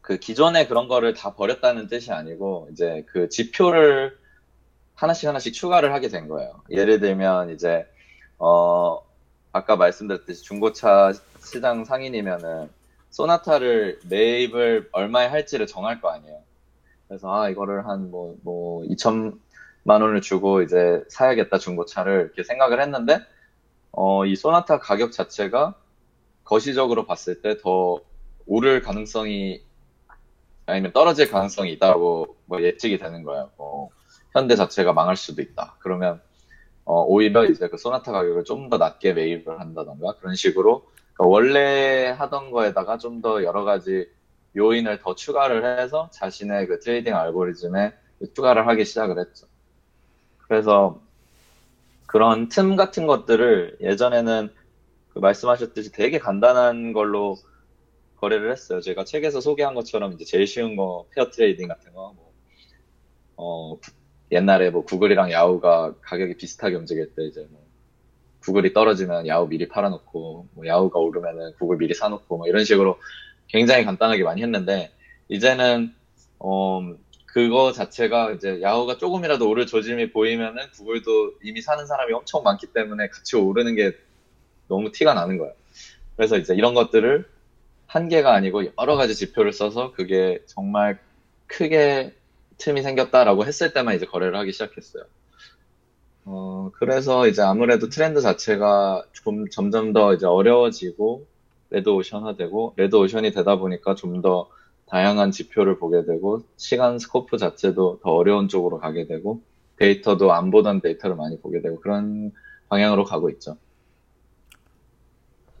그 0.02 0.18
기존에 0.18 0.66
그런 0.66 0.88
거를 0.88 1.14
다 1.14 1.34
버렸다는 1.36 1.88
뜻이 1.88 2.12
아니고, 2.12 2.68
이제 2.72 3.04
그 3.08 3.28
지표를 3.28 4.18
하나씩 4.96 5.28
하나씩 5.28 5.54
추가를 5.54 5.92
하게 5.94 6.08
된 6.08 6.28
거예요. 6.28 6.62
예를 6.70 7.00
들면 7.00 7.50
이제, 7.54 7.86
어, 8.38 9.00
아까 9.52 9.76
말씀드렸듯이 9.76 10.42
중고차 10.44 11.12
시장 11.40 11.84
상인이면은, 11.84 12.68
소나타를 13.10 14.00
매입을 14.08 14.88
얼마에 14.92 15.26
할지를 15.26 15.66
정할 15.66 16.00
거 16.00 16.10
아니에요. 16.10 16.40
그래서 17.08 17.34
아 17.34 17.48
이거를 17.48 17.88
한뭐뭐 17.88 18.84
2천만 18.88 19.40
원을 19.86 20.20
주고 20.20 20.62
이제 20.62 21.02
사야겠다 21.08 21.58
중고차를 21.58 22.26
이렇게 22.26 22.44
생각을 22.44 22.80
했는데 22.80 23.18
어 23.92 24.24
이 24.26 24.36
소나타 24.36 24.78
가격 24.78 25.10
자체가 25.12 25.74
거시적으로 26.44 27.06
봤을 27.06 27.42
때 27.42 27.58
더 27.60 28.00
오를 28.46 28.80
가능성이 28.82 29.62
아니면 30.66 30.92
떨어질 30.92 31.30
가능성이 31.30 31.72
있다고 31.72 32.36
뭐 32.46 32.62
예측이 32.62 32.98
되는 32.98 33.24
거예요. 33.24 33.50
뭐 33.56 33.90
현대 34.32 34.54
자체가 34.54 34.92
망할 34.92 35.16
수도 35.16 35.42
있다. 35.42 35.76
그러면 35.80 36.20
어 36.90 37.04
오히려 37.04 37.44
이제 37.46 37.68
그 37.68 37.76
소나타 37.78 38.12
가격을 38.12 38.44
좀 38.44 38.68
더 38.70 38.78
낮게 38.78 39.14
매입을 39.14 39.60
한다던가 39.60 40.14
그런 40.20 40.34
식으로 40.36 40.84
그러니까 41.14 41.26
원래 41.26 42.08
하던 42.18 42.50
거에다가 42.52 42.98
좀 42.98 43.22
더 43.22 43.44
여러 43.44 43.64
가지 43.64 44.08
요인을 44.56 45.00
더 45.00 45.14
추가를 45.14 45.80
해서 45.80 46.10
자신의 46.12 46.66
그 46.68 46.80
trading 46.80 47.14
알고리즘에 47.14 47.92
추가를 48.34 48.66
하기 48.68 48.84
시작을 48.84 49.18
했죠. 49.20 49.46
그래서 50.48 51.00
그런 52.06 52.48
틈 52.48 52.76
같은 52.76 53.06
것들을 53.06 53.78
예전에는 53.80 54.52
그 55.10 55.18
말씀하셨듯이 55.20 55.92
되게 55.92 56.18
간단한 56.18 56.92
걸로 56.92 57.36
거래를 58.16 58.52
했어요. 58.52 58.80
제가 58.80 59.04
책에서 59.04 59.40
소개한 59.40 59.74
것처럼 59.74 60.12
이제 60.14 60.24
제일 60.24 60.46
쉬운 60.46 60.76
거 60.76 61.06
pair 61.14 61.30
trading 61.30 61.68
같은 61.68 61.92
거, 61.94 62.14
뭐, 62.16 62.32
어, 63.36 63.78
옛날에 64.32 64.70
뭐 64.70 64.84
구글이랑 64.84 65.30
야후가 65.32 65.94
가격이 66.02 66.36
비슷하게 66.36 66.76
움직일 66.76 67.12
때 67.14 67.24
이제 67.24 67.46
뭐 67.50 67.60
구글이 68.40 68.72
떨어지면 68.72 69.26
야후 69.26 69.48
미리 69.48 69.68
팔아놓고 69.68 70.48
뭐 70.52 70.66
야후가 70.66 70.98
오르면은 70.98 71.52
구글 71.58 71.78
미리 71.78 71.94
사놓고 71.94 72.36
뭐 72.36 72.46
이런 72.46 72.64
식으로 72.64 72.98
굉장히 73.48 73.84
간단하게 73.84 74.22
많이 74.22 74.42
했는데 74.42 74.90
이제는 75.28 75.92
어 76.38 76.94
그거 77.26 77.72
자체가 77.72 78.32
이제 78.32 78.60
야후가 78.60 78.98
조금이라도 78.98 79.48
오를 79.48 79.66
조짐이 79.66 80.12
보이면은 80.12 80.70
구글도 80.72 81.34
이미 81.42 81.60
사는 81.60 81.84
사람이 81.86 82.12
엄청 82.12 82.42
많기 82.42 82.66
때문에 82.68 83.08
같이 83.08 83.36
오르는 83.36 83.76
게 83.76 83.92
너무 84.68 84.90
티가 84.90 85.14
나는 85.14 85.38
거예요. 85.38 85.52
그래서 86.16 86.36
이제 86.36 86.54
이런 86.54 86.74
것들을 86.74 87.24
한 87.86 88.08
개가 88.08 88.34
아니고 88.34 88.64
여러 88.78 88.96
가지 88.96 89.14
지표를 89.14 89.52
써서 89.52 89.92
그게 89.92 90.40
정말 90.46 90.98
크게 91.46 92.14
틈이 92.60 92.82
생겼다라고 92.82 93.46
했을 93.46 93.72
때만 93.72 93.96
이제 93.96 94.06
거래를 94.06 94.38
하기 94.38 94.52
시작했어요. 94.52 95.04
어, 96.24 96.70
그래서 96.74 97.26
이제 97.26 97.42
아무래도 97.42 97.88
트렌드 97.88 98.20
자체가 98.20 99.04
좀 99.12 99.48
점점 99.50 99.92
더 99.92 100.14
이제 100.14 100.26
어려워지고 100.26 101.26
레드오션화되고 101.70 102.74
레드오션이 102.76 103.32
되다 103.32 103.56
보니까 103.56 103.94
좀 103.94 104.22
더 104.22 104.50
다양한 104.90 105.30
지표를 105.30 105.78
보게 105.78 106.04
되고 106.04 106.42
시간 106.56 106.98
scope 106.98 107.38
자체도 107.38 108.00
더 108.02 108.10
어려운 108.10 108.48
쪽으로 108.48 108.78
가게 108.78 109.06
되고 109.06 109.40
데이터도 109.76 110.32
안 110.32 110.50
보던 110.50 110.80
데이터를 110.80 111.16
많이 111.16 111.40
보게 111.40 111.62
되고 111.62 111.80
그런 111.80 112.32
방향으로 112.68 113.04
가고 113.04 113.30
있죠. 113.30 113.56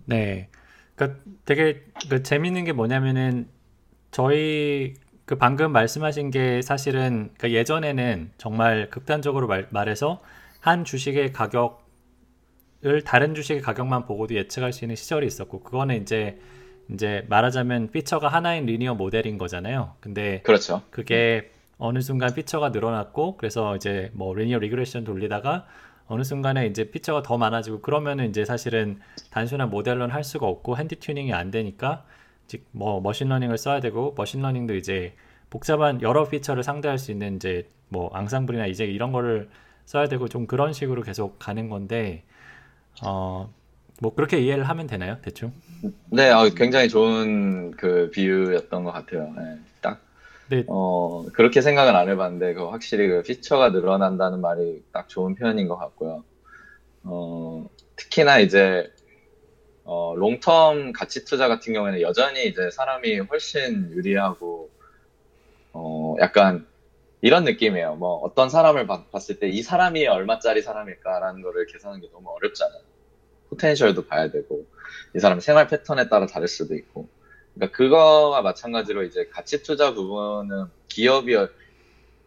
네. 0.04 0.48
그러니까 0.96 1.20
되게 1.44 1.84
그 2.10 2.22
재밌는 2.22 2.64
게 2.64 2.72
뭐냐면은 2.72 3.48
저희 4.10 4.94
그 5.30 5.36
방금 5.36 5.70
말씀하신 5.70 6.32
게 6.32 6.60
사실은 6.60 7.30
그 7.38 7.52
예전에는 7.52 8.32
정말 8.36 8.90
극단적으로 8.90 9.46
말, 9.46 9.68
말해서 9.70 10.20
한 10.58 10.84
주식의 10.84 11.32
가격을 11.32 13.04
다른 13.04 13.36
주식의 13.36 13.62
가격만 13.62 14.06
보고도 14.06 14.34
예측할 14.34 14.72
수 14.72 14.84
있는 14.84 14.96
시절이 14.96 15.24
있었고 15.28 15.60
그거는 15.60 16.02
이제 16.02 16.40
이제 16.92 17.24
말하자면 17.28 17.92
feature가 17.92 18.26
하나인 18.26 18.66
linear 18.66 18.94
model인 18.94 19.38
거잖아요. 19.38 19.94
근데 20.00 20.42
그렇죠. 20.42 20.82
그게 20.90 21.52
어느 21.78 22.00
순간 22.00 22.34
feature가 22.34 22.70
늘어났고 22.70 23.36
그래서 23.36 23.76
이제 23.76 24.10
뭐 24.14 24.34
linear 24.34 24.58
regression 24.58 25.04
돌리다가 25.04 25.64
어느 26.08 26.24
순간에 26.24 26.66
이제 26.66 26.90
feature가 26.90 27.22
더 27.22 27.38
많아지고 27.38 27.82
그러면은 27.82 28.28
이제 28.30 28.44
사실은 28.44 28.98
단순한 29.30 29.70
모델로는 29.70 30.12
할 30.12 30.24
수가 30.24 30.48
없고 30.48 30.76
hand 30.76 30.96
tuning이 30.96 31.32
안 31.32 31.52
되니까 31.52 32.04
즉 32.50 32.66
뭐 32.72 33.00
machine 33.00 33.23
learning을 33.23 33.58
써야 33.58 33.80
되고 33.80 34.14
machine 34.16 34.40
learning도 34.40 34.74
이제 34.76 35.14
복잡한 35.50 36.02
여러 36.02 36.28
feature를 36.28 36.62
상대할 36.62 36.98
수 36.98 37.10
있는 37.12 37.36
이제 37.36 37.68
뭐 37.88 38.10
앙상블이나 38.14 38.66
이제 38.66 38.84
이런 38.84 39.12
거를 39.12 39.50
써야 39.86 40.08
되고 40.08 40.28
좀 40.28 40.46
그런 40.46 40.72
식으로 40.72 41.02
계속 41.02 41.38
가는 41.38 41.68
건데 41.68 42.24
어 43.04 43.50
뭐 44.02 44.14
그렇게 44.14 44.40
이해를 44.40 44.64
하면 44.68 44.86
되나요? 44.86 45.18
대충? 45.22 45.52
네, 46.10 46.30
어, 46.30 46.48
굉장히 46.56 46.88
좋은 46.88 47.70
그 47.72 48.10
비유였던 48.12 48.84
것 48.84 48.92
같아요. 48.92 49.32
네, 49.36 49.58
딱 49.80 50.00
네, 50.48 50.64
어, 50.68 51.24
그렇게 51.34 51.60
생각은 51.62 51.96
안 51.96 52.08
해봤는데, 52.08 52.54
그 52.54 52.68
확실히 52.68 53.08
그 53.08 53.22
피처가 53.22 53.70
늘어난다는 53.70 54.40
말이 54.40 54.82
딱 54.92 55.08
좋은 55.08 55.34
표현인 55.36 55.68
것 55.68 55.76
같고요. 55.78 56.24
어, 57.04 57.66
특히나 57.96 58.40
이제, 58.40 58.90
어, 59.84 60.14
롱텀 60.16 60.92
가치 60.94 61.24
투자 61.24 61.48
같은 61.48 61.72
경우에는 61.72 62.00
여전히 62.02 62.46
이제 62.46 62.70
사람이 62.70 63.18
훨씬 63.20 63.90
유리하고, 63.92 64.70
어, 65.72 66.14
약간 66.20 66.66
이런 67.22 67.44
느낌이에요. 67.44 67.96
뭐, 67.96 68.16
어떤 68.18 68.50
사람을 68.50 68.86
봐- 68.86 69.08
봤을 69.10 69.38
때 69.40 69.48
이 69.50 69.62
사람이 69.62 70.06
얼마짜리 70.08 70.62
사람일까라는 70.62 71.42
거를 71.42 71.66
계산하는 71.66 72.00
게 72.02 72.10
너무 72.12 72.30
어렵잖아요. 72.30 72.82
potential도 73.50 74.06
봐야 74.06 74.30
되고, 74.30 74.66
이 75.16 75.20
사람 75.20 75.40
생활 75.40 75.68
패턴에 75.68 76.08
따라 76.08 76.26
다를 76.26 76.48
수도 76.48 76.74
있고. 76.76 77.10
그러니까 77.54 77.76
그거와 77.76 78.42
마찬가지로 78.42 79.04
이제 79.04 79.28
가치 79.32 79.62
투자 79.62 79.94
부분은 79.94 80.66
기업이 80.88 81.34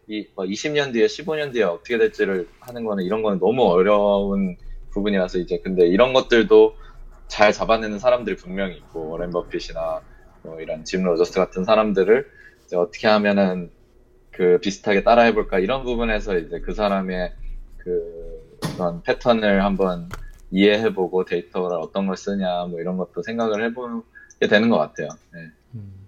이 0.08 0.26
20년 0.36 0.92
뒤에 0.92 1.08
15년 1.08 1.52
뒤에 1.52 1.62
어떻게 1.62 1.96
될지를 1.98 2.48
하는 2.60 2.84
거는 2.84 3.04
이런 3.04 3.22
거는 3.22 3.38
너무 3.38 3.64
어려운 3.64 4.56
부분이라서 4.90 5.38
이제 5.38 5.60
근데 5.62 5.86
이런 5.86 6.12
것들도 6.12 6.76
잘 7.28 7.52
잡아내는 7.52 7.98
사람들이 7.98 8.36
분명히 8.36 8.76
있고 8.76 9.10
워렌 9.10 9.30
버핏이나 9.30 10.00
뭐 10.42 10.60
이런 10.60 10.84
짐 10.84 11.04
로저스 11.04 11.34
같은 11.34 11.64
사람들을 11.64 12.26
이제 12.66 12.76
어떻게 12.76 13.08
하면은 13.08 13.70
그 14.30 14.58
비슷하게 14.60 15.04
따라해 15.04 15.34
볼까 15.34 15.58
이런 15.58 15.84
부분에서 15.84 16.38
이제 16.38 16.60
그 16.60 16.74
사람의 16.74 17.32
그 17.78 18.58
그런 18.74 19.02
패턴을 19.02 19.64
한번 19.64 20.08
이해해보고 20.50 21.24
데이터를 21.24 21.78
어떤 21.78 22.06
걸 22.06 22.16
쓰냐 22.16 22.66
뭐 22.66 22.80
이런 22.80 22.96
것도 22.96 23.22
생각을 23.22 23.64
해보게 23.64 24.48
되는 24.48 24.70
것 24.70 24.78
같아요. 24.78 25.08
네. 25.32 25.50
음, 25.74 26.06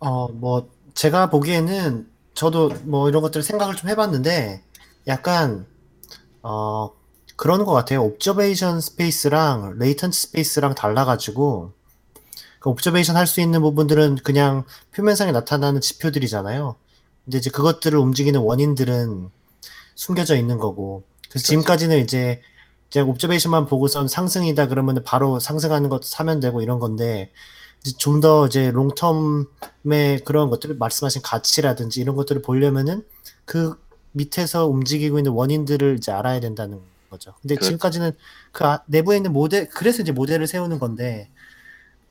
어, 0.00 0.28
뭐, 0.28 0.68
제가 0.94 1.30
보기에는 1.30 2.08
저도 2.34 2.70
뭐 2.84 3.08
이런 3.08 3.22
것들 3.22 3.42
생각을 3.42 3.76
좀 3.76 3.88
해봤는데, 3.88 4.62
약간, 5.06 5.66
어, 6.42 6.90
그러는 7.42 7.64
것 7.64 7.72
같아요. 7.72 8.04
observation 8.04 8.80
space랑 8.80 9.76
latent 9.76 10.16
space랑 10.16 10.76
달라가지고, 10.76 11.72
그 12.60 12.70
observation 12.70 13.16
할 13.16 13.26
수 13.26 13.40
있는 13.40 13.60
부분들은 13.62 14.18
그냥 14.22 14.62
표면상에 14.94 15.32
나타나는 15.32 15.80
지표들이잖아요. 15.80 16.76
근데 17.24 17.38
이제 17.38 17.50
그것들을 17.50 17.98
움직이는 17.98 18.38
원인들은 18.38 19.28
숨겨져 19.96 20.36
있는 20.36 20.58
거고, 20.58 21.02
그래서 21.30 21.44
지금까지는 21.48 21.98
이제 22.04 22.40
그냥 22.92 23.10
옵저베이션만 23.10 23.66
보고선 23.66 24.06
상승이다 24.06 24.68
그러면 24.68 25.02
바로 25.04 25.40
상승하는 25.40 25.88
것 25.88 26.04
사면 26.04 26.38
되고 26.38 26.62
이런 26.62 26.78
건데, 26.78 27.32
좀 27.98 28.20
더 28.20 28.46
이제 28.46 28.70
롱텀의 28.70 30.22
그런 30.24 30.48
것들을 30.48 30.76
말씀하신 30.76 31.22
가치라든지 31.22 32.00
이런 32.00 32.14
것들을 32.14 32.40
보려면은 32.42 33.04
그 33.44 33.74
밑에서 34.12 34.68
움직이고 34.68 35.18
있는 35.18 35.32
원인들을 35.32 35.96
이제 35.96 36.12
알아야 36.12 36.38
된다는 36.38 36.91
거죠. 37.12 37.34
근데 37.42 37.54
그렇죠. 37.56 37.66
지금까지는 37.68 38.12
그 38.52 38.64
아- 38.66 38.82
내부에 38.88 39.18
있는 39.18 39.32
모델, 39.32 39.68
그래서 39.68 40.02
이제 40.02 40.12
모델을 40.12 40.48
세우는 40.48 40.80
건데, 40.80 41.30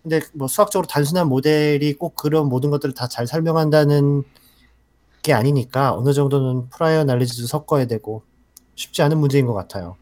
근데 0.04 0.22
뭐 0.34 0.47
수학적으로 0.47 0.88
단순한 0.88 1.28
모델이 1.30 1.93
꼭 1.95 2.16
그런 2.16 2.47
모든 2.49 2.72
것들을 2.72 2.95
다 2.95 3.08
잘 3.08 3.28
설명한다는 3.28 4.24
게 5.24 5.34
아니니까 5.34 5.93
어느 5.93 6.14
정도는 6.14 6.70
prior 6.70 7.03
knowledge도 7.03 7.47
섞어야 7.47 7.86
되고 7.86 8.24
쉽지 8.76 9.02
않은 9.04 9.20
문제인 9.20 9.45
것 9.45 9.54
같아요. 9.54 9.97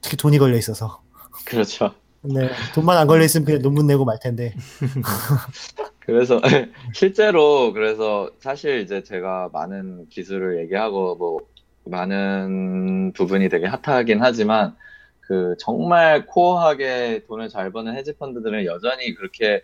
특히 0.00 0.16
돈이 0.16 0.38
걸려 0.38 0.56
있어서. 0.56 1.02
그렇죠. 1.44 1.92
근데 2.22 2.50
돈만 2.74 2.96
안 2.96 3.06
걸려 3.06 3.24
있으면 3.24 3.44
그냥 3.44 3.60
논문 3.62 3.86
내고 3.86 4.04
말 4.06 4.18
텐데. 4.18 4.54
그래서 6.00 6.40
실제로 6.94 7.72
그래서 7.72 8.30
사실 8.40 8.80
이제 8.80 9.02
제가 9.02 9.50
많은 9.52 10.08
기술을 10.10 10.60
얘기하고 10.62 11.16
뭐 11.16 11.40
많은 11.84 13.12
부분이 13.12 13.48
되게 13.48 13.66
핫하긴 13.66 14.22
하지만 14.22 14.76
그 15.20 15.56
정말 15.58 16.26
core하게 16.26 17.24
돈을 17.26 17.48
잘 17.48 17.70
버는 17.72 17.96
헤지 17.96 18.14
펀드들은 18.16 18.66
여전히 18.66 19.14
그렇게 19.14 19.62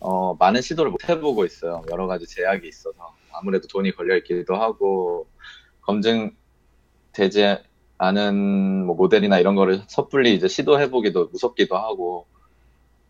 어 0.00 0.34
많은 0.34 0.60
시도를 0.62 0.90
못 0.90 1.08
해보고 1.08 1.44
있어요. 1.44 1.84
여러 1.90 2.06
가지 2.06 2.26
제약이 2.26 2.66
있어서 2.68 3.14
아무래도 3.32 3.66
돈이 3.68 3.92
걸려 3.92 4.16
있기도 4.18 4.56
하고 4.56 5.26
검증되지 5.82 7.58
않은 7.98 8.86
뭐 8.86 8.94
모델이나 8.96 9.38
이런 9.38 9.54
거를 9.56 9.82
섣불리 9.88 10.34
이제 10.34 10.48
시도해보기도 10.48 11.28
무섭기도 11.32 11.76
하고 11.76 12.26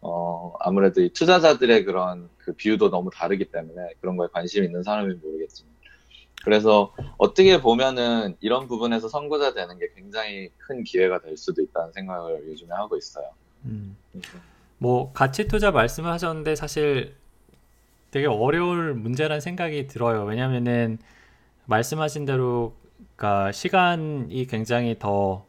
어, 0.01 0.55
아무래도 0.61 1.03
이 1.03 1.11
투자자들의 1.11 1.85
그런 1.85 2.29
그 2.39 2.53
비유도 2.55 2.91
너무 2.91 3.11
다르기 3.13 3.47
때문에 3.51 3.91
그런 4.01 4.17
거에 4.17 4.29
관심 4.33 4.65
있는 4.65 4.83
사람이 4.83 5.15
모르겠지만. 5.15 5.78
그래서 6.49 6.95
어떻게 7.19 7.61
보면은 7.61 8.35
이런 8.41 8.69
부분에서 8.69 9.07
선구자 9.11 9.53
되는 9.53 9.79
게 9.79 9.91
굉장히 9.95 10.49
큰 10.57 10.83
기회가 10.83 11.21
될 11.21 11.37
수도 11.37 11.61
있다는 11.61 11.93
생각을 11.93 12.49
요즘에 12.49 12.71
하고 12.75 12.97
있어요. 12.97 13.27
음. 13.67 13.95
뭐 14.79 15.13
가치 15.13 15.47
투자 15.47 15.71
말씀을 15.73 16.11
하셨는데 16.11 16.57
사실 16.57 17.15
되게 18.11 18.27
어려울 18.27 18.95
문제라는 18.95 19.43
생각이 19.43 19.89
들어요. 19.89 20.25
왜냐면은 20.25 20.97
말씀하신 21.67 22.25
대로 22.25 22.75
그러니까 23.15 23.53
시간이 23.53 24.47
굉장히 24.47 24.99
더 24.99 25.45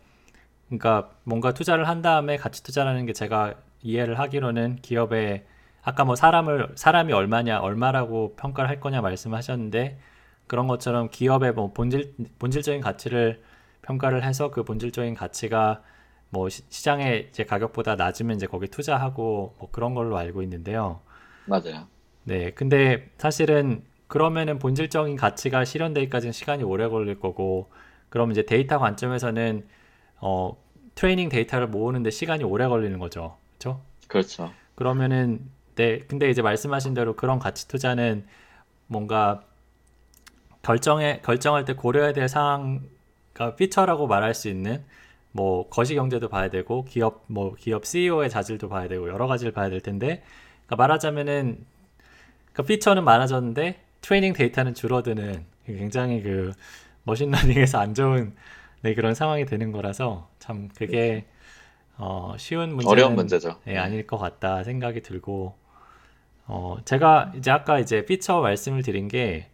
그러니까 0.68 1.12
뭔가 1.24 1.54
투자를 1.54 1.88
한 1.88 2.02
다음에 2.02 2.36
가치 2.36 2.62
투자라는 2.62 3.06
게 3.06 3.14
제가 3.14 3.54
이해를 3.84 4.20
하기로는 4.20 4.80
기업의 4.82 5.46
아까 5.82 6.04
뭐 6.04 6.18
사람을 6.18 6.74
사람이 6.76 7.14
얼마냐 7.14 7.62
얼마라고 7.62 8.36
평가를 8.36 8.70
할 8.70 8.82
거냐 8.82 9.00
말씀하셨는데 9.00 10.09
그런 10.50 10.68
것처럼 10.68 11.10
기업의 11.12 11.54
뭐 11.54 11.72
본질 11.72 12.16
본질적인 12.40 12.82
가치를 12.82 13.42
평가를 13.84 14.24
해서 14.24 14.50
그 14.50 14.64
본질적인 14.64 15.14
가치가 15.14 15.84
뭐 16.32 16.50
시, 16.50 16.64
시장의 16.70 17.28
이제 17.30 17.46
가격보다 17.46 17.96
낮으면 17.96 18.36
이제 18.36 18.48
거기 18.48 18.68
투자하고 18.68 19.56
뭐 19.60 19.70
그런 19.72 19.94
걸로 19.94 20.18
알고 20.18 20.42
있는데요. 20.42 21.02
맞아요. 21.46 21.88
네, 22.24 22.52
근데 22.52 23.12
사실은 23.20 23.84
그러면은 24.08 24.58
본질적인 24.58 25.16
가치가 25.18 25.64
실현되기까지는 25.64 26.34
시간이 26.34 26.64
오래 26.64 26.88
걸릴 26.90 27.20
거고, 27.20 27.70
그럼 28.10 28.32
이제 28.32 28.44
데이터 28.44 28.80
관점에서는 28.80 29.68
어 30.18 30.58
training 30.96 31.30
data를 31.30 31.68
모으는데 31.68 32.10
시간이 32.10 32.44
오래 32.44 32.68
걸리는 32.68 32.98
거죠. 32.98 33.38
그렇죠? 33.60 33.82
그렇죠. 34.08 34.52
그러면은 34.74 35.48
네, 35.76 36.00
근데 36.00 36.32
이제 36.32 36.42
말씀하신 36.42 36.96
대로 36.96 37.16
그런 37.16 37.38
가치 37.38 37.68
투자는 37.68 38.26
뭔가 38.88 39.44
결정에 40.62 41.22
결정할 41.24 41.66
때 41.66 41.74
고려해야 41.74 42.14
될 42.14 42.28
상황, 42.30 42.82
그러니까 43.34 43.56
피처라고 43.56 44.08
말할 44.08 44.34
수 44.34 44.50
있는 44.50 44.84
뭐 45.32 45.70
거시 45.70 45.96
경제도 45.96 46.28
봐야 46.28 46.50
되고 46.50 46.86
기업 46.86 47.24
뭐 47.28 47.56
기업 47.56 47.86
CEO의 47.86 48.30
자질도 48.30 48.70
봐야 48.70 48.88
되고 48.88 49.08
여러 49.08 49.28
가지를 49.28 49.52
봐야 49.52 49.70
될 49.70 49.82
텐데, 49.82 50.24
그러니까 50.66 50.76
말하자면은 50.76 51.66
그 52.54 52.64
피처는 52.64 53.04
많아졌는데 53.04 53.80
트레이닝 54.02 54.34
데이터는 54.34 54.74
줄어드는 54.74 55.46
굉장히 55.66 56.22
그 56.22 56.52
머신러닝에서 57.04 57.80
안 57.80 57.94
좋은 57.94 58.34
네, 58.82 58.94
그런 58.96 59.14
상황이 59.14 59.46
되는 59.46 59.72
거라서 59.72 60.30
참 60.40 60.70
그게 60.76 61.26
어, 61.98 62.34
쉬운 62.38 62.70
문제는 62.70 62.92
어려운 62.92 63.16
문제죠. 63.16 63.60
예, 63.68 63.78
아닐 63.78 64.08
것 64.08 64.18
같다 64.18 64.64
생각이 64.64 65.02
들고 65.02 65.54
어, 66.48 66.78
제가 66.86 67.34
이제 67.36 67.52
아까 67.52 67.80
이제 67.80 68.06
피처 68.06 68.40
말씀을 68.40 68.82
드린 68.84 69.08
게 69.08 69.50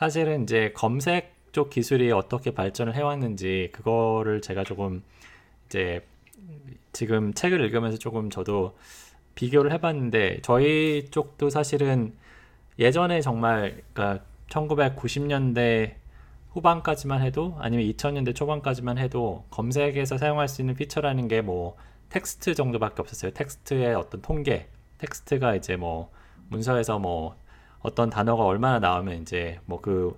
사실은 0.00 0.44
이제 0.44 0.72
검색 0.74 1.34
쪽 1.52 1.68
기술이 1.68 2.10
어떻게 2.10 2.52
발전을 2.52 2.94
해왔는지 2.94 3.68
그거를 3.72 4.40
제가 4.40 4.64
조금 4.64 5.02
이제 5.66 6.06
지금 6.92 7.34
책을 7.34 7.60
읽으면서 7.60 7.98
조금 7.98 8.30
저도 8.30 8.78
비교를 9.34 9.72
해봤는데 9.72 10.40
저희 10.40 11.06
쪽도 11.10 11.50
사실은 11.50 12.14
예전에 12.78 13.20
정말 13.20 13.82
그러니까 13.92 14.24
1990년대 14.48 15.96
후반까지만 16.52 17.20
해도 17.20 17.56
아니면 17.58 17.84
2000년대 17.86 18.34
초반까지만 18.34 18.96
해도 18.96 19.44
검색에서 19.50 20.16
사용할 20.16 20.48
수 20.48 20.62
있는 20.62 20.74
피처라는 20.76 21.28
게 21.28 21.42
뭐 21.42 21.76
텍스트 22.08 22.54
정도밖에 22.54 23.02
없었어요. 23.02 23.32
텍스트의 23.32 23.94
어떤 23.94 24.22
통계, 24.22 24.68
텍스트가 24.98 25.54
이제 25.56 25.76
뭐 25.76 26.10
문서에서 26.48 26.98
뭐 26.98 27.36
어떤 27.82 28.10
단어가 28.10 28.44
얼마나 28.44 28.78
나오면 28.78 29.22
이제 29.22 29.60
뭐 29.66 29.80
그 29.80 30.16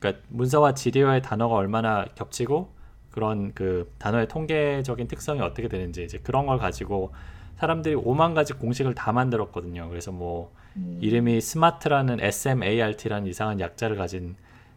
그러니까 0.00 0.22
문서와 0.28 0.74
질의어의 0.74 1.22
단어가 1.22 1.54
얼마나 1.56 2.04
겹치고 2.14 2.70
그런 3.10 3.52
그 3.54 3.92
단어의 3.98 4.28
통계적인 4.28 5.08
특성이 5.08 5.40
어떻게 5.40 5.68
되는지 5.68 6.04
이제 6.04 6.18
그런 6.18 6.46
걸 6.46 6.58
가지고 6.58 7.12
사람들이 7.56 7.94
오만 7.96 8.32
가지 8.34 8.54
공식을 8.54 8.94
다 8.94 9.12
만들었거든요. 9.12 9.88
그래서 9.90 10.12
뭐 10.12 10.52
음, 10.76 10.98
이름이 11.02 11.40
스마트라는 11.40 12.20
SMART라는 12.20 13.26
이상한 13.28 13.60
약자를 13.60 13.96
가진 13.96 14.36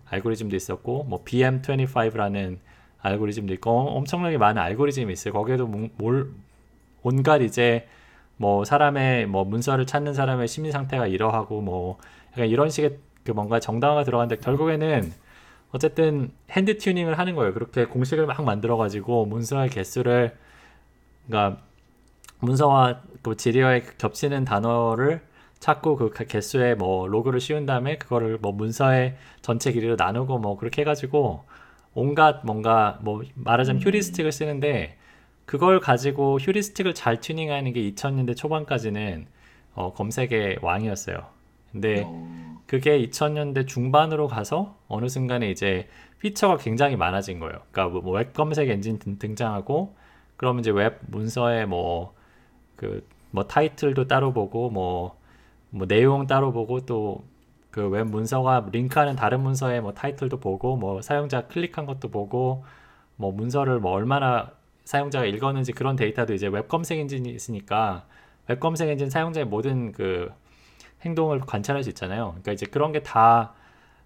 알고리즘도 0.09 0.55
있었고 0.55 1.03
뭐 1.05 1.23
BM25라는 1.23 2.57
알고리즘도 2.99 3.53
있고 3.53 3.71
어, 3.71 3.95
엄청나게 3.97 4.37
많은 4.37 4.61
알고리즘이 4.61 5.13
있어요. 5.13 5.33
거기에도 5.33 5.67
뭐- 5.67 5.89
뭘 5.97 6.31
온갖 7.03 7.41
이제 7.41 7.87
뭐 8.37 8.65
사람의 8.65 9.27
뭐 9.27 9.43
문서를 9.43 9.85
찾는 9.85 10.13
사람의 10.13 10.47
심리 10.47 10.71
상태가 10.71 11.07
이러하고 11.07 11.61
뭐 11.61 11.97
약간 12.33 12.47
이런 12.47 12.69
식의 12.69 12.97
그 13.23 13.31
뭔가 13.31 13.59
정당화가 13.59 14.03
들어가는데 14.03 14.37
결국에는 14.37 15.11
어쨌든 15.71 16.31
hand 16.51 16.77
tuning을 16.77 17.17
하는 17.17 17.35
거예요. 17.35 17.53
그렇게 17.53 17.85
공식을 17.85 18.25
막 18.25 18.43
만들어 18.43 18.77
가지고 18.77 19.25
문서의 19.25 19.69
개수를 19.69 20.37
그러니까 21.27 21.61
문서와 22.39 23.01
그 23.21 23.37
질의어에 23.37 23.83
겹치는 23.97 24.45
단어를 24.45 25.21
찾고 25.59 25.95
그 25.95 26.11
개수에 26.25 26.75
뭐 26.75 27.07
로그를 27.07 27.39
씌운 27.39 27.65
다음에 27.65 27.97
그거를 27.97 28.37
뭐 28.41 28.51
문서의 28.51 29.15
전체 29.41 29.71
길이로 29.71 29.95
나누고 29.95 30.39
뭐 30.39 30.57
그렇게 30.57 30.81
해가지고 30.81 31.45
온갖 31.93 32.41
뭔가 32.43 32.99
뭐 33.01 33.23
말하자면 33.35 33.81
음. 33.81 33.85
heuristic을 33.85 34.31
쓰는데 34.31 34.97
그걸 35.53 35.79
가지고 35.79 36.39
heuristic을 36.39 36.95
잘 36.95 37.19
튜닝하는 37.19 37.73
게 37.73 37.81
2000년대 37.91 38.35
초반까지는 38.35 39.27
어, 39.75 39.93
검색의 39.93 40.57
왕이었어요. 40.63 41.17
근데 41.71 42.01
어, 42.07 42.57
그게 42.65 42.99
2000년대 43.05 43.67
중반으로 43.67 44.27
가서 44.27 44.75
어느 44.87 45.07
순간에 45.09 45.51
이제 45.51 45.87
피처가 46.21 46.57
굉장히 46.57 46.95
많아진 46.95 47.37
거예요. 47.39 47.59
그러니까 47.71 47.99
뭐 48.01 48.15
웹 48.15 48.33
검색 48.33 48.67
엔진 48.69 48.97
등- 48.97 49.19
등장하고 49.19 49.95
그러면 50.37 50.61
이제 50.61 50.71
웹 50.71 50.99
문서에 51.07 51.65
뭐 51.67 52.13
그 52.75 53.03
뭐 53.31 53.43
타이틀도 53.45 54.07
따로 54.07 54.33
보고 54.33 54.71
뭐 54.71 55.15
뭐 55.69 55.85
내용 55.87 56.25
따로 56.25 56.51
보고 56.51 56.79
또 56.85 57.21
그 57.69 57.89
웹 57.89 58.07
문서가 58.07 58.67
링크하는 58.71 59.15
다른 59.15 59.41
문서의 59.41 59.81
뭐 59.81 59.93
타이틀도 59.93 60.39
보고 60.39 60.77
뭐 60.77 61.01
사용자 61.03 61.45
클릭한 61.47 61.85
것도 61.85 62.09
보고 62.09 62.63
뭐 63.17 63.31
문서를 63.31 63.79
뭐 63.79 63.91
얼마나 63.91 64.51
사용자가 64.85 65.25
읽었는지 65.25 65.71
그런 65.71 65.95
데이터도 65.95 66.33
이제 66.33 66.47
웹 66.47 66.67
검색 66.67 66.99
엔진이 66.99 67.29
있으니까 67.29 68.05
웹 68.47 68.59
검색 68.59 68.89
엔진 68.89 69.09
사용자의 69.09 69.45
모든 69.45 69.91
그 69.91 70.31
행동을 71.03 71.39
관찰할 71.41 71.83
수 71.83 71.89
있잖아요. 71.89 72.29
그러니까 72.31 72.51
이제 72.53 72.65
그런 72.65 72.91
게 72.91 73.22
다 73.22 73.53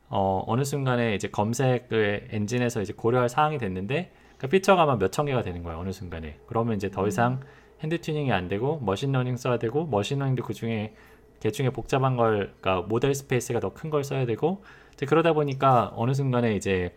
어, 0.10 0.44
어느 0.48 0.64
순간에 0.64 1.16
이제 1.16 1.28
검색의 1.28 2.28
엔진에서 2.32 2.82
이제 2.82 2.94
고려할 2.94 3.30
사항이 3.30 3.58
됐는데 3.58 4.12
그 4.38 4.48
피처가 4.48 4.84
아마 4.84 4.96
몇천 4.96 5.26
개가 5.26 5.42
되는 5.42 5.64
거예요. 5.64 5.80
어느 5.80 5.92
순간에. 5.92 6.40
그러면 6.48 6.76
이제 6.76 6.90
더 6.90 7.08
이상 7.08 7.42
hand 7.82 8.00
tuning이 8.02 8.32
안 8.32 8.48
되고 8.48 8.80
machine 8.80 9.07
learning 9.07 9.38
써야 9.38 9.58
되고 9.58 9.86
machine 9.86 10.10
learning도 10.10 10.44
그 10.44 10.54
중에 10.54 10.94
개 11.40 11.52
중에 11.52 11.70
복잡한 11.70 12.16
걸 12.16 12.54
그러니까 12.60 12.88
model 12.88 13.14
space가 13.14 13.60
더 13.60 13.70
큰 13.74 13.90
걸 13.92 14.04
써야 14.04 14.26
되고 14.26 14.64
이제 14.94 15.06
그러다 15.06 15.34
보니까 15.34 15.92
어느 15.96 16.14
순간에 16.14 16.56
이제 16.56 16.96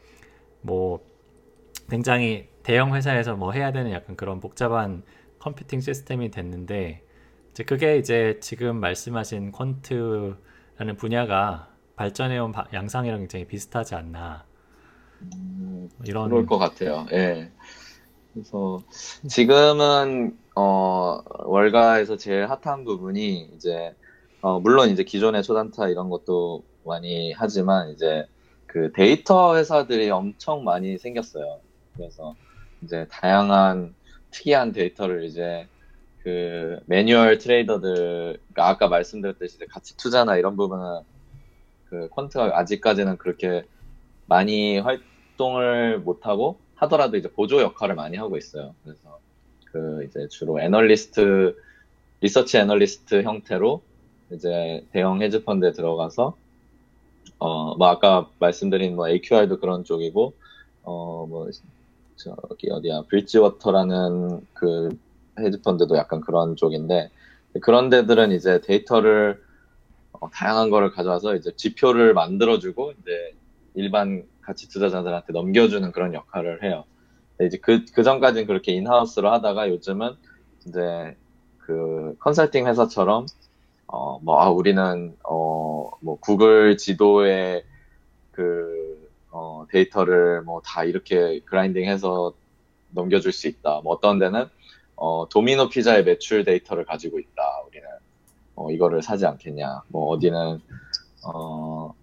뭐 0.63 1.01
굉장히 1.91 2.49
대형 2.63 2.95
회사에서 2.95 3.37
뭐 3.37 3.53
해야 3.53 3.73
되는 3.73 3.93
약간 3.93 4.17
그런 4.17 4.41
복잡한 4.41 5.03
컴퓨팅 5.39 5.81
시스템이 5.81 6.31
됐는데 6.31 7.03
이제 7.51 7.65
그게 7.65 7.99
이제 7.99 8.39
지금 8.41 8.81
말씀하신 8.81 9.53
퀀트라는 9.53 10.97
분야가 10.99 11.69
발전해온 11.97 12.53
바- 12.53 12.67
양상이랑 12.73 13.21
굉장히 13.21 13.47
비슷하지 13.47 13.95
않나. 13.95 14.47
음, 15.23 15.89
뭐 15.97 16.05
이런 16.07 16.29
그럴 16.29 16.47
것 16.47 16.59
같아요. 16.59 17.07
예. 17.13 17.51
그래서 18.33 18.83
지금은 19.29 20.39
어, 20.57 21.21
월가에서 21.45 22.17
제일 22.17 22.47
핫한 22.49 22.85
부분이 22.85 23.51
이제 23.57 23.95
어, 24.41 24.61
물론 24.61 24.91
이제 24.91 25.05
기존의 25.05 25.43
초단타 25.43 25.89
이런 25.89 26.09
것도 26.11 26.65
많이 26.85 27.33
하지만 27.33 27.91
이제 27.91 28.27
그 28.67 28.93
데이터 28.93 29.57
회사들이 29.57 30.11
엄청 30.11 30.65
많이 30.65 30.97
생겼어요. 30.99 31.61
그래서 31.97 32.35
이제 32.83 33.07
다양한 33.11 33.95
특이한 34.31 34.73
데이터를 34.73 35.25
이제 35.25 35.67
그 36.23 36.81
매뉴얼 36.87 37.39
트레이더들 37.39 38.39
그러니까 38.53 38.69
아까 38.69 38.89
말씀드렸듯이 38.89 39.59
가치 39.67 39.97
투자나 39.97 40.37
이런 40.37 40.57
부분은 40.57 41.01
그 41.89 42.09
퀀트가 42.11 42.53
아직까지는 42.55 43.17
그렇게 43.17 43.65
많이 44.27 44.79
활동을 44.79 45.99
못하고 45.99 46.59
하더라도 46.77 47.17
이제 47.17 47.31
보조 47.31 47.61
역할을 47.61 47.95
많이 47.95 48.17
하고 48.17 48.37
있어요. 48.37 48.75
그래서 48.85 49.19
그 49.67 50.05
이제 50.05 50.29
주로 50.29 50.61
애널리스트, 50.61 51.57
리서치 52.21 52.59
애널리스트 52.59 53.23
형태로 53.23 53.83
이제 54.33 54.87
대형 54.93 55.21
헤지펀드에 55.21 55.73
들어가서 55.73 56.37
어, 57.39 57.75
뭐 57.77 57.89
아까 57.89 58.31
말씀드린 58.39 58.95
뭐 58.95 59.09
AQR도 59.09 59.59
그런 59.59 59.85
쪽이고 59.85 60.35
어, 60.83 61.27
뭐 61.29 61.49
저기 62.23 62.71
어디야 62.71 63.03
브릿지워터라는 63.09 64.47
그 64.53 64.91
헤지펀드도 65.39 65.97
약간 65.97 66.21
그런 66.21 66.57
쪽인데 66.57 67.11
그런 67.63 67.89
데들은 67.89 68.33
이제 68.33 68.61
데이터를 68.61 69.43
어, 70.13 70.29
다양한 70.31 70.71
거를 70.71 70.91
가져와서 70.91 71.35
이제 71.37 71.53
지표를 71.57 72.15
만들어주고 72.15 72.93
이제 73.01 73.35
일반 73.75 74.25
가치 74.43 74.69
투자자들한테 74.69 75.33
넘겨주는 75.33 75.91
그런 75.93 76.15
역할을 76.15 76.63
해요. 76.63 76.85
이제 77.41 77.57
그, 77.59 77.85
그 77.95 78.03
전까지는 78.03 78.47
그렇게 78.47 78.73
인하우스로 78.73 79.31
하다가 79.33 79.71
요즘은 79.71 80.13
이제 80.67 81.17
그 81.59 82.17
컨설팅 82.19 82.67
회사처럼 82.67 83.27
어, 83.93 84.21
뭐, 84.21 84.41
아, 84.41 84.49
우리는, 84.49 85.17
어, 85.25 85.91
뭐, 86.01 86.17
구글 86.21 86.77
지도에 86.77 87.65
데이터를 89.71 90.43
뭐 90.43 90.61
다 90.65 90.85
이렇게 90.85 91.41
그라인딩 91.47 91.85
해서 91.87 92.33
넘겨줄 92.91 93.33
수 93.33 93.49
있다. 93.49 93.81
뭐 93.85 93.95
어떤 93.95 94.19
데는, 94.19 94.47
어, 94.97 95.29
도미노 95.29 95.69
피자의 95.71 96.05
매출 96.05 96.45
데이터를 96.45 96.85
가지고 96.85 97.19
있다. 97.19 97.43
우리는, 97.69 97.89
어, 98.57 98.71
이거를 98.71 99.03
사지 99.03 99.27
않겠냐. 99.27 99.83
뭐 99.89 100.09
어디는, 100.09 100.61
어, 101.25 101.95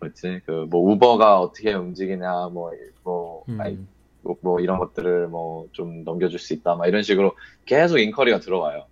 뭐지, 0.00 0.40
그, 0.46 0.66
뭐, 0.70 0.92
우버가 0.92 1.40
어떻게 1.40 1.74
움직이냐, 1.74 2.48
뭐, 2.52 2.72
뭐, 3.04 3.44
음, 3.48 3.88
뭐, 4.22 4.36
뭐 4.40 4.60
이런 4.60 4.78
것들을 4.78 5.28
뭐 5.28 5.66
좀 5.72 6.04
넘겨줄 6.04 6.38
수 6.38 6.52
있다. 6.54 6.74
막 6.76 6.86
이런 6.86 7.02
식으로 7.02 7.34
계속 7.66 7.98
인커리가 7.98 8.40
들어와요. 8.40 8.86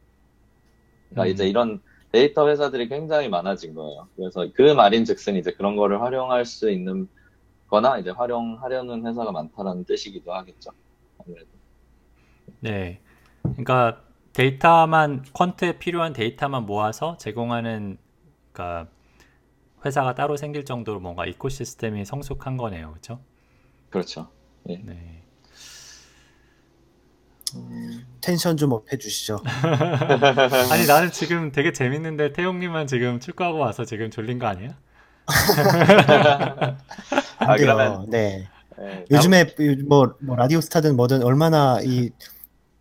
그러니까 1.11 1.31
음. 1.31 1.33
이제 1.33 1.49
이런 1.49 1.81
데이터 2.13 2.49
회사들이 2.49 2.89
굉장히 2.89 3.29
많아진 3.29 3.75
거예요. 3.75 4.09
그래서 4.17 4.49
그 4.55 4.63
말인 4.73 5.05
즉슨 5.05 5.37
이제 5.37 5.53
그런 5.53 5.77
거를 5.77 6.01
활용할 6.03 6.45
수 6.45 6.71
있는 6.71 7.09
거나 7.69 7.99
이제 7.99 8.11
활용하려는 8.11 9.07
회사가 9.07 9.33
많다라는 9.33 9.85
뜻이기도 9.85 10.33
하겠죠. 10.35 10.71
아무래도. 11.19 11.49
네. 12.61 13.01
그러니까 13.43 14.03
데이터만 14.33 15.23
퀀트에 15.25 15.79
필요한 15.79 16.13
데이터만 16.13 16.67
모아서 16.67 17.17
제공하는 17.17 17.99
그러니까 18.53 18.91
회사가 19.85 20.15
따로 20.15 20.37
생길 20.37 20.65
정도로 20.65 21.01
뭔가 21.01 21.27
ecosystem이 21.27 22.05
성숙한 22.05 22.57
거네요. 22.57 22.91
그렇죠? 22.91 23.21
그렇죠. 23.91 24.29
네. 24.65 24.83
텐션 28.21 28.57
좀 28.57 28.73
업 28.73 28.93
해 28.93 28.99
주시죠. 28.99 29.39
아니 30.73 30.87
나는 30.87 31.11
지금 31.13 31.53
되게 31.53 31.73
재밌는데 31.73 32.33
태용님은 32.33 32.87
지금 32.87 33.21
축구하고 33.21 33.59
와서 33.59 33.85
지금 33.85 34.11
졸린 34.11 34.39
거 34.39 34.47
아니야? 34.47 34.77
아. 37.39 37.57
그러면- 37.57 38.11
네. 38.11 38.49
네, 38.79 39.05
요즘에 39.11 39.55
뭐, 39.87 40.15
뭐 40.21 40.37
라디오 40.37 40.61
스타든 40.61 40.97
뭐든 40.97 41.23
얼마나 41.23 41.79
이 41.83 42.11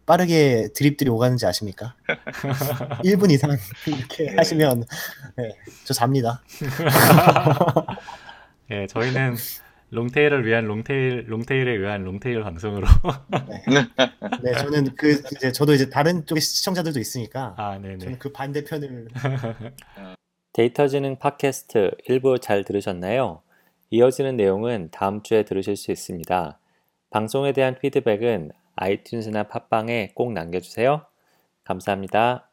빠르게 0.06 0.68
드립들이 0.76 1.10
오가는지 1.10 1.46
아십니까? 1.46 1.96
1분 3.04 3.32
이상 3.32 3.56
이렇게 3.88 4.26
네. 4.26 4.36
하시면 4.36 4.84
네, 5.38 5.56
저 5.86 5.94
잡니다. 5.94 6.42
예, 8.72 8.86
저희는 8.92 9.36
롱테일을 9.92 10.46
위한 10.46 10.66
롱테일, 10.66 11.26
롱테일에 11.28 11.72
의한 11.72 12.04
롱테일 12.04 12.44
방송으로. 12.44 12.88
네, 14.44 14.52
저는 14.54 14.96
그 14.98 15.22
이제 15.38 15.52
저도 15.54 15.74
이제 15.74 15.90
다른 15.90 16.26
쪽의 16.26 16.42
시청자들도 16.42 17.00
있으니까 17.00 17.54
아, 17.58 17.78
네네. 17.80 18.00
저는 18.00 18.20
그 18.20 18.32
반대편을 18.34 19.08
데이터 20.56 20.88
지능 20.88 21.18
팟캐스트 21.18 21.92
일부 22.06 22.40
잘 22.40 22.64
들으셨나요? 22.64 23.42
이어지는 23.90 24.38
내용은 24.38 24.88
다음 24.90 25.22
주에 25.22 25.44
들으실 25.44 25.76
수 25.76 25.92
있습니다. 25.92 26.58
방송에 27.10 27.52
대한 27.52 27.78
피드백은 27.78 28.52
아이튠즈나 28.78 29.50
팟빵에 29.50 30.14
꼭 30.16 30.32
남겨주세요. 30.32 31.06
감사합니다. 31.66 32.45